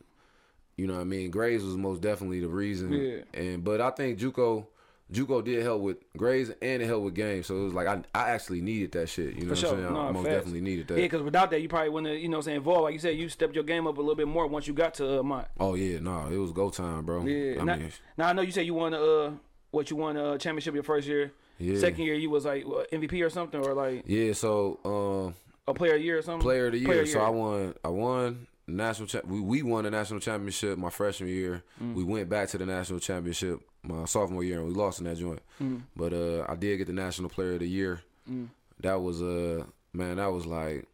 [0.76, 1.30] you know what I mean.
[1.30, 2.92] Grades was most definitely the reason.
[2.92, 3.40] Yeah.
[3.40, 4.66] And but I think JUCO.
[5.12, 8.02] JUCO did help with grades and it helped with games, so it was like I,
[8.14, 9.34] I actually needed that shit.
[9.34, 9.70] You know for what sure.
[9.70, 9.96] I'm saying?
[9.96, 10.36] I most facts.
[10.36, 10.98] definitely needed that.
[10.98, 12.82] Yeah, because without that, you probably wouldn't have, you know what I'm saying involved.
[12.82, 14.94] Like you said, you stepped your game up a little bit more once you got
[14.94, 15.48] to uh, Mott.
[15.59, 17.24] Oh yeah, no, it was go time, bro.
[17.24, 17.61] Yeah.
[17.61, 19.32] I now, mean, now I know you said you won uh
[19.70, 21.32] what you won a championship your first year.
[21.59, 21.78] Yeah.
[21.78, 24.32] Second year you was like MVP or something or like yeah.
[24.34, 25.34] So, um,
[25.66, 26.42] a player of the year or something.
[26.42, 26.86] player of the year.
[26.86, 27.74] Player So I won.
[27.84, 29.09] I won national.
[29.09, 31.62] Cha- we we won the national championship my freshman year.
[31.82, 31.94] Mm.
[31.94, 35.16] We went back to the national championship my sophomore year, and we lost in that
[35.18, 35.41] joint.
[35.62, 35.83] Mm.
[35.97, 38.03] But uh, I did get the national player of the year.
[38.81, 40.87] That was uh, man, that was like.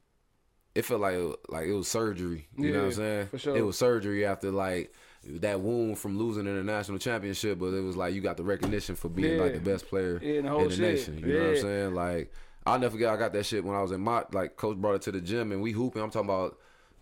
[0.74, 1.16] It felt like
[1.48, 2.48] like it was surgery.
[2.58, 3.26] You know what I'm saying?
[3.28, 3.56] for sure.
[3.56, 4.92] It was surgery after like
[5.24, 8.42] that wound from losing in the national championship, but it was like you got the
[8.42, 10.82] recognition for being like the best player Yeah, the whole in the shit.
[10.82, 11.18] nation.
[11.18, 11.94] You know what I'm saying?
[11.94, 12.32] Like
[12.66, 14.96] I'll never forget I got that shit when I was in my like coach brought
[14.96, 16.02] it to the gym and we hooping.
[16.02, 16.58] I'm talking about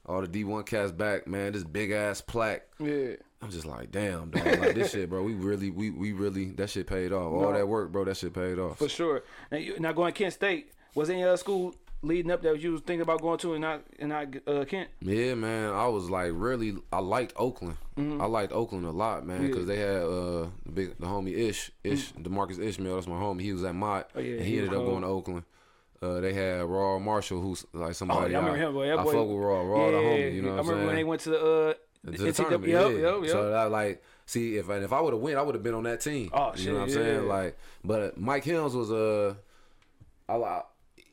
[0.06, 2.66] all the D one cats back, man, this big ass plaque.
[2.78, 3.14] Yeah.
[3.40, 4.44] I'm just like, damn, dog.
[4.46, 5.22] Like this shit, bro.
[5.24, 7.32] We really, we we really that shit paid off.
[7.32, 8.78] All that work, bro, that shit paid off.
[8.78, 9.24] For sure.
[9.50, 11.74] Now, you, now going to Kent State, was any other school
[12.04, 14.90] leading up that you was thinking about going to and not and not uh, Kent?
[15.00, 15.72] Yeah, man.
[15.72, 16.76] I was like really.
[16.92, 17.78] I liked Oakland.
[17.96, 19.42] I liked Oakland a lot, man, Mm-hmm.
[19.46, 19.50] Yeah.
[19.50, 22.94] because they had uh the big the homie Ish Ish Demarcus Ishmael.
[22.94, 23.42] That's my homie.
[23.42, 24.88] He was at Mott, Oh, yeah, and he he ended up cold.
[24.90, 25.42] going to Oakland.
[26.02, 28.20] Uh, they had Rawle Marshall, who's like somebody.
[28.20, 28.86] Oh, yeah, I remember him, boy.
[28.88, 29.60] That I boy- fuck with Raw.
[29.62, 30.34] Raw the Yeah, homie.
[30.34, 30.86] You know I what I'm remember saying?
[30.86, 31.74] when they went to the uh,
[32.10, 32.68] to the tournament.
[32.72, 32.98] Yep, yeah.
[32.98, 33.30] yep, yep.
[33.30, 35.84] So that like, see, if if I would have win, I would have been on
[35.84, 36.30] that team.
[36.32, 37.28] Oh, you shit, know what I'm saying?
[37.28, 39.36] Like, but Mike Helms was a,
[40.28, 40.62] I, I,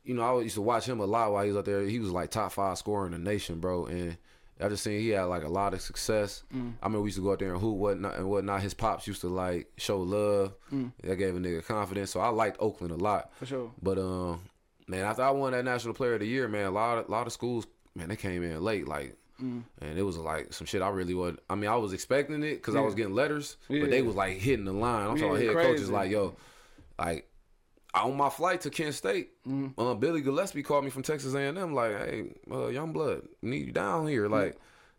[0.03, 1.81] you know, I used to watch him a lot while he was out there.
[1.83, 4.17] He was like top five scorer in the nation, bro, and.
[4.61, 6.43] I just seen he had like a lot of success.
[6.53, 6.73] Mm.
[6.83, 8.61] I mean, we used to go out there and hoop whatnot and whatnot.
[8.61, 10.53] His pops used to like show love.
[10.69, 10.91] Mm.
[11.01, 12.11] That gave a nigga confidence.
[12.11, 13.31] So I liked Oakland a lot.
[13.39, 13.71] For sure.
[13.81, 14.41] But um,
[14.89, 17.27] man, after I won that National Player of the Year, man, a lot of lot
[17.27, 17.65] of schools,
[17.95, 19.63] man, they came in late, like, Mm.
[19.81, 21.37] and it was like some shit I really was.
[21.49, 23.81] I mean, I was expecting it because I was getting letters, Yeah.
[23.81, 25.07] but they was like hitting the line.
[25.07, 25.91] I'm talking Yeah, head coaches crazy.
[25.93, 26.35] like, yo,
[26.97, 27.25] like.
[27.95, 29.73] On my flight to Kent State, Mm.
[29.75, 31.73] uh, Billy Gillispie called me from Texas A&M.
[31.73, 34.27] Like, hey, uh, Youngblood, need you down here.
[34.27, 34.57] Like,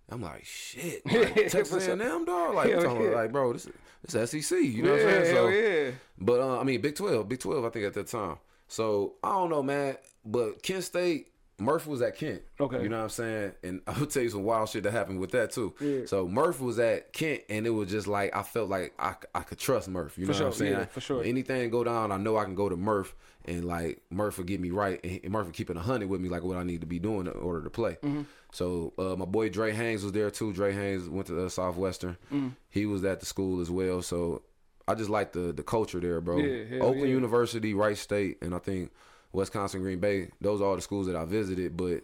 [0.09, 2.55] I'm like, shit, like, Texas A&M dog.
[2.57, 2.78] Like, yeah.
[2.80, 3.72] like, bro, this is,
[4.09, 4.59] this SEC.
[4.61, 5.34] You know what I'm saying?
[5.36, 5.91] hell yeah.
[6.18, 7.64] But uh, I mean, Big Twelve, Big Twelve.
[7.64, 8.38] I think at that time.
[8.71, 9.97] So I don't know, man.
[10.25, 11.27] But Kent State,
[11.59, 12.43] Murph was at Kent.
[12.59, 12.83] Okay.
[12.83, 13.53] You know what I'm saying?
[13.62, 15.75] And I'll tell you some wild shit that happened with that too.
[15.81, 16.07] Yeah.
[16.07, 19.41] So Murph was at Kent, and it was just like I felt like I, I
[19.41, 20.16] could trust Murph.
[20.16, 20.73] You know For what I'm sure, saying?
[20.79, 21.25] yeah, for sure.
[21.25, 23.14] Anything go down, I know I can go to Murph,
[23.45, 26.21] and like Murph will get me right, and Murph will keep it a hundred with
[26.21, 27.99] me, like what I need to be doing in order to play.
[28.03, 28.23] Mm-hmm.
[28.53, 30.53] So uh, my boy Dre Haynes was there too.
[30.53, 32.16] Dre Haynes went to uh, Southwestern.
[32.33, 32.53] Mm.
[32.68, 34.01] He was at the school as well.
[34.03, 34.43] So
[34.89, 36.39] I just like the the culture there, bro.
[36.39, 37.14] Yeah, Oakland yeah.
[37.14, 38.91] University, Wright State, and I think
[39.33, 40.31] Wisconsin Green Bay.
[40.41, 41.76] Those are all the schools that I visited.
[41.76, 42.03] But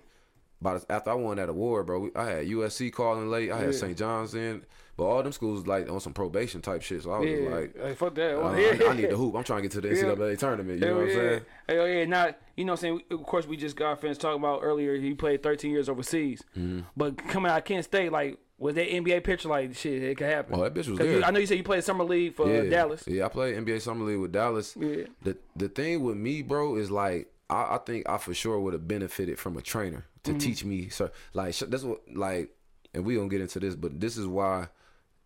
[0.62, 3.50] by the, after I won that award, bro, we- I had USC calling late.
[3.50, 3.78] I had Yeah.
[3.78, 3.98] St.
[3.98, 4.64] John's in,
[4.96, 7.02] but all them schools like on some probation type shit.
[7.02, 8.36] So I was Yeah, like, Hey, fuck that.
[8.36, 8.88] uh, Well, I, yeah.
[8.88, 9.34] I need the hoop.
[9.34, 10.02] I'm trying to get to the Yeah.
[10.14, 10.80] NCAA tournament.
[10.80, 11.40] You know what I'm saying?
[11.68, 12.04] Hell yeah.
[12.06, 13.02] Now, you know what I'm saying?
[13.10, 14.96] Of course, we just got finished talking about earlier.
[14.96, 16.42] He played 13 years overseas.
[16.56, 16.80] Mm-hmm.
[16.96, 20.28] But coming out of Kent State, like, was that NBA picture like, shit, it could
[20.28, 20.54] happen?
[20.58, 22.48] Oh, that bitch was 'Cause you- I know you said you played Summer League for
[22.48, 23.04] uh, Dallas.
[23.06, 24.74] Yeah, I played NBA Summer League with Dallas.
[24.78, 25.04] Yeah.
[25.22, 28.72] The the thing with me, bro, is like I, I think I for sure would
[28.72, 30.38] have benefited from a trainer to Mm-hmm.
[30.38, 30.88] teach me.
[30.88, 32.50] So like that's what like,
[32.94, 34.68] and we gonna get into this, but this is why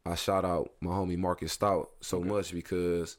[0.04, 3.16] I shout out my homie Marcus Stout so much because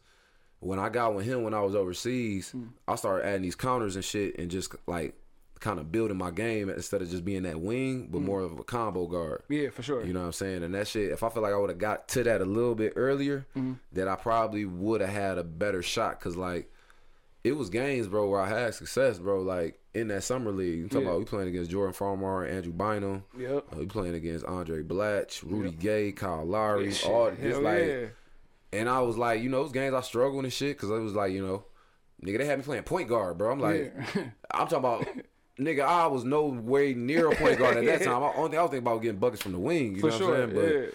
[0.59, 2.69] when I got with him when I was overseas, Mm.
[2.87, 5.15] I started adding these counters and shit and just like
[5.61, 8.11] kind of building my game instead of just being that wing, Mm.
[8.11, 9.43] but more of a combo guard.
[9.47, 10.03] Yeah, for sure.
[10.03, 10.63] You know what I'm saying?
[10.63, 12.75] And that shit, if I feel like I would have got to that a little
[12.75, 13.73] bit earlier, Mm-hmm.
[13.93, 16.19] then I probably would have had a better shot.
[16.19, 16.69] Cause like,
[17.43, 19.41] it was games, bro, where I had success, bro.
[19.41, 21.09] Like in that summer league, you talking Yeah.
[21.09, 23.23] about we playing against Jordan Farmar, Andrew Bynum.
[23.37, 23.65] Yep.
[23.73, 27.85] Uh, we playing against Andray Blatche, Rudy Gay, Kyle Lowry, Shit, all just like.
[27.85, 28.05] yeah.
[28.73, 31.13] And I was like, you know, those games I struggled and shit, cause it was
[31.13, 31.65] like, you know,
[32.23, 33.51] nigga, they had me playing point guard, bro.
[33.51, 34.21] I'm like, Yeah.
[34.51, 35.07] I'm talking about
[35.61, 38.23] nigga, I was no way near a point guard at that time.
[38.23, 39.95] I only thing I was thinking about was getting buckets from the wing.
[39.95, 40.55] You For know what I'm saying?
[40.65, 40.85] But yeah.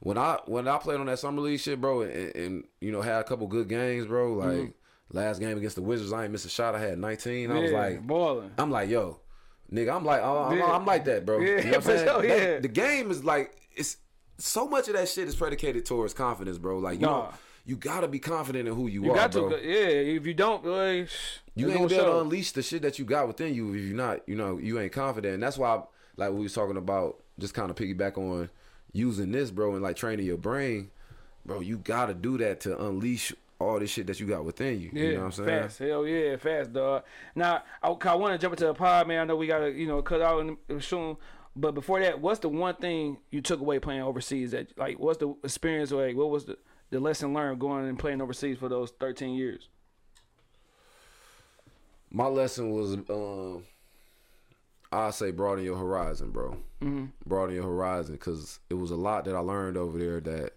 [0.00, 3.02] when I when I played on that summer league shit, bro, and, and you know
[3.02, 4.34] had a couple good games, bro.
[4.34, 5.16] Like Mm-hmm.
[5.18, 6.74] last game against the Wizards, I ain't missed a shot.
[6.74, 7.50] I had 19.
[7.50, 8.50] I was like, balling.
[8.58, 9.20] I'm like, yo,
[9.72, 10.64] nigga, I'm like, I'm, Yeah.
[10.72, 11.38] I'm like that, bro.
[11.40, 12.06] Yeah, you know what I'm saying?
[12.08, 12.58] sure, That- yeah.
[12.60, 13.96] the game is like it's
[14.38, 16.78] so much of that shit is predicated towards confidence, bro.
[16.78, 17.24] Like you Nah.
[17.24, 17.32] know,
[17.64, 19.50] you gotta be confident in who you, You are, got bro.
[19.50, 20.16] to, yeah.
[20.16, 21.06] If you don't, boy,
[21.54, 23.82] You ain't gonna be able to unleash the shit that you got within you if
[23.82, 25.34] you're not, you know, you ain't confident.
[25.34, 25.82] And that's why, I,
[26.16, 28.50] like we was talking about, just kind of piggyback on
[28.92, 30.90] using this, bro, and like training your brain,
[31.46, 31.60] bro.
[31.60, 34.90] You gotta do that to unleash all this shit that you got within you.
[34.92, 35.62] Yeah, you know what I'm saying?
[35.62, 35.78] fast.
[35.78, 37.04] Hell yeah, fast, dog.
[37.34, 39.20] Now, I, I want to jump into the pod, man.
[39.20, 41.16] I know we got to, you know, cut out soon.
[41.54, 44.50] But before that, what's the one thing you took away playing overseas?
[44.52, 45.90] That like, what's the experience?
[45.92, 46.58] Like, what was the
[46.92, 49.68] the lesson learned going and playing overseas for those 13 years?
[52.10, 53.64] My lesson was, um,
[54.92, 56.58] I say, broaden your horizon, bro.
[56.82, 57.06] Mm-hmm.
[57.26, 60.52] Broaden your horizon, because it was a lot that I learned over there that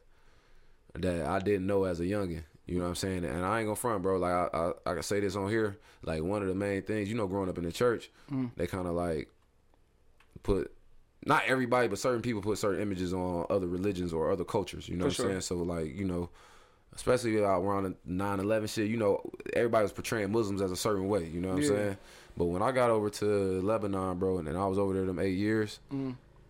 [0.96, 2.44] that I didn't know as a youngin.
[2.66, 3.24] You know what I'm saying?
[3.24, 4.18] And I ain't gonna front, bro.
[4.18, 5.78] Like I, I, I can say this on here.
[6.04, 8.12] Like one of the main things, you know, growing up in the church,
[8.58, 9.30] they kind of like
[10.44, 10.75] put
[11.26, 14.88] not everybody, but certain people put certain images on other religions or other cultures.
[14.88, 15.26] You know For what sure.
[15.26, 15.42] I'm saying?
[15.42, 16.30] So like, you know,
[16.96, 19.22] especially around the 9/11 shit, you know,
[19.54, 21.26] everybody was portraying Muslims as a certain way.
[21.26, 21.70] You know what Yeah.
[21.70, 21.98] I'm saying?
[22.38, 25.38] But when I got over to Lebanon, bro, and, I was over there them eight
[25.38, 25.80] years,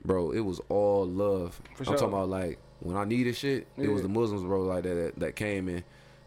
[0.04, 1.62] bro, it was all love.
[1.64, 1.78] Mm.
[1.78, 1.94] For I'm sure.
[1.96, 5.20] talking about like when I needed shit, it was the Muslims, bro, like that, that
[5.20, 5.84] that came in.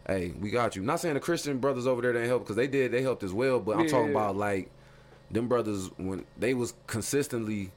[0.07, 0.81] Hey, we got you.
[0.81, 3.31] Not saying the Christian brothers over there didn't help because they did, they helped as
[3.31, 3.59] well.
[3.59, 4.71] But I'm talking about like
[5.29, 7.71] them brothers when they was consistently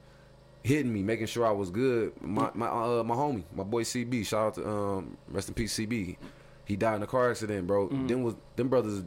[0.62, 2.12] hitting me, making sure I was good.
[2.22, 5.76] My my uh, my homie, my boy CB, shout out to um rest in peace
[5.76, 6.16] CB.
[6.64, 7.88] He died in a car accident, bro.
[7.88, 8.06] Mm-hmm.
[8.06, 9.02] Them was them brothers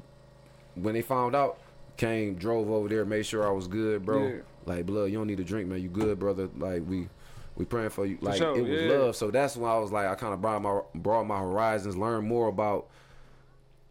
[0.76, 1.60] when they found out
[1.98, 4.28] came drove over there, made sure I was good, bro.
[4.28, 4.36] Yeah.
[4.66, 5.82] Like blood, you don't need a drink, man.
[5.82, 6.50] You good, brother.
[6.58, 7.08] Like we
[7.56, 8.18] we praying for you.
[8.22, 8.98] Like sure, it was yeah.
[8.98, 9.16] love.
[9.16, 12.28] So that's why I was like I kind of brought my brought my horizons, learn
[12.28, 12.88] more about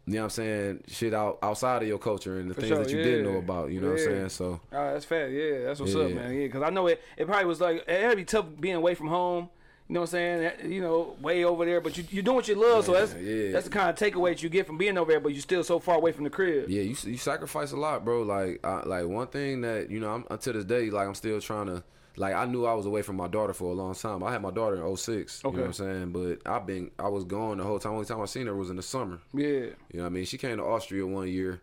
[0.07, 2.69] you know what I'm saying, shit out outside of your culture and the For things
[2.69, 4.29] sure, that you didn't know about, you know what I'm saying?
[4.29, 6.33] So Oh, that's fair, Yeah, that's what's up, man.
[6.33, 7.01] Yeah, because I know it.
[7.17, 9.49] It probably was like it had to be tough being away from home.
[9.87, 10.71] You know what I'm saying?
[10.71, 13.51] You know, way over there, but you you doing what you love, so that's yeah.
[13.51, 15.19] that's the kind of takeaway that you get from being over there.
[15.19, 16.69] But you're still so far away from the crib.
[16.69, 18.23] Yeah, you you sacrifice a lot, bro.
[18.23, 21.39] Like I, like one thing that you know, I'm until this day, like I'm still
[21.39, 21.83] trying to.
[22.17, 24.23] Like I knew I was away from my daughter for a long time.
[24.23, 26.11] I had my daughter in 06, You know what I'm saying?
[26.11, 27.93] But I've been I was gone the whole time.
[27.93, 29.19] Only time I seen her was in the summer.
[29.33, 30.25] Yeah, You know what I mean?
[30.25, 31.61] She came to Austria one year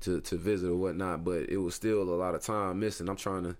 [0.00, 3.08] to to visit or whatnot, but it was still a lot of time missing.
[3.08, 3.56] I'm trying to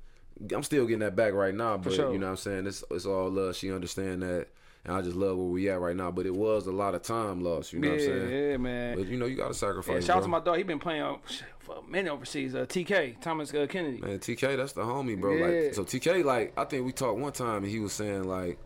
[0.54, 2.12] I'm still getting that back right now, but sure.
[2.12, 2.66] you know what I'm saying?
[2.66, 3.56] It's it's all love.
[3.56, 4.48] She understand that.
[4.84, 6.10] And I just love where we at right now.
[6.10, 8.50] But it was a lot of time lost, you know yeah, what I'm saying?
[8.50, 8.98] yeah, man.
[8.98, 10.02] But you know, you gotta sacrifice.
[10.02, 10.56] Yeah, shout out to my dog.
[10.56, 11.16] He been playing uh,
[11.60, 12.54] for a minute overseas.
[12.54, 13.98] Uh, TK Thomas uh, Kennedy.
[13.98, 15.34] Man, TK, that's the homie, bro.
[15.34, 15.46] Yeah.
[15.46, 18.58] Like, so TK, like, I think we talked one time, and he was saying, like,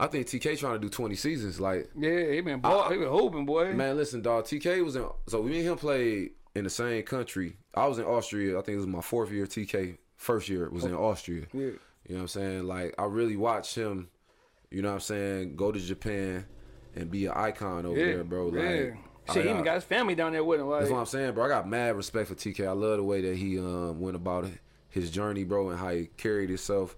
[0.00, 1.60] I think TK trying to do twenty seasons.
[1.60, 3.72] Like, Yeah, he been ball, he been hooping, boy.
[3.72, 4.44] man, listen, dog.
[4.46, 5.06] TK was in.
[5.28, 7.56] So me and him played in the same country.
[7.74, 8.58] I was in Austria.
[8.58, 9.46] I think it was my fourth year.
[9.46, 11.46] TK first year was in Austria.
[11.52, 11.60] Yeah.
[11.60, 12.64] You know what I'm saying?
[12.64, 14.08] Like, I really watched him.
[14.74, 15.56] You know what I'm saying?
[15.56, 16.44] Go to Japan
[16.96, 18.48] and be an icon over yeah, there, bro.
[18.48, 18.90] Like, yeah.
[19.28, 20.68] I Shit, he even got- his family down there with him.
[20.68, 21.44] Like, that's what I'm saying, bro.
[21.44, 22.66] I got mad respect for TK.
[22.66, 24.58] I love the way that he um, went about it,
[24.90, 26.96] his journey, bro, and how he carried himself.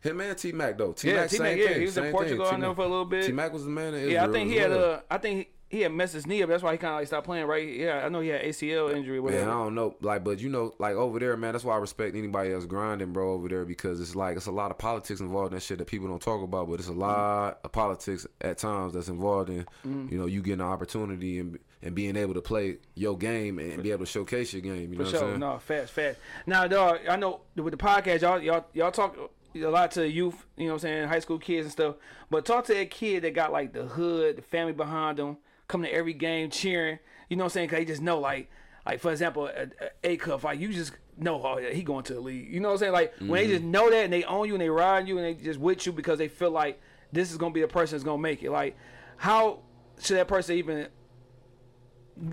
[0.00, 0.92] Him and T Mac though.
[0.92, 1.56] T yeah, Mac, T same Mac.
[1.56, 1.78] Yeah, thing.
[1.78, 2.60] he was in Portugal thing.
[2.60, 3.24] them for a little bit.
[3.26, 4.12] T Mac was the man in Israel.
[4.12, 6.48] Yeah, I think he had uh, I think he, had messed his knee up.
[6.48, 7.66] That's why he kind of like stopped playing, right?
[7.68, 9.20] Yeah, I know he had ACL injury.
[9.20, 11.52] Man, I don't know, like, but you know, like over there, man.
[11.52, 14.52] That's why I respect anybody else grinding, bro, over there because it's like it's a
[14.52, 16.92] lot of politics involved in that shit that people don't talk about, but it's a
[16.92, 20.10] lot of politics at times that's involved in, Mm.
[20.10, 23.82] you know, you getting an opportunity and and being able to play your game and
[23.82, 24.90] be able to showcase your game.
[24.92, 25.40] You know For what I'm saying?
[25.40, 26.18] No, fast, fast.
[26.46, 29.14] Now, dog, I know with the podcast, y'all, y'all, y'all talk
[29.54, 30.46] a lot to youth.
[30.56, 31.08] You know what I'm saying?
[31.08, 31.96] High school kids and stuff.
[32.30, 35.36] But talk to that kid that got like the hood, the family behind them,
[35.68, 36.98] coming to every game cheering.
[37.28, 37.68] You know what I'm saying?
[37.68, 38.50] Cause they just know, like,
[38.86, 39.68] like for example, a,
[40.02, 42.52] a cup like you just know, oh yeah, he going to the league.
[42.52, 42.92] You know what I'm saying?
[42.92, 43.52] Like when they mm-hmm.
[43.52, 45.86] just know that and they own you and they ride you and they just with
[45.86, 46.80] you because they feel like
[47.12, 48.50] this is gonna be the person that's gonna make it.
[48.50, 48.76] Like,
[49.16, 49.60] how
[50.00, 50.88] should that person even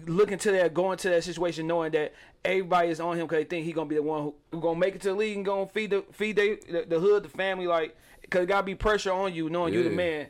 [0.06, 2.14] look into that, go into that situation, knowing that
[2.44, 4.80] everybody is on him because they think he gonna be the one who, who gonna
[4.80, 7.30] make it to the league and gonna feed the feed they, the, the hood, the
[7.30, 10.28] family, like because gotta be pressure on you, knowing you the man,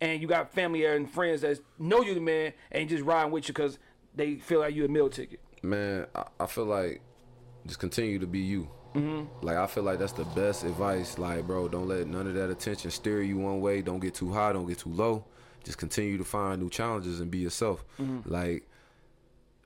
[0.00, 3.48] and you got family and friends that know you the man and just riding with
[3.48, 3.78] you because
[4.14, 5.40] they feel like you a meal ticket.
[5.62, 7.00] Man, I, I feel like
[7.66, 8.70] just continue to be you.
[8.94, 9.44] Mm-hmm.
[9.44, 11.18] Like I feel like that's the best advice.
[11.18, 13.82] Like, bro, don't let none of that attention steer you one way.
[13.82, 14.52] Don't get too high.
[14.52, 15.24] Don't get too low.
[15.64, 17.84] Just continue to find new challenges and be yourself.
[18.24, 18.68] Like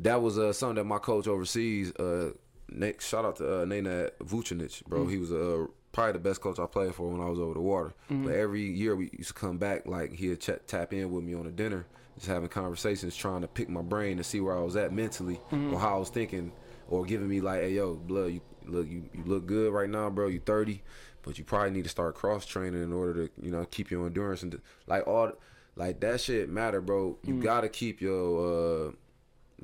[0.01, 2.33] that was uh, something that my coach overseas uh,
[2.75, 5.07] Nate, shout out to uh, Nenad Vucinic, bro.
[5.07, 7.61] He was uh, probably the best coach I played for when I was over the
[7.61, 7.93] water.
[8.11, 8.25] Mm-hmm.
[8.25, 11.35] But every year we used to come back, like he'd ch- tap in with me
[11.35, 14.63] on a dinner, just having conversations, trying to pick my brain to see where I
[14.63, 15.75] was at mentally mm-hmm.
[15.75, 16.53] or how I was thinking,
[16.89, 20.09] or giving me like, "Hey, yo, blood, you look, you, you look good right now,
[20.11, 20.29] bro.
[20.29, 20.83] You're 30,
[21.23, 24.07] but you probably need to start cross training in order to, you know, keep your
[24.07, 25.33] endurance and like all,
[25.77, 27.19] like that shit matter, bro.
[27.25, 27.43] You mm.
[27.43, 28.93] gotta keep your." uh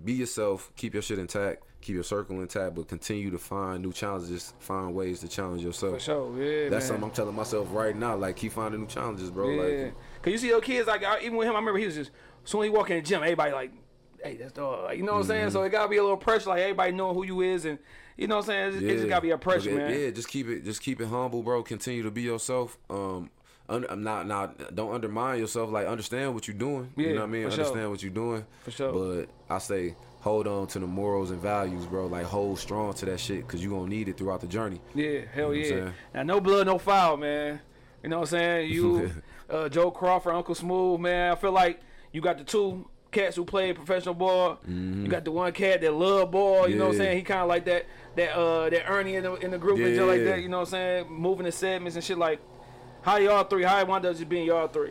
[0.04, 3.92] be yourself, keep your shit intact, keep your circle intact, but continue to find new
[3.92, 5.94] challenges, find ways to challenge yourself.
[5.94, 6.88] For sure, yeah, That's man.
[6.88, 8.16] something I'm telling myself right now.
[8.16, 9.50] Like, keep finding new challenges, bro.
[9.50, 11.94] Yeah, Like, cause you see your kids like even with him, I remember he was
[11.94, 12.10] just
[12.44, 13.72] soon as he walk in the gym, everybody like,
[14.22, 14.84] hey, that's dog.
[14.84, 15.42] Like, you know what I'm saying?
[15.46, 15.52] Mm-hmm.
[15.52, 17.78] So it gotta be a little pressure, like everybody knowing who you is, and
[18.16, 18.68] you know what I'm saying?
[18.68, 19.90] It, just- it just gotta be a pressure, man.
[19.98, 21.62] Yeah, just keep it, just keep it humble, bro.
[21.62, 22.76] Continue to be yourself.
[22.90, 23.30] Um,
[23.68, 25.70] I'm not, not, don't undermine yourself.
[25.70, 26.90] Like, understand what you're doing.
[26.96, 27.44] Yeah, you know what I mean?
[27.44, 27.64] for sure.
[27.64, 28.46] Understand what you're doing.
[28.64, 28.92] For sure.
[28.92, 32.06] But I say, hold on to the morals and values, bro.
[32.06, 34.80] Like, hold strong to that shit, cause you gonna need it throughout the journey.
[34.94, 35.90] Yeah, hell what I'm yeah.
[36.14, 37.60] Now no blood, no foul, man.
[38.02, 38.70] You know what I'm saying?
[38.70, 39.10] You,
[39.50, 41.32] uh, Joe Crawford, Uncle Smooth, man.
[41.32, 41.80] I feel like
[42.12, 44.58] you got the two cats who play professional ball.
[44.66, 46.68] You got the one cat that love ball.
[46.68, 47.02] You know what I'm Mm-hmm.
[47.02, 47.16] Saying?
[47.18, 49.94] He kind of like that that uh that Ernie in the in the group and
[49.94, 50.42] shit like that.
[50.42, 51.12] You know what I'm saying?
[51.12, 52.40] Moving the segments and shit like.
[53.08, 53.62] How y'all three?
[53.62, 54.90] How it wound up just being y'all three?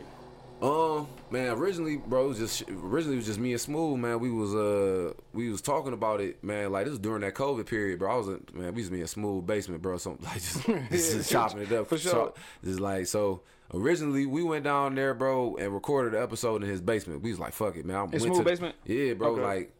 [0.60, 4.18] Um, man, originally, bro, it was just originally it was just me and Smooth, man.
[4.18, 6.72] We was uh we was talking about it, man.
[6.72, 8.12] Like this was during that COVID period, bro.
[8.12, 9.98] I was in, man, we was me a Smooth basement, bro.
[9.98, 12.10] Something like just, just chopping it up For sure.
[12.10, 13.42] So, Just like so.
[13.72, 17.22] Originally, we went down there, bro, and recorded an episode in his basement.
[17.22, 18.74] We was like, "Fuck it, man." I went Smooth to, basement?
[18.84, 19.34] Yeah, bro.
[19.34, 19.42] Okay.
[19.42, 19.74] Like,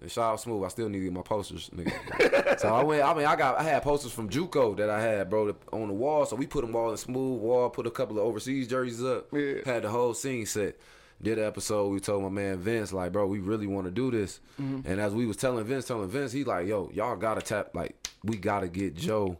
[0.00, 0.64] and shout out Smooth.
[0.64, 2.58] I still need to get my posters, nigga.
[2.60, 3.02] so I went.
[3.02, 3.58] I mean, I got.
[3.58, 6.26] I had posters from JUCO that I had, bro, on the wall.
[6.26, 7.70] So we put them all in Smooth wall.
[7.70, 9.28] Put a couple of overseas jerseys up.
[9.32, 9.56] Yeah.
[9.64, 10.76] Had the whole scene set.
[11.22, 11.88] Did an episode.
[11.88, 14.38] We told my man Vince, like, bro, we really want to do this.
[14.60, 14.86] Mm-hmm.
[14.86, 17.74] And as we was telling Vince, telling Vince, he like, yo, y'all gotta tap.
[17.74, 19.38] Like, we gotta get Joe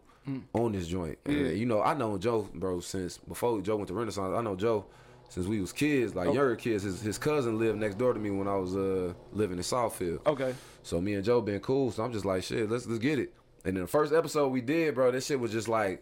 [0.53, 1.19] on this joint.
[1.25, 1.57] And, Mm.
[1.57, 4.33] You know, I know Joe, bro, since before Joe went to Renaissance.
[4.35, 4.85] I know Joe
[5.29, 6.83] since we was kids, like younger kids.
[6.83, 10.25] His his cousin lived next door to me when I was uh living in Southfield.
[10.25, 10.53] Okay.
[10.83, 11.91] So me and Joe been cool.
[11.91, 13.33] So I'm just like, shit, let's let's get it.
[13.65, 16.01] And then the first episode we did, bro, this shit was just like,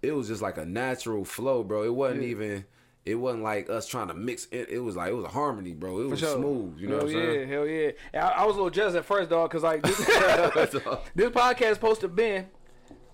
[0.00, 1.82] it was just like a natural flow, bro.
[1.82, 2.64] It wasn't even,
[3.04, 4.70] it wasn't like us trying to mix it.
[4.70, 6.00] It was like it was a harmony, bro.
[6.00, 6.36] It was sure.
[6.38, 6.78] smooth.
[6.78, 7.48] You know hell what I'm yeah, saying?
[7.48, 7.90] hell yeah.
[8.14, 9.98] And I, I was a little jealous at first, dog, because like this,
[11.14, 12.44] this podcast is supposed to be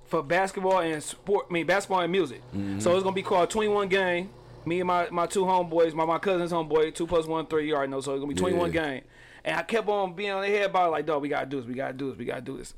[0.04, 1.46] for basketball and sport.
[1.50, 2.42] I mean, basketball and music.
[2.52, 2.78] Mm-hmm.
[2.78, 4.30] So it's gonna be called Twenty One Game.
[4.66, 7.66] Me and my, my two homeboys, my my cousin's homeboy, two plus one, three.
[7.66, 8.00] You already know.
[8.00, 8.84] So it's gonna be Twenty One Yeah.
[8.90, 9.02] Game.
[9.44, 11.58] And I kept on being on their head about it, like, dog, we gotta do
[11.58, 12.74] this, we gotta do this, we gotta do this.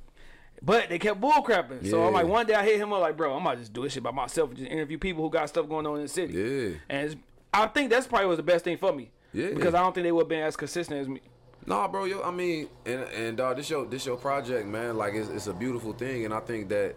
[0.65, 1.91] But they kept bull crapping.
[1.91, 3.73] So I'm like, one day I hit him up like, bro, I'm about to just
[3.73, 6.03] do this shit by myself and just interview people who got stuff going on in
[6.03, 6.35] the city.
[6.35, 6.79] Yeah.
[6.89, 7.17] And it's,
[7.53, 9.11] I think that's probably was the best thing for me.
[9.33, 9.49] Yeah.
[9.55, 11.21] Because I don't think they would have been as consistent as me.
[11.67, 14.97] Nah, bro, yo, I mean, and and dog, this your this your project, man.
[14.97, 16.97] Like it's, it's a beautiful thing, and I think that,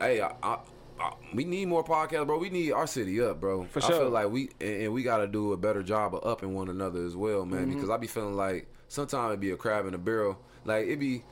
[0.00, 0.58] hey, I,
[1.34, 2.38] we need more podcasts, bro.
[2.38, 3.64] We need our city up, bro.
[3.64, 3.94] For sure.
[3.94, 6.68] I feel like we and, we got to do a better job of upping one
[6.68, 7.66] another as well, man.
[7.66, 7.74] Mm-hmm.
[7.74, 10.38] Because I be feeling like sometimes it be a crab in a barrel.
[10.64, 11.22] Like it be.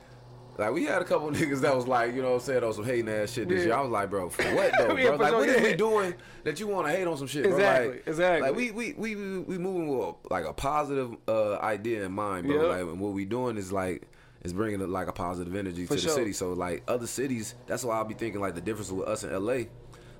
[0.57, 2.73] Like we had a couple niggas that was like, you know what I'm saying, on
[2.73, 3.65] some hating ass shit this Yeah.
[3.65, 3.73] year.
[3.75, 5.17] I was like, bro, for what though, Yeah, bro?
[5.17, 6.13] like sure, what is we doing
[6.45, 7.51] that you want to hate on some shit, bro?
[7.55, 8.41] Exactly, Like, exactly.
[8.47, 12.47] Like we we we we, we moving with like a positive uh, idea in mind,
[12.47, 12.61] bro.
[12.61, 12.71] Yep.
[12.71, 14.07] Like and what we doing is like
[14.45, 16.09] is bringing like a positive energy For to sure.
[16.11, 16.33] the city.
[16.33, 19.31] So like other cities, that's why I'll be thinking like the difference with us in
[19.33, 19.63] LA,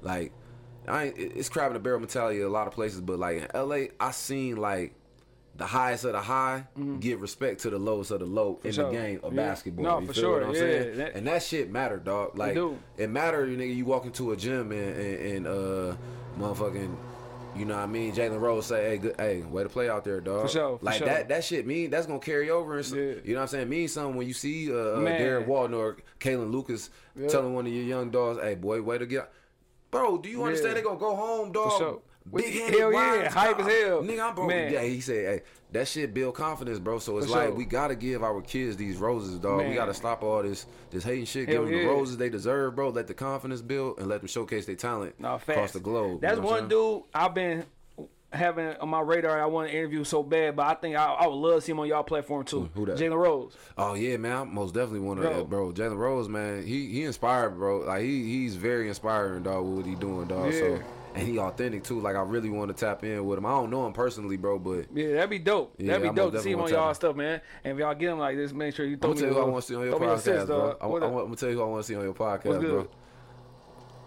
[0.02, 0.32] like
[0.88, 3.38] I ain't, it's crab in the barrel mentality in a lot of places, but like
[3.38, 4.94] in LA, I seen like
[5.58, 6.66] the highest of the high
[7.00, 8.82] give respect to the lowest of the low in Mm-hmm.
[8.82, 8.92] sure.
[8.92, 9.48] the game of Yeah.
[9.48, 9.86] basketball.
[9.86, 10.34] No, you for feel sure.
[10.34, 10.98] what I'm Yeah, saying?
[10.98, 12.38] that- and that shit matter, dog.
[12.38, 12.78] Like do.
[12.98, 13.76] it matter, you nigga.
[13.76, 15.96] You walk into a gym and and, and uh,
[16.40, 16.96] motherfucking.
[17.56, 18.14] You know what I mean?
[18.14, 20.86] Jalen Rose say, "Hey, good, hey, way to play out there, dog." For sure, for
[20.86, 21.08] like sure.
[21.08, 21.30] that.
[21.30, 22.76] That shit mean that's gonna carry over.
[22.78, 23.02] And so, Yeah.
[23.24, 23.70] You know what I'm saying?
[23.70, 25.00] Mean something when you see uh, uh.
[25.00, 27.28] Darren Walton or Kalin Lucas Yeah.
[27.30, 29.32] telling one of your young dogs, "Hey, boy, way to get."
[29.92, 30.72] Bro, do you understand?
[30.76, 30.82] Yeah.
[30.82, 32.02] They gonna go home, dog.
[32.34, 34.02] Big Hell yeah, hype as hell.
[34.02, 34.48] Nigga, I'm broke.
[34.48, 34.74] Man.
[34.74, 35.42] Yeah, he said, "Hey,
[35.74, 37.56] that shit build confidence, bro." So it's For like sure.
[37.56, 39.60] we gotta give our kids these roses, dog.
[39.60, 39.70] Man.
[39.70, 41.48] We gotta stop all this this hating shit.
[41.48, 41.84] Hell give them yeah.
[41.84, 42.90] the roses they deserve, bro.
[42.90, 45.50] Let the confidence build and let them showcase their talent fast.
[45.50, 46.22] across the globe.
[46.22, 47.66] That's you know one dude I've been
[48.34, 49.42] having on my radar.
[49.42, 51.72] I want to interview so bad, but I think I, I would love to see
[51.72, 52.70] him on y'all platform too.
[52.74, 52.98] Who that?
[52.98, 53.56] Jalen Rose.
[53.78, 54.36] Oh yeah, man.
[54.36, 55.46] I most definitely want to, Bro.
[55.46, 55.72] bro.
[55.72, 56.66] Jalen Rose, man.
[56.66, 57.82] He he inspired, bro.
[57.82, 59.66] Like he he's very inspiring, dog.
[59.66, 60.52] With what he doing, dog.
[60.52, 60.60] Yeah.
[60.60, 60.80] So
[61.16, 62.00] and he authentic too.
[62.00, 63.46] Like I really want to tap in with him.
[63.46, 65.76] I don't know him personally, bro, but Yeah, that'd be dope.
[65.78, 67.42] Yeah, that'd be I'm dope to see him on y'all stuff, man.
[67.64, 69.38] And if y'all get him like this, make sure you throw I'm me gonna tell
[69.38, 70.78] you who I want to see on your throw me an podcast, bro.
[70.82, 72.88] I'm, gonna tell you who I want to see on your podcast, bro.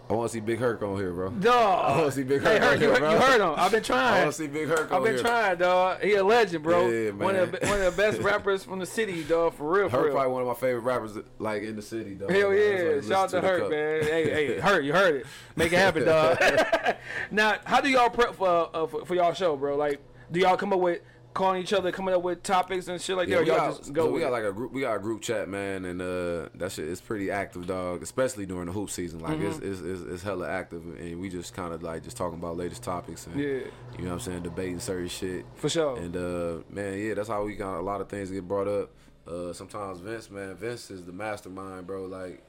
[0.09, 1.29] I want to see Big Herk on here, bro.
[1.29, 1.85] Dog.
[1.85, 3.11] I wanna see Big Hey, Herk Herk, on you, here, heard- bro.
[3.11, 3.53] you heard him.
[3.57, 4.13] I've been trying.
[4.15, 5.21] I want to see Big Herk on I've been here.
[5.21, 6.01] trying, dog.
[6.01, 6.87] He a legend, bro.
[6.89, 7.69] Yeah, One of the, man.
[7.69, 9.53] one of the best rappers from the city, dog.
[9.53, 10.13] For real, for Herk real.
[10.13, 12.27] probably one of my favorite rappers, like in the city, though.
[12.27, 12.95] Hell yeah!
[12.95, 13.69] listen Shout out to Hurt, Cup.
[13.69, 14.03] man.
[14.03, 15.25] Hey, hey, Hurt, you heard it.
[15.55, 16.37] Make it happen, dog.
[17.31, 19.75] now, how do y'all prep for, uh, for for y'all show, bro?
[19.77, 19.99] Like,
[20.31, 21.01] do y'all come up with
[21.39, 23.47] calling each other, coming up with topics and shit like Yeah, that?
[23.47, 24.73] Y'all got, just go we got like a group.
[24.73, 28.03] We got a group chat, man, and uh, that shit is pretty active, dog.
[28.03, 29.47] Especially during the hoop season, like Mm-hmm.
[29.47, 32.57] it's, it's it's it's hella active, and we just kind of like just talking about
[32.57, 33.47] latest topics and Yeah.
[33.47, 33.61] you
[33.99, 35.45] know what I'm saying, debating certain shit.
[35.55, 35.97] For sure.
[35.97, 38.89] And uh, man, yeah, that's how we got a lot of things get brought up.
[39.25, 42.05] Uh, sometimes Vince, man, Vince is the mastermind, bro.
[42.05, 42.43] Like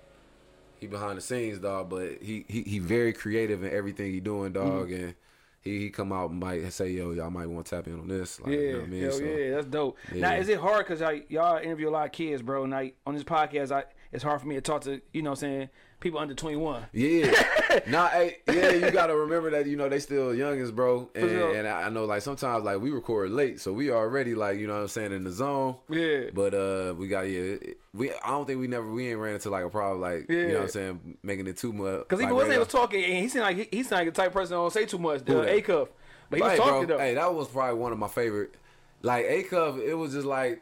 [0.81, 4.53] he behind the scenes, dog, but he he, he very creative in everything he doing,
[4.53, 5.05] dog, Mm-hmm.
[5.05, 5.15] and.
[5.63, 8.09] He, he come out and might say, yo, y'all might want to tap in on
[8.09, 8.41] this.
[8.41, 9.03] Like, Yeah, you know what I mean?
[9.03, 9.99] hell So- yeah, that's dope.
[10.15, 12.63] Now, is it hard because y'all interview a lot of kids, bro?
[12.65, 15.31] And like on this podcast, I it's hard for me to talk to you know,
[15.31, 15.69] what I'm saying
[16.01, 16.87] people under 21.
[16.93, 17.31] Yeah.
[17.87, 21.11] nah, hey, yeah, you gotta remember that, you know, they still youngins, bro.
[21.15, 21.55] And, sure.
[21.55, 24.75] and I know like sometimes like we record late, so we already like, you know
[24.75, 25.77] what I'm saying, in the zone.
[25.89, 26.31] Yeah.
[26.35, 27.57] But uh we got yeah,
[27.93, 30.49] we I don't think we never we ain't ran into like a problem like you
[30.49, 32.01] know what I'm saying, making it too much.
[32.01, 34.09] Because even like, when they was talking, and he seemed like he, he seemed like
[34.09, 35.23] a type of person that don't say too much.
[35.27, 35.45] Who Uh.
[35.45, 35.89] A cuff,
[36.31, 37.03] but he was talking bro, though.
[37.03, 38.55] hey, that was probably one of my favorite.
[39.03, 40.61] Like A Cuff, it was just like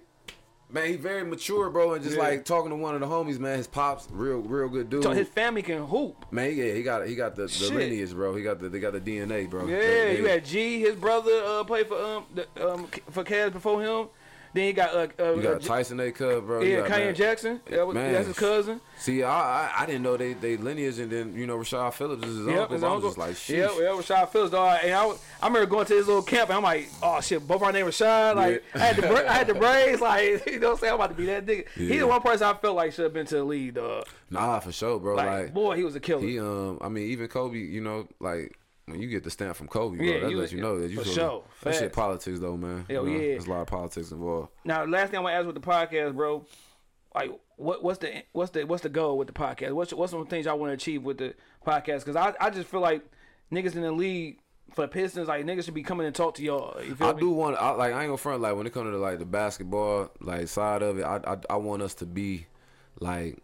[0.70, 2.22] Man, he very mature, bro, and just Yeah.
[2.22, 3.56] like talking to one of the homies, man.
[3.56, 5.02] His pops, real, real good dude.
[5.02, 6.26] So his family can hoop.
[6.30, 8.34] Man, yeah, he got he got the, the lineage, bro.
[8.36, 9.66] He got the they got the DNA, bro.
[9.66, 13.52] Yeah, They- you had G, his brother, uh, played for um the, um for Cavs
[13.54, 14.08] before him.
[14.54, 16.10] Then you got uh, uh you got uh, Tyson A.
[16.10, 16.62] Cub, bro.
[16.62, 17.60] Yeah, Kanye Jackson.
[17.66, 18.12] That was, Man.
[18.12, 18.80] that's his cousin.
[18.98, 22.26] See, I, I I didn't know they they lineage, and then you know Rashad Phillips
[22.26, 22.74] is his Yep, uncle.
[22.74, 23.08] his I was uncle.
[23.10, 23.56] just like, sheesh.
[23.56, 24.78] Yep, yep, Rashad Phillips, dog.
[24.82, 27.46] And I, was, I remember going to his little camp, and I'm like, oh shit,
[27.46, 28.36] both our name Rashad.
[28.36, 28.82] Like, Yeah.
[28.82, 30.92] I had the I had the braids, like, you know what I'm saying?
[30.92, 31.68] I'm about to be that nigga.
[31.74, 34.06] He's the one person I felt like should have been to the league, dog.
[34.30, 35.14] Nah, for sure, bro.
[35.14, 36.22] Like, Like, boy, he was a killer.
[36.26, 38.58] he um, I mean, even Kobe, you know, like.
[38.90, 40.90] When you get the stamp from Kobe, bro, Yeah, that you- lets you know that
[40.90, 41.44] you for sure.
[41.62, 42.85] that shit politics though, man.
[42.89, 43.28] Hell You know, yeah.
[43.32, 44.48] there's a lot of politics involved.
[44.65, 46.44] Now, last thing I want to ask with the podcast, bro,
[47.15, 49.73] like, what what's the what's the what's the goal with the podcast?
[49.73, 51.35] What's what's some things y'all want to achieve with the
[51.66, 52.05] podcast?
[52.05, 53.02] Because I I just feel like
[53.52, 54.39] niggas in the league
[54.74, 56.81] for the Pistons, like niggas should be coming and talk to y'all.
[56.82, 57.20] You feel I me?
[57.20, 58.43] do want, I, like, I ain't gonna front.
[58.43, 61.56] Like when it comes to like the basketball like side of it, I, I I
[61.56, 62.47] want us to be
[63.01, 63.39] like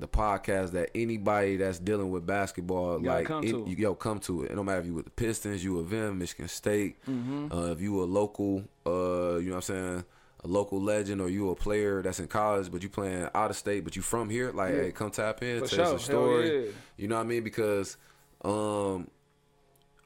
[0.00, 4.50] the podcast that anybody that's dealing with basketball, like, come it- yo, come to it.
[4.50, 7.52] It don't matter if you with the Pistons, you with them, Michigan State, Mm-hmm.
[7.52, 10.04] uh, if you a local, uh, you know what I'm saying.
[10.44, 13.56] A local legend, or you a player that's in college, but you playing out of
[13.56, 14.50] state, but you from here.
[14.50, 15.84] Like, hey, come tap in, For tell sure.
[15.84, 16.64] us your story.
[16.64, 16.70] yeah.
[16.96, 17.44] You know what I mean?
[17.44, 17.96] Because,
[18.44, 19.06] um,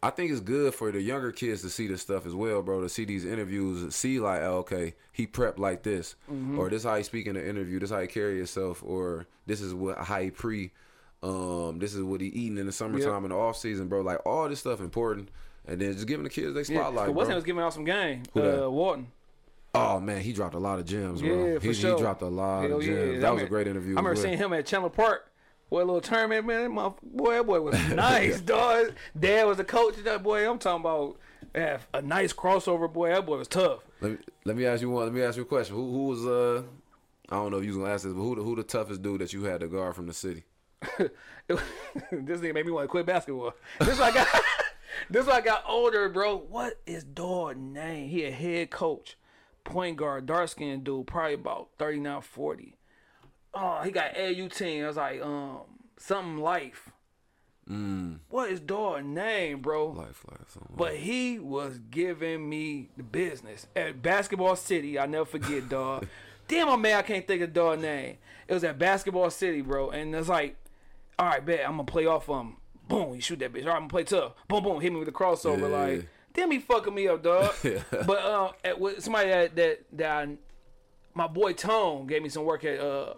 [0.02, 2.81] I think it's good for the younger kids to see this stuff as well, bro.
[2.82, 6.59] To see these interviews, see like, oh, okay, he prepped like this, Mm-hmm.
[6.59, 9.60] or this how he speak in the interview, this how he carry himself, or this
[9.60, 10.70] is what how he pre,
[11.23, 14.02] um, this is what he eating in the summertime in the off season, bro.
[14.02, 15.31] Like all this stuff important,
[15.66, 17.36] and then just giving the kids their Yeah, spotlight, what's bro.
[17.36, 18.23] was giving out some game.
[18.35, 18.64] Who that?
[18.66, 19.09] uh, Wharton.
[19.74, 21.47] Oh man, he dropped a lot of gems, bro.
[21.52, 21.97] Yeah, for he, sure.
[21.97, 23.14] he dropped a lot Hell of gems.
[23.14, 23.20] yeah.
[23.20, 23.94] That I was a great interview.
[23.94, 24.23] I remember well.
[24.23, 25.31] seeing him at Chandler Park.
[25.68, 26.72] Boy, a little tournament, man.
[26.72, 28.93] my boy, that boy was nice, dog.
[29.18, 29.97] Dad was a coach.
[30.05, 31.16] That boy, I'm talking about
[31.55, 32.93] yeah, a nice crossover.
[32.93, 33.80] Boy, that boy was tough.
[34.01, 35.05] Let me let me ask you one.
[35.05, 35.74] Let me ask you a question.
[35.74, 36.62] Who who was uh
[37.28, 39.02] I don't know if you was gonna ask this, but who the, who the toughest
[39.02, 40.44] dude that you had to guard from the city?
[40.98, 41.10] this
[42.10, 43.55] nigga made me want to quit basketball.
[43.80, 44.28] This why I got.
[45.10, 46.36] this why I got older, bro.
[46.36, 48.09] What is dog name?
[48.09, 49.16] He a head coach,
[49.64, 52.76] point guard, dark skinned dude, probably about 39, 40.
[53.58, 54.84] Oh, he got AU team.
[54.84, 55.60] I was like, um,
[55.96, 56.90] something life.
[58.28, 59.88] What is dog name, bro?
[59.88, 60.56] Life, life.
[60.76, 64.98] But he was giving me the business at Basketball City.
[64.98, 66.06] I never forget, dog.
[66.48, 68.18] Damn, I'm mad I can't think of dog name.
[68.46, 69.90] It was at Basketball City, bro.
[69.90, 70.56] And it's like,
[71.18, 72.56] all right, bet I'm gonna play off him.
[72.88, 73.62] Boom, you shoot that bitch.
[73.62, 74.34] All right, I'm gonna play tough.
[74.46, 75.62] Boom, boom, hit me with the crossover.
[75.62, 75.66] Yeah.
[75.66, 77.52] Like, damn, he fucking me up, dog.
[77.62, 80.36] but uh, at, with somebody that that that I,
[81.14, 83.14] my boy Tone gave me some work at uh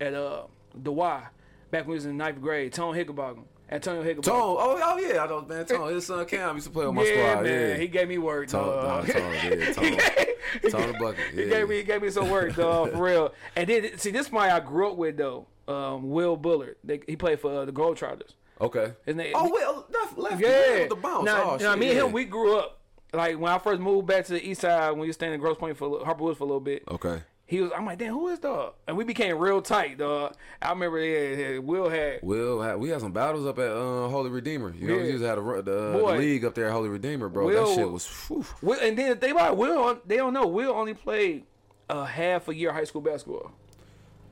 [0.00, 0.44] at uh
[0.74, 1.26] the Y
[1.70, 2.72] back when he was in ninth grade.
[2.72, 4.22] Tone Hickenbottom, Antonio Hickenbottom.
[4.22, 5.66] Tone, oh, oh yeah, I know, man.
[5.66, 7.44] Tone, his son Cam used to play on my yeah, squad.
[7.44, 9.08] man, yeah, he gave me work, Tone, dog.
[9.08, 11.24] nah, Tone, yeah, Tone, Tone the bucket.
[11.34, 11.44] Yeah.
[11.44, 13.34] He gave me he gave me some work, dog, for real.
[13.56, 15.46] And then see, this is my I grew up with though.
[15.66, 16.76] Um, Will Bullard.
[16.82, 18.30] They, he played for uh, the Globetrotters.
[18.58, 18.92] Okay.
[19.04, 21.26] His name- oh, well, left, left, Yeah, with the bounce.
[21.26, 22.06] Now, oh, now shit, me and yeah.
[22.06, 22.80] him, we grew up.
[23.12, 25.40] Like when I first moved back to the east side, when we was staying in
[25.40, 26.84] Grosse Pointe for Harper Woods for a little bit.
[26.88, 27.22] Okay.
[27.48, 28.74] He was, I'm like, damn, who is dog?
[28.86, 30.34] And we became real tight, dog.
[30.60, 32.20] I remember, yeah, yeah, Will had.
[32.22, 34.74] Will, had, we had some battles up at uh, Holy Redeemer.
[34.74, 35.02] You know, Yeah.
[35.02, 37.46] we used to have a, the, uh, the league up there at Holy Redeemer, bro.
[37.46, 38.06] Will- that shit was.
[38.28, 38.44] Whew.
[38.60, 40.46] Will, and then they about Will, they don't know.
[40.46, 41.44] Will only played
[41.88, 43.50] a half a year high school basketball.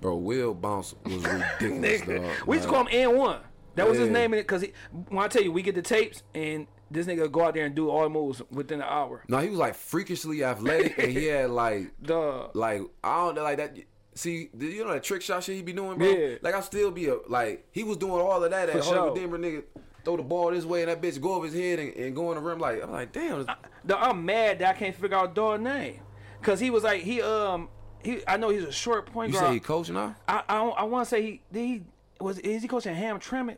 [0.03, 1.15] Bro, Will bounce was
[1.61, 2.47] ridiculous, dog.
[2.47, 3.41] We used to call him N one.
[3.77, 4.73] That was his name in it because he
[5.09, 7.75] when I tell you we get the tapes and this nigga go out there and
[7.75, 9.25] do all moves within an hour.
[9.29, 12.49] No, he was like freakishly athletic, and he had like, Duh.
[12.55, 13.77] like I don't know, like that.
[14.15, 16.09] See, you know that trick shot shit he be doing, bro.
[16.09, 16.37] Yeah.
[16.41, 19.17] Like I still be a like he was doing all of that at For Hollywood
[19.17, 19.17] sure.
[19.17, 19.65] Denver, nigga.
[20.05, 22.31] Throw the ball this way and that bitch go over his head and, and go
[22.31, 22.61] in the rim.
[22.61, 23.45] Like I'm like, damn.
[23.85, 26.01] Duh, I'm mad that I can't figure out dog name
[26.41, 27.69] because he was like he um
[28.05, 29.43] he I know he's a short point guard.
[29.43, 30.15] You say he coaching now?
[30.29, 31.83] I I, I want to say he he
[32.21, 33.57] was is he coaching Hamtramck?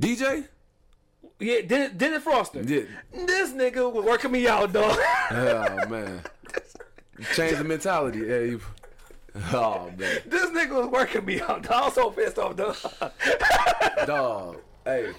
[0.00, 0.46] DJ?
[1.40, 2.62] Yeah, Dennis, Dennis Foster.
[2.62, 2.82] Yeah.
[3.12, 4.98] This nigga was working me out, dog.
[5.30, 6.22] Oh man.
[7.34, 8.18] Change the mentality.
[8.18, 8.60] You.
[9.52, 10.18] Oh man.
[10.26, 11.62] this nigga was working me out.
[11.62, 11.72] Dog.
[11.72, 12.76] I was so pissed off, dog.
[14.06, 14.56] Dog.
[14.84, 15.12] Hey.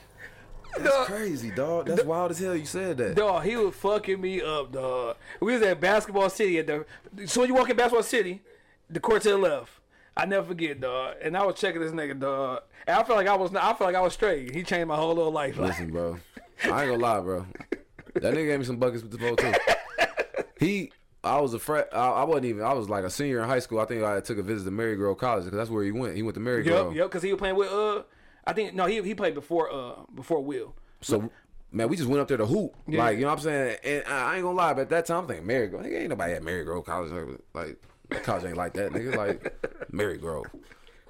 [0.78, 1.86] That's crazy, dog.
[1.88, 3.16] That's wild as hell you said that.
[3.16, 5.16] Dog, he was fucking me up, dog.
[5.40, 6.86] We was at Basketball City at the.
[7.28, 8.41] So when you walk in Basketball City,
[8.90, 9.72] the court to the left.
[10.20, 11.16] I never forget, dog.
[11.22, 12.64] And I was checking this nigga, dog.
[12.86, 13.54] And I felt like I was.
[13.56, 14.54] I felt like I was straight.
[14.54, 15.58] He changed my whole little life.
[15.58, 16.18] Listen, bro.
[16.64, 17.46] I ain't gonna lie, bro.
[18.16, 19.54] That nigga gave me some buckets with the ball too.
[20.60, 20.91] He,
[21.24, 21.88] I was a frat.
[21.94, 22.66] I, I wasn't even.
[22.66, 23.80] I was like a senior in high school.
[23.80, 26.18] I think I took a visit to Marygrove College because that's where he went.
[26.18, 26.96] He went to Mary yep, Grove.
[26.96, 27.06] yep.
[27.06, 28.04] Because he was playing with uh.
[28.46, 30.76] I think no, he he played before uh before Will.
[31.00, 31.30] So,
[31.72, 32.76] man, we just went up there to hoop.
[32.88, 33.00] Yeah.
[33.00, 33.78] Like, you know what I'm saying?
[33.86, 35.86] And I, I ain't gonna lie, but at that time, I'm thinking Marygrove.
[35.86, 37.40] Nigga, ain't nobody at Marygrove College.
[37.54, 37.82] Like,
[38.23, 39.15] college ain't like that, nigga.
[39.15, 39.61] Like,
[39.91, 40.45] Marygrove.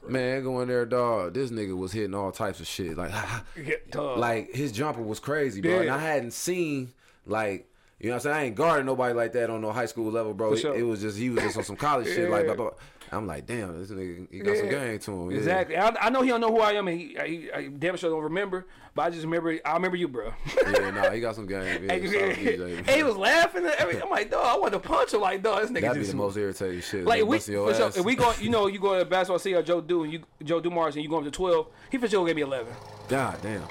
[0.08, 1.34] Man, going there, dog.
[1.34, 2.98] This nigga was hitting all types of shit.
[2.98, 3.12] Like,
[3.64, 5.82] Yeah, like his jumper was crazy, bro.
[5.82, 6.94] And I hadn't seen
[7.26, 7.68] like
[8.00, 8.36] you know what I'm saying.
[8.36, 10.52] I ain't guarding nobody like that on no high school level, bro.
[10.52, 10.76] For It- sure.
[10.76, 12.54] It, was just he was just on some college shit, like Yeah.
[12.54, 12.78] blah, blah.
[13.12, 15.32] I'm like, damn, this nigga he got some game to him.
[15.32, 15.38] Yeah.
[15.38, 15.78] Exactly.
[15.78, 18.68] I, I know he don't know who I am, and he, damn sure don't remember.
[18.94, 19.58] But I just remember.
[19.66, 20.34] I remember you, bro.
[20.72, 21.86] Yeah, nah, he got some game.
[21.86, 24.04] Yeah, and he was laughing everything.
[24.04, 25.22] I'm like, dog, I want to punch him.
[25.22, 27.06] Like, dog, this nigga That'd be the most irritating shit.
[27.06, 29.82] Like we, for sure, if we go, you know, you go to basketball or Joe
[29.82, 32.36] Do and you Joe Dumars and you go up to twelve, he for sure gave
[32.36, 32.74] me eleven.
[33.08, 33.64] God damn.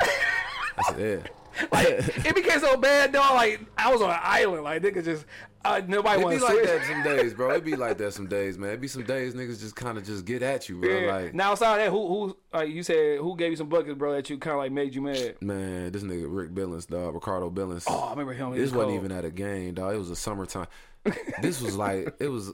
[0.79, 1.31] I said, yeah.
[1.73, 3.35] Like it became so bad, dog.
[3.35, 4.63] Like I was on an island.
[4.65, 5.25] Like nigga just
[5.65, 6.67] uh, nobody It want be to like switch.
[6.67, 7.51] that some days, bro.
[7.51, 8.71] It be like that some days, man.
[8.71, 10.89] It be some days niggas just kind of just get at you, bro.
[10.89, 11.13] Yeah.
[11.15, 13.99] Like, now outside of that, who who like you said who gave you some buckets,
[13.99, 14.13] bro?
[14.13, 15.37] That you kind of like made you mad.
[15.41, 17.85] man, this nigga Rick Billings, dog, Ricardo Billings.
[17.89, 18.53] Oh, I remember him.
[18.53, 19.05] He This was wasn't cold.
[19.05, 19.95] even at a game, dog.
[19.95, 20.67] It was a summertime.
[21.43, 22.53] this was like it was.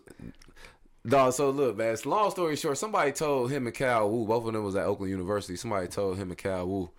[1.07, 1.93] Dog, so look, man.
[1.93, 4.87] it's Long story short, somebody told him and Cal Wu, both of them was at
[4.87, 5.55] Oakland University.
[5.57, 6.91] Somebody told him and Cal Wu.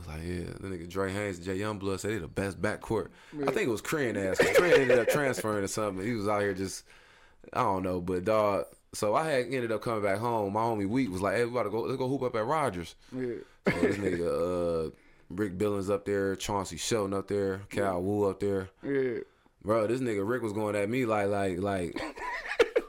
[0.00, 2.60] I was like, yeah, the nigga Dre Haynes and Jay Youngblood said they the best
[2.60, 3.08] backcourt.
[3.42, 4.38] I think it was Crane ass.
[4.38, 6.04] Crane ended up transferring or something.
[6.04, 6.84] He was out here just,
[7.52, 8.64] I don't know, but dog.
[8.92, 10.52] So I had ended up coming back home.
[10.52, 12.94] My homie Wheat was like, hey, we gotta go, let's go hoop up at Rogers.
[13.14, 13.34] Yeah.
[13.68, 14.90] So this nigga, uh,
[15.28, 18.70] Rick Billings up there, Chauncey Shelton up there, Cal Wu up there.
[18.82, 19.20] Yeah.
[19.62, 22.02] Bro, this nigga Rick was going at me like, like, like,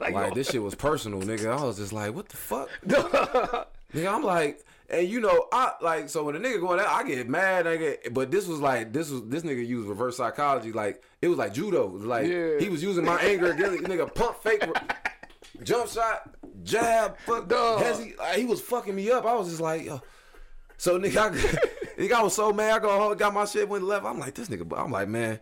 [0.00, 1.56] like, this shit was personal, nigga.
[1.56, 3.66] I was just like, what the fuck, nigga?
[3.94, 7.28] I'm like, and you know, I like, so when a nigga going out, I get
[7.28, 11.02] mad, I get, but this was like, this was this nigga used reverse psychology, like
[11.20, 12.58] it was like judo, like Yeah.
[12.60, 13.82] he was using my anger against.
[13.84, 14.62] Nigga pump fake,
[15.62, 16.30] jump shot,
[16.62, 17.82] jab, fuck, Dog.
[17.82, 19.24] hezzy, like, he was fucking me up.
[19.24, 20.00] I was just like, yo.
[20.76, 21.30] So nigga, I,
[22.00, 22.72] nigga, I was so mad.
[22.72, 24.04] I go home, got my shit went left.
[24.04, 24.66] I'm like, this nigga.
[24.76, 25.38] I'm like, man.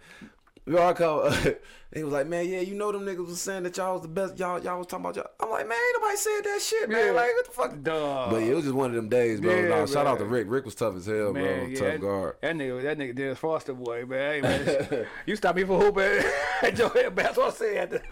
[0.66, 1.30] You know, I call.
[1.94, 4.08] he was like, man, yeah, you know them niggas was saying that y'all was the
[4.08, 4.38] best.
[4.38, 5.30] Y'all, y'all was talking about y'all.
[5.40, 7.06] I'm like, man, ain't nobody said that shit, man.
[7.06, 7.12] Yeah.
[7.12, 7.82] Like, what the fuck?
[7.82, 8.30] Dog.
[8.30, 9.54] But yeah, it was just one of them days, bro.
[9.54, 10.24] Yeah, Nah, shout out to.
[10.24, 10.46] Rick.
[10.48, 11.42] Rick was tough as hell, bro.
[11.42, 12.36] Yeah, tough that, guard.
[12.42, 14.34] that nigga, that nigga Dennis Foster boy, man.
[14.34, 16.22] Hey, man, you stop me for hooping
[16.62, 17.16] at your head.
[17.16, 18.02] That's what I said.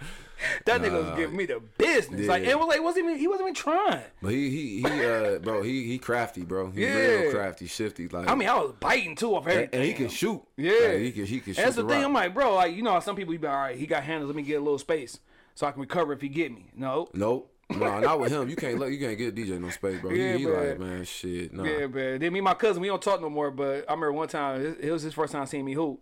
[0.67, 2.27] That nigga was giving me the business.
[2.27, 2.51] Like, Yeah.
[2.51, 4.03] it was like, wasn't even, he wasn't even trying.
[4.23, 6.71] But he, he, he, uh, bro, he, he crafty, bro.
[6.71, 6.95] He Yeah.
[6.97, 8.09] real crafty, shifty.
[8.09, 9.81] Like, I mean, I was biting too off and, everything.
[9.81, 10.43] and he can shoot.
[10.57, 11.63] Yeah, Like, he can, he can shoot.
[11.63, 11.97] That's the, thing.
[11.99, 12.05] rock.
[12.05, 13.77] I'm like, bro, like you know, how some people you be all right.
[13.77, 14.29] He got handles.
[14.29, 15.19] Let me get a little space
[15.55, 16.71] so I can recover if he get me.
[16.77, 17.53] No, Nope.
[17.71, 18.49] No, not with him.
[18.49, 20.11] You can't let you can't get DJ no space, bro.
[20.11, 20.69] Yeah, he, he man.
[20.69, 21.53] like, man, shit.
[21.53, 21.65] Nah.
[21.65, 22.19] Yeah, man.
[22.21, 23.51] Then me and my cousin, we don't talk no more.
[23.51, 26.01] But I remember one time, it, it was his first time seeing me hoop,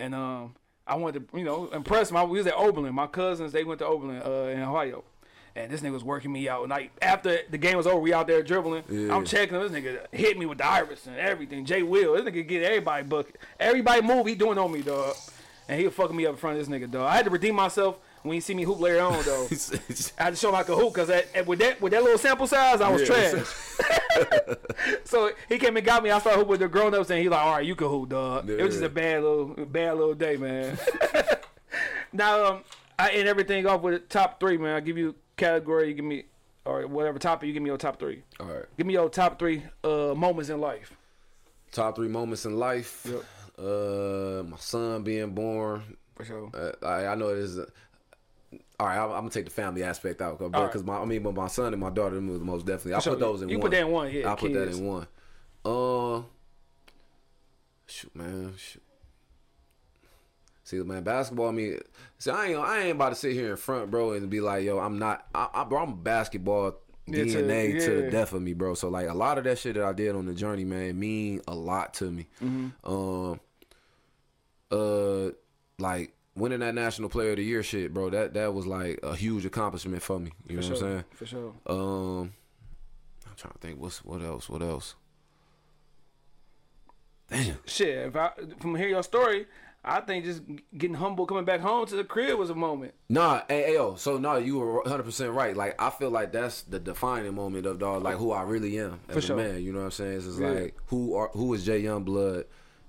[0.00, 0.56] and um,
[0.86, 2.16] I wanted to, you know, impress him.
[2.16, 2.94] I, we was at Oberlin.
[2.94, 5.04] My cousins, they went to Oberlin uh, in Ohio.
[5.56, 6.62] And this nigga was working me out.
[6.62, 8.82] And like after the game was over, we out there dribbling.
[8.88, 9.14] Yeah.
[9.14, 9.72] I'm checking him.
[9.72, 11.64] This nigga hit me with the iris and everything.
[11.64, 12.14] Jay Will.
[12.14, 13.36] This nigga get everybody bucket.
[13.60, 14.26] Everybody move.
[14.26, 15.14] He doing on me, dog.
[15.68, 17.06] And he was fucking me up in front of this nigga, dog.
[17.08, 19.46] I had to redeem myself when he see me hoop later on, though.
[20.18, 21.08] I had to show him I could hoop because
[21.46, 23.30] with that with that little sample size, I was Yeah.
[23.30, 23.46] trash.
[25.04, 26.10] so he came and got me.
[26.10, 28.08] I started hooping with the grown ups, and he like, all right, you can hoop,
[28.08, 28.48] dog.
[28.48, 30.78] It was just a bad little bad little day, man.
[32.12, 32.64] now um,
[32.98, 34.74] I end everything off with a top three, man.
[34.74, 36.24] I give you category, you give me
[36.64, 38.22] or whatever topic, you give me your top three.
[38.40, 38.64] All right.
[38.78, 40.96] Give me your top three uh moments in life.
[41.72, 43.04] Top three moments in life.
[43.04, 43.24] Yep.
[43.58, 45.96] Uh, my son being born.
[46.14, 46.50] For sure.
[46.54, 47.58] Uh, I, I know it is.
[48.80, 50.84] All right, I'm, I'm gonna take the family aspect out because right.
[50.84, 52.94] my I mean, but my son and my daughter them was most definitely.
[52.94, 53.12] I sure.
[53.12, 53.50] put those in one.
[53.50, 53.62] You one.
[53.62, 55.06] put that in one, yeah, I put that in one.
[55.64, 56.22] Uh,
[57.86, 58.54] Shoot, man.
[58.56, 58.82] Shoot.
[60.64, 61.48] See, man, basketball.
[61.48, 61.78] I mean,
[62.18, 64.64] see, I ain't, I ain't about to sit here in front, bro, and be like,
[64.64, 66.76] yo, I'm not, I, I, bro, I'm basketball
[67.06, 68.00] Yeah, to- DNA to, yeah.
[68.00, 68.72] the death of me, bro.
[68.74, 71.42] So like, a lot of that shit that I did on the journey, man, mean
[71.46, 72.26] a lot to me.
[72.42, 72.90] Mm-hmm.
[72.90, 73.40] Um,
[74.70, 75.32] uh,
[75.78, 78.10] like winning that National Player of the Year shit, bro.
[78.10, 80.32] That that was like a huge accomplishment for me.
[80.48, 80.82] You know For what.
[80.82, 81.04] I'm saying?
[81.12, 81.52] For sure.
[81.66, 82.32] Um,
[83.26, 83.80] I'm trying to think.
[83.80, 84.48] What's what else?
[84.48, 84.94] What else?
[87.30, 87.56] Damn.
[87.66, 88.30] Shit, if I
[88.60, 89.46] from hearing your story,
[89.82, 90.42] I think just
[90.76, 92.94] getting humble coming back home to the crib was a moment.
[93.08, 93.94] Nah, hey, yo.
[93.96, 95.56] So no, you were 100 percent right.
[95.56, 99.00] Like I feel like that's the defining moment of dog, like who I really am
[99.08, 99.36] as For a sure.
[99.36, 99.62] man.
[99.62, 100.16] You know what I'm saying?
[100.18, 100.48] It's Yeah.
[100.50, 102.44] like who are who is Jay Youngblood?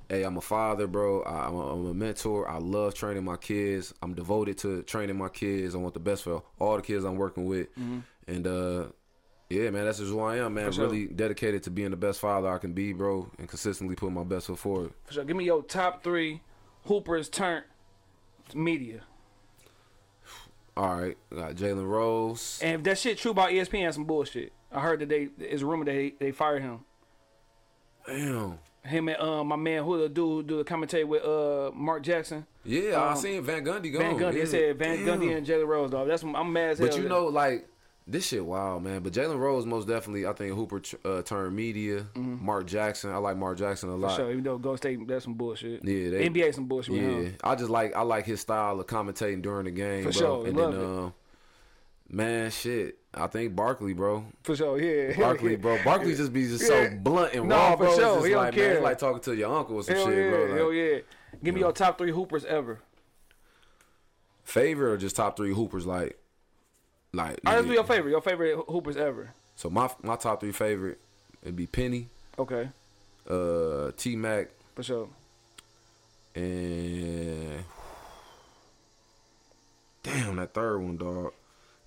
[0.10, 1.24] Hey, I'm a father, bro.
[1.24, 2.48] I, I'm, a, I'm a mentor.
[2.48, 3.94] I love training my kids.
[4.02, 5.74] I'm devoted to training my kids.
[5.74, 7.68] I want the best for all the kids I'm working with.
[8.28, 8.86] And uh,
[9.50, 10.66] yeah, man, that's just who I am, man.
[10.66, 10.74] Mm-hmm.
[10.74, 10.86] Sure.
[10.86, 14.24] Really dedicated to being the best father I can be, bro, and consistently putting my
[14.24, 14.94] best foot forward.
[15.06, 15.24] For sure.
[15.24, 16.42] Give me your top three
[16.86, 17.66] hoopers turned
[18.54, 19.02] media.
[20.78, 22.60] All right, got Jalen Rose.
[22.62, 24.52] And if that shit true about ESPN, some bullshit.
[24.72, 26.82] I heard that they it's a rumor that they, they fired him.
[28.06, 28.60] Damn.
[28.86, 32.46] Him and um my man who the dude do the commentary with uh Mark Jackson.
[32.64, 34.00] Yeah, I Um, seen Van Gundy go.
[34.00, 34.22] Van Gundy.
[34.36, 34.40] Yeah.
[34.40, 35.20] They said Van Damn.
[35.20, 36.08] Gundy and Jalen Rose, dog.
[36.08, 36.88] That's what I'm mad as hell.
[36.88, 37.68] But you know, like
[38.08, 39.02] this shit, wow, man.
[39.02, 42.06] But Jalen Rose, most definitely, I think Hooper uh, turned media.
[42.16, 44.02] Mark Jackson, I like Mark Jackson a Mm-hmm.
[44.04, 44.16] For lot.
[44.18, 45.84] sure, even though Golden State that's some bullshit.
[45.84, 46.94] Yeah, they- NBA some bullshit.
[46.96, 47.30] Yeah.
[47.44, 50.20] I just like I like his style of commentating during the game, For bro.
[50.44, 50.86] sure, and love then, it.
[50.86, 51.14] um,
[52.10, 54.26] man, shit, I think Barkley, bro.
[54.44, 55.18] For sure, yeah.
[55.20, 55.82] Barkley, bro.
[55.84, 56.90] Barkley just be just Yeah.
[56.90, 57.88] so blunt and raw, for bro.
[57.88, 58.16] It's sure.
[58.16, 58.74] just He don't like, man, care.
[58.74, 60.46] it's like talking to your uncle or some Hell shit, yeah, bro.
[60.46, 60.98] Like, hell yeah.
[61.44, 62.80] Give me your top three hoopers ever.
[64.44, 66.20] Favorite or just top three hoopers, like,
[67.14, 67.40] like.
[67.46, 68.12] All right, let's your favorite.
[68.12, 69.34] Your favorite hoopers ever.
[69.56, 71.00] So my my top three favorite
[71.44, 72.70] would be Penny, Okay,
[73.30, 75.08] uh, T Mac, for sure.
[76.36, 77.64] and
[80.04, 81.34] damn that third one, dog.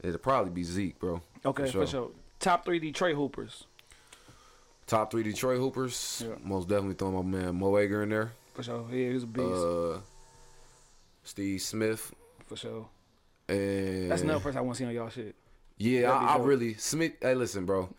[0.02, 1.20] It'd probably be Zeke, bro.
[1.44, 2.10] Okay, for sure.
[2.38, 3.64] Top three Detroit hoopers.
[4.88, 6.24] Top three Detroit Hoopers.
[6.26, 6.36] Yeah.
[6.42, 8.32] Most definitely throwing my man Mo Ager in there.
[8.54, 8.86] For sure.
[8.90, 9.46] Yeah, he was a beast.
[9.46, 9.98] Uh,
[11.24, 12.14] Steve Smith.
[12.46, 12.88] for sure.
[13.50, 15.34] And That's another person I want to see on y'all shit.
[15.76, 17.12] Yeah, I, I really Smith.
[17.20, 17.90] Hey, listen, bro.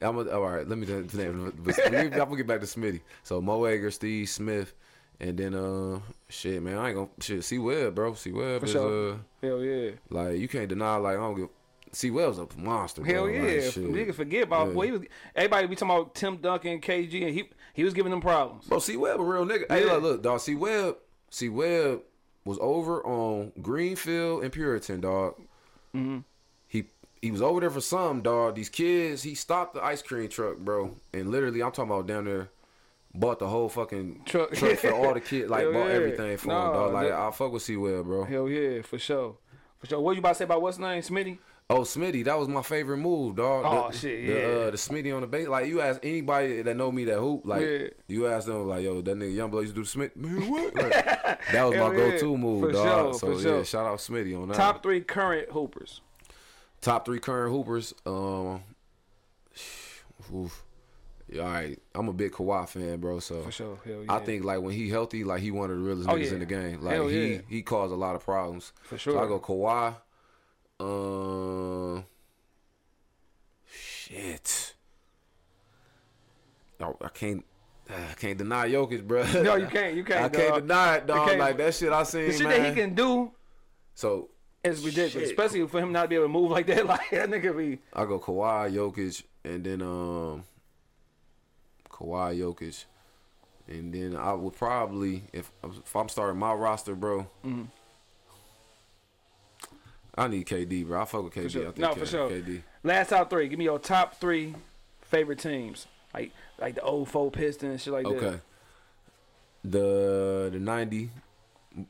[0.00, 0.66] I'm a, all right.
[0.66, 1.52] Let me do the name.
[1.58, 3.00] But I'm gonna get back to Smitty.
[3.24, 4.72] So Mo Ager, Steve Smith,
[5.20, 6.78] and then uh, shit, man.
[6.78, 7.44] I ain't gonna shit.
[7.44, 8.14] C Webb, bro.
[8.14, 9.12] C Webb For is sure.
[9.12, 9.90] uh, Hell yeah.
[10.10, 10.96] like you can't deny.
[10.96, 11.48] Like I don't give.
[11.92, 13.00] C Webb's a monster.
[13.02, 13.12] Bro.
[13.12, 13.70] Hell Like, yeah.
[13.70, 13.84] shit.
[13.84, 14.74] Niggas forget about Yeah.
[14.74, 14.86] boy.
[14.86, 15.02] He was,
[15.34, 18.66] everybody be talking about Tim Duncan, KG, and he he was giving them problems.
[18.66, 19.64] Bro, C Webb a real nigga.
[19.68, 19.92] Hey, Yeah.
[19.94, 20.40] look, look, dog.
[20.40, 20.96] C Webb,
[21.30, 22.00] C Webb
[22.44, 25.34] was over on Greenfield and Puritan, dog.
[25.94, 26.18] Mm-hmm.
[26.68, 26.84] He
[27.22, 28.54] he was over there for some dog.
[28.56, 32.24] These kids, he stopped the ice cream truck, bro, and literally, I'm talking about down
[32.26, 32.50] there.
[33.18, 34.52] Bought the whole fucking Truck.
[34.52, 35.94] truck, for all the kids, like Hell bought yeah.
[35.94, 36.92] everything for Nah, him, dog.
[36.92, 38.24] Like I fuck with C Webb, bro.
[38.24, 39.36] Hell yeah, for sure.
[39.78, 40.00] For sure.
[40.00, 41.38] What you about to say about what's name, Smitty?
[41.68, 43.64] Oh, Smitty, that was my favorite move, dog.
[43.66, 44.38] Oh, the, shit, the, yeah.
[44.66, 45.48] uh, the Smitty on the base.
[45.48, 47.88] Like you ask anybody that know me that hoop, like Yeah.
[48.06, 50.14] you ask them, like yo, that nigga Youngblood used to do the Smith.
[50.16, 50.74] Man, what?
[50.76, 50.92] Like,
[51.52, 52.10] that was Hell my yeah.
[52.10, 52.84] go-to move, For dog.
[52.84, 53.64] sure, so yeah, sure.
[53.64, 54.56] shout out Smitty on that.
[54.56, 56.00] Top three current hoopers.
[56.80, 57.94] top three current hoopers.
[58.04, 58.62] Um,
[60.34, 60.62] oof.
[61.34, 63.18] All right, I'm a big Kawhi fan, bro.
[63.18, 63.78] So For sure.
[63.84, 63.96] Yeah.
[64.08, 66.32] I think like when he healthy, like he one of the realest Oh, niggas yeah.
[66.34, 66.82] in the game.
[66.82, 67.40] Like Hell he yeah.
[67.48, 68.72] he caused a lot of problems.
[68.82, 69.24] For So sure.
[69.24, 69.96] I go Kawhi.
[70.78, 72.04] Um,
[73.68, 74.74] shit.
[76.78, 77.44] No, I can't.
[77.88, 79.24] I can't deny Jokic, bro.
[79.42, 79.94] No, you can't.
[79.94, 80.24] You can't.
[80.24, 81.38] I can't deny it, dog.
[81.38, 82.62] Like that shit I seen, The shit man.
[82.62, 83.30] that he can do
[83.94, 84.28] so
[84.62, 85.38] it's ridiculous, Shit.
[85.38, 86.84] especially for him not to be able to move like that.
[86.86, 87.78] Like that nigga be.
[87.92, 90.42] I go Kawhi, Jokic, and then um,
[91.96, 92.84] Kawhi, Jokic,
[93.68, 97.26] and then I would probably if if I'm starting my roster, bro.
[97.44, 97.62] Mm-hmm.
[100.18, 101.02] I need KD, bro.
[101.02, 101.50] I fuck with KD.
[101.50, 101.62] sure.
[101.62, 102.30] I think No, for sure.
[102.30, 102.62] KD.
[102.82, 103.48] Last out three.
[103.48, 104.54] Give me your top three
[105.02, 105.86] favorite teams.
[106.14, 108.14] Like like the old four Pistons and shit like that.
[108.16, 108.40] Okay.
[109.64, 111.10] The the ninety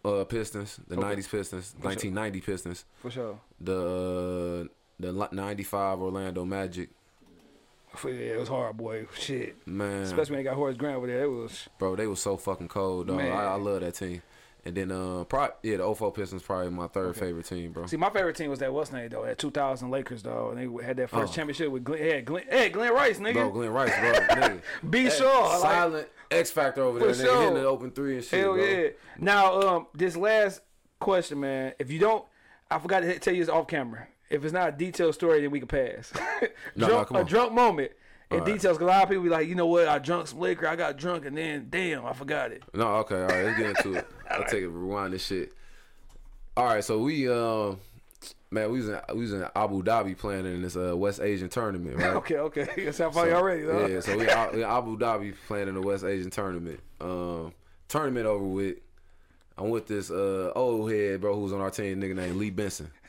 [0.05, 1.03] uh, Pistons, the Okay.
[1.07, 3.39] nineties Pistons, nineteen ninety Pistons, For sure.
[3.61, 4.69] the
[4.99, 6.89] the ninety five Orlando Magic.
[8.05, 9.07] Yeah, it was hard, boy.
[9.19, 9.67] Shit.
[9.67, 11.25] Man, Especially when they got Horace Grant over there.
[11.25, 13.21] It was bro, they was so fucking cold, dog.
[13.21, 14.23] I, I love that team.
[14.65, 17.87] And then uh, pro- yeah, the 04 Pistons probably my third favorite team, bro.
[17.87, 20.85] See, my favorite team was that what's name though, that 2000 Lakers though, and they
[20.85, 21.37] had that first Oh.
[21.37, 23.35] championship with Glenn, hey, Glenn, hey, Glenn Rice, nigga.
[23.35, 24.61] Bro, Glenn Rice, bro, nigga.
[24.91, 27.41] Be Hey, sure, like, silent X factor over there, nigga, sure.
[27.43, 28.65] hitting the open three and shit, hell bro.
[28.65, 28.89] yeah.
[29.21, 30.63] Now, um, this last
[30.99, 32.25] question, man, if you don't,
[32.69, 34.09] I forgot to tell you this off camera.
[34.31, 36.13] If it's not a detailed story, then we can pass.
[36.77, 37.93] No, drunk, no, a drunk moment.
[38.31, 38.55] in Alright.
[38.55, 38.77] details.
[38.79, 39.87] 'cause a lot of people be like, you know what?
[39.89, 40.67] I drunk some liquor.
[40.67, 42.63] I got drunk, and then damn, I forgot it.
[42.75, 44.07] No, okay, all right, let's get into it.
[44.31, 45.53] I'll take it, rewind this shit.
[46.57, 47.79] All right, so we, um,
[48.51, 51.49] man, we was in we was in Abu Dhabi playing in this uh, West Asian
[51.49, 52.15] tournament, right?
[52.17, 52.67] Okay, okay.
[52.85, 53.63] That sound funny already.
[53.63, 53.87] Though.
[53.87, 56.81] Yeah, so we we Abu Dhabi playing in the West Asian tournament.
[57.01, 57.53] Um,
[57.89, 58.79] tournament over with.
[59.59, 62.91] I'm with this uh, old head bro who's on our team, nigga named Lee Benson.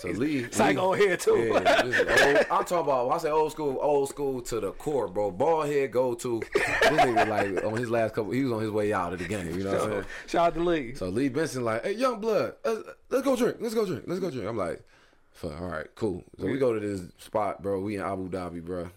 [0.00, 1.36] So Lee, It's like Lee- old head too.
[1.36, 3.08] yeah, old, I'm talking about.
[3.08, 5.32] When I say old school, old school to the core, bro.
[5.32, 6.40] Ball head go to.
[6.54, 8.30] This nigga like on his last couple.
[8.30, 9.58] He was on his way out of the game.
[9.58, 10.04] You know what I'm saying?
[10.28, 10.94] Shout out to Lee.
[10.94, 13.56] So Lee Benson like, hey, young blood, let's, let's go drink.
[13.58, 14.04] Let's go drink.
[14.06, 14.48] Let's go drink.
[14.48, 14.84] I'm like,
[15.32, 16.22] fuck, all right, cool.
[16.38, 17.80] So we go to this spot, bro.
[17.80, 18.88] We in Abu Dhabi, bro.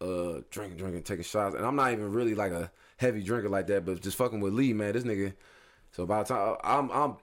[0.00, 3.68] Uh, drinking, drinking, taking shots, and I'm not even really like a heavy drinker like
[3.68, 4.92] that, but just fucking with Lee, man.
[4.94, 5.34] This nigga.
[5.92, 7.16] So by the time I'm, I'm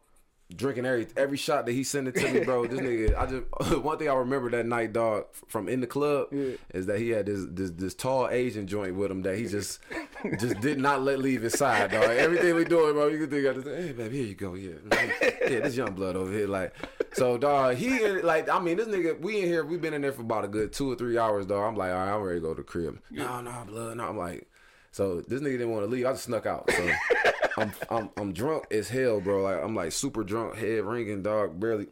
[0.53, 2.67] drinking every every shot that he sent it to me, bro.
[2.67, 6.27] This nigga, I just one thing I remember that night, dog, from in the club,
[6.73, 9.79] is that he had this this this tall Asian joint with him that he just
[10.39, 12.03] just did not let leave his side, dog.
[12.03, 14.73] Everything we doing, bro, you can think, I just, hey, baby, here you go, yeah,
[15.21, 16.73] yeah, this young blood over here, like,
[17.13, 20.11] so, dog, he like, I mean, this nigga, we in here, we been in there
[20.11, 21.63] for about a good two or three hours, dog.
[21.63, 22.99] I'm like, all right, I'm ready to go to the crib.
[23.09, 24.09] No, no, blood, no.
[24.09, 24.47] I'm like,
[24.95, 26.05] so this nigga didn't want to leave.
[26.05, 26.71] I just snuck out.
[26.71, 26.89] So
[27.57, 29.43] I'm, I'm I'm drunk as hell, bro.
[29.43, 31.87] Like I'm like super drunk, head ringing, dog, barely.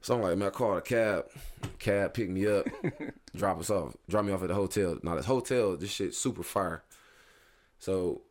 [0.00, 1.24] So I'm like, man, I called a cab.
[1.80, 2.68] Cab picked me up,
[3.36, 4.96] drop us off, drop me off at the hotel.
[5.02, 6.84] Now this hotel, this shit super fire.
[7.80, 8.22] So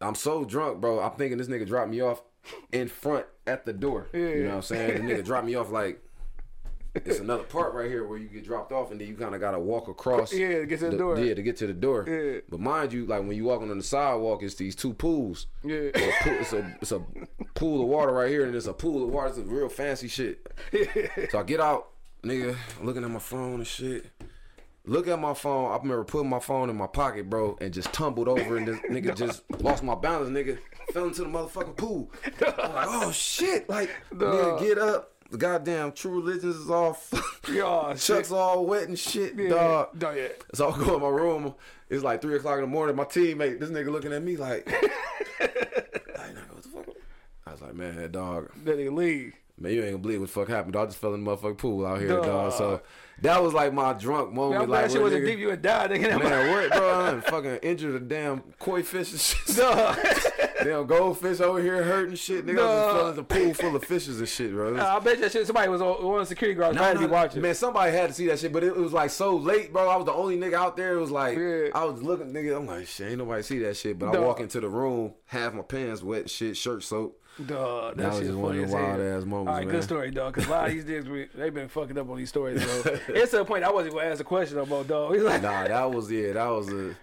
[0.00, 1.00] I'm so drunk, bro.
[1.00, 2.22] I'm thinking this nigga dropped me off
[2.70, 4.06] in front at the door.
[4.12, 5.04] You know what I'm saying?
[5.04, 6.00] The nigga dropped me off like
[6.94, 9.40] it's another part right here where you get dropped off and then you kind of
[9.40, 10.32] gotta walk across.
[10.32, 11.18] Yeah, to get to the door.
[11.18, 12.06] Yeah, to get to the door.
[12.06, 12.40] Yeah.
[12.48, 15.46] But mind you, like when you walking on the sidewalk, it's these two pools.
[15.64, 15.90] Yeah.
[15.94, 17.02] It's a, pool, it's a it's a
[17.54, 19.28] pool of water right here, and it's a pool of water.
[19.28, 20.46] It's a real fancy shit.
[21.30, 21.88] So I get out,
[22.22, 24.06] nigga, looking at my phone and shit.
[24.84, 25.70] Look at my phone.
[25.70, 28.78] I remember putting my phone in my pocket, bro, and just tumbled over, and this
[28.90, 30.28] nigga just lost my balance.
[30.28, 30.58] Nigga
[30.92, 32.10] fell into the motherfucking pool.
[32.24, 33.68] I'm like, oh shit!
[33.68, 35.11] Like, nigga, get up.
[35.32, 36.96] The goddamn True Religions is all,
[37.50, 38.32] Yeah, oh, Chuck's shit.
[38.32, 39.48] all wet and shit, Yeah.
[39.48, 39.98] dog.
[39.98, 40.28] Dog, yeah.
[40.54, 41.54] So I go in my room.
[41.88, 42.94] It's like three o'clock in the morning.
[42.96, 44.70] My teammate, this nigga looking at me like,
[45.40, 46.86] like, nigga, what the fuck?
[47.46, 49.32] I was like, man, dog, That nigga leave.
[49.58, 50.74] man, you ain't gonna believe what the fuck happened.
[50.74, 50.84] Dog.
[50.84, 52.24] I just fell in the motherfucking pool out here, Dog.
[52.26, 52.52] dog.
[52.52, 52.82] So
[53.22, 54.62] that was like my drunk Man, moment.
[54.64, 55.38] I'm like, glad shit wasn't deep.
[55.38, 56.22] You would die, nigga.
[56.22, 57.16] Man, what, bro?
[57.16, 59.56] I fucking injured a damn koi fish and shit.
[59.56, 59.96] Dog.
[60.64, 62.46] Damn goldfish over here hurting shit.
[62.46, 64.72] Nigga, just fell in the pool full of fishes and shit, bro.
[64.72, 65.46] Was- I bet that shit.
[65.46, 66.76] Somebody was on one of the security guards.
[66.76, 67.42] Nah, had to be watching.
[67.42, 69.88] Man, somebody had to see that shit, but it, it was like so late, bro.
[69.88, 70.94] I was the only nigga out there.
[70.94, 71.68] It was like Yeah.
[71.74, 72.56] I was looking, nigga.
[72.56, 73.98] I'm like, shit, ain't nobody see that shit.
[73.98, 77.18] But I walk into the room, half my pants wet, shit, shirt soaked.
[77.46, 78.82] Dog, that, That was just one of the as hell.
[78.82, 79.74] wild-ass moments, All right, man.
[79.74, 80.34] good story, dog.
[80.34, 82.92] Because a lot of these niggas, we- they been fucking up on these stories, bro.
[83.08, 85.14] it's to the point I wasn't gonna ask a question about dog.
[85.14, 86.94] He's like, Nah, that was yeah, that was a.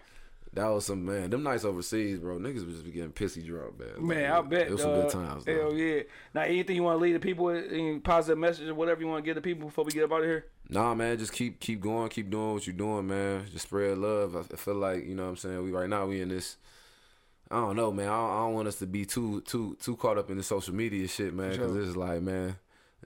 [0.54, 1.30] That was some man.
[1.30, 2.40] Them nights overseas, bro.
[2.40, 4.08] Niggas was just getting pissy drunk, man.
[4.08, 4.68] man, I bet.
[4.68, 4.94] it was dog.
[4.94, 5.46] some good times.
[5.46, 5.54] Though.
[5.54, 6.02] Hell yeah.
[6.34, 9.08] Now, anything you want to leave the people with, any positive message or whatever you
[9.08, 10.46] want to give the people before we get up out of here?
[10.68, 13.46] Nah, man, just keep keep going, keep doing what you're doing, man.
[13.52, 14.36] Just spread love.
[14.36, 15.64] I, feel like you know what I'm saying.
[15.64, 16.58] We right now we in this.
[17.52, 18.08] I don't know, man.
[18.08, 20.44] I don't, I don't want us to be too too too caught up in the
[20.44, 21.52] social media shit, man.
[21.52, 21.82] Because Sure.
[21.84, 22.56] it's like, man,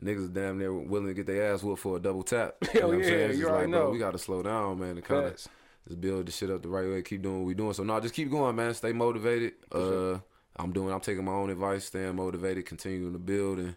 [0.02, 2.56] niggas damn near willing to get their ass whooped for a double tap.
[2.74, 3.30] You know what I'm yeah, saying?
[3.30, 3.92] It's you just already like, bro, know.
[3.92, 4.96] we got to slow down, man.
[4.96, 5.50] The Facts.
[5.88, 7.02] Just build the shit up the right way.
[7.02, 7.74] Keep doing what we doing.
[7.74, 8.74] So no, just keep going, man.
[8.74, 9.54] Stay motivated.
[9.72, 10.20] Uh,
[10.56, 10.94] I'm doing.
[10.94, 11.86] I'm taking my own advice.
[11.86, 12.66] Staying motivated.
[12.66, 13.76] Continuing to build, and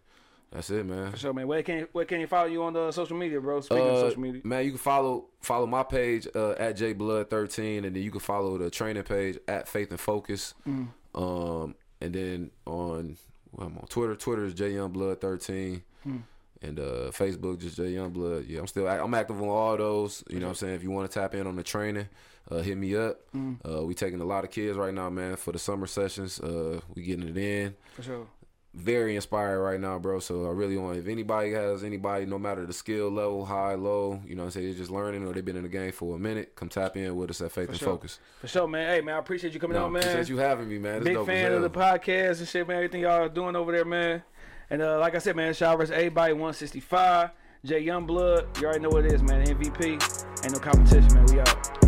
[0.52, 1.16] that's it, man.
[1.16, 3.60] So, man, where can where can you follow you on the social media, bro?
[3.60, 4.40] Speaking of Uh, social media.
[4.44, 8.58] Man, you can follow follow my page uh, at jblood13, and then you can follow
[8.58, 10.54] the training page at Faith and Focus.
[10.68, 10.88] Mm.
[11.14, 13.16] Um, and then on
[13.52, 14.14] well, I'm on Twitter.
[14.14, 16.22] Twitter is jyoungblood13, Mm.
[16.62, 18.48] And uh, Facebook just jyoungblood.
[18.48, 20.24] Yeah, I'm still I'm active on all those.
[20.28, 20.74] You know what I'm saying?
[20.74, 22.08] If you want to tap in on the training,
[22.50, 23.18] uh, hit me up.
[23.34, 23.58] Mm.
[23.68, 26.40] Uh, we taking a lot of kids right now, man, for the summer sessions.
[26.40, 28.26] Uh, we getting it in For sure.
[28.72, 30.20] very inspired right now, bro.
[30.20, 34.20] So I really want if anybody has anybody, no matter the skill level, high, low,
[34.26, 36.14] you know, what I'm saying they're just learning or they've been in the game for
[36.16, 37.88] a minute, come tap in with us at Faith and sure.
[37.88, 38.18] Focus.
[38.40, 38.86] For sure, man.
[38.94, 40.02] Hey, man, I appreciate you coming No, on, man.
[40.02, 40.96] appreciate you having me, man.
[40.96, 42.76] It's Big fan of the podcast and shit, man.
[42.76, 44.22] Everything y'all are doing over there, man.
[44.70, 47.30] And uh, like I said, man, Shad versus everybody 165.
[47.64, 49.44] Jay Youngblood, you already know what it is, man.
[49.46, 50.44] MVP.
[50.44, 51.26] Ain't no competition, man.
[51.26, 51.86] We out.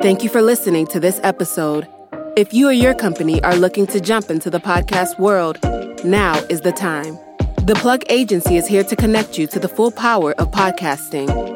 [0.00, 1.88] Thank you for listening to this episode.
[2.36, 5.58] If you or your company are looking to jump into the podcast world,
[6.04, 7.18] now is the time.
[7.66, 11.55] The Plug Agency is here to connect you to the full power of podcasting.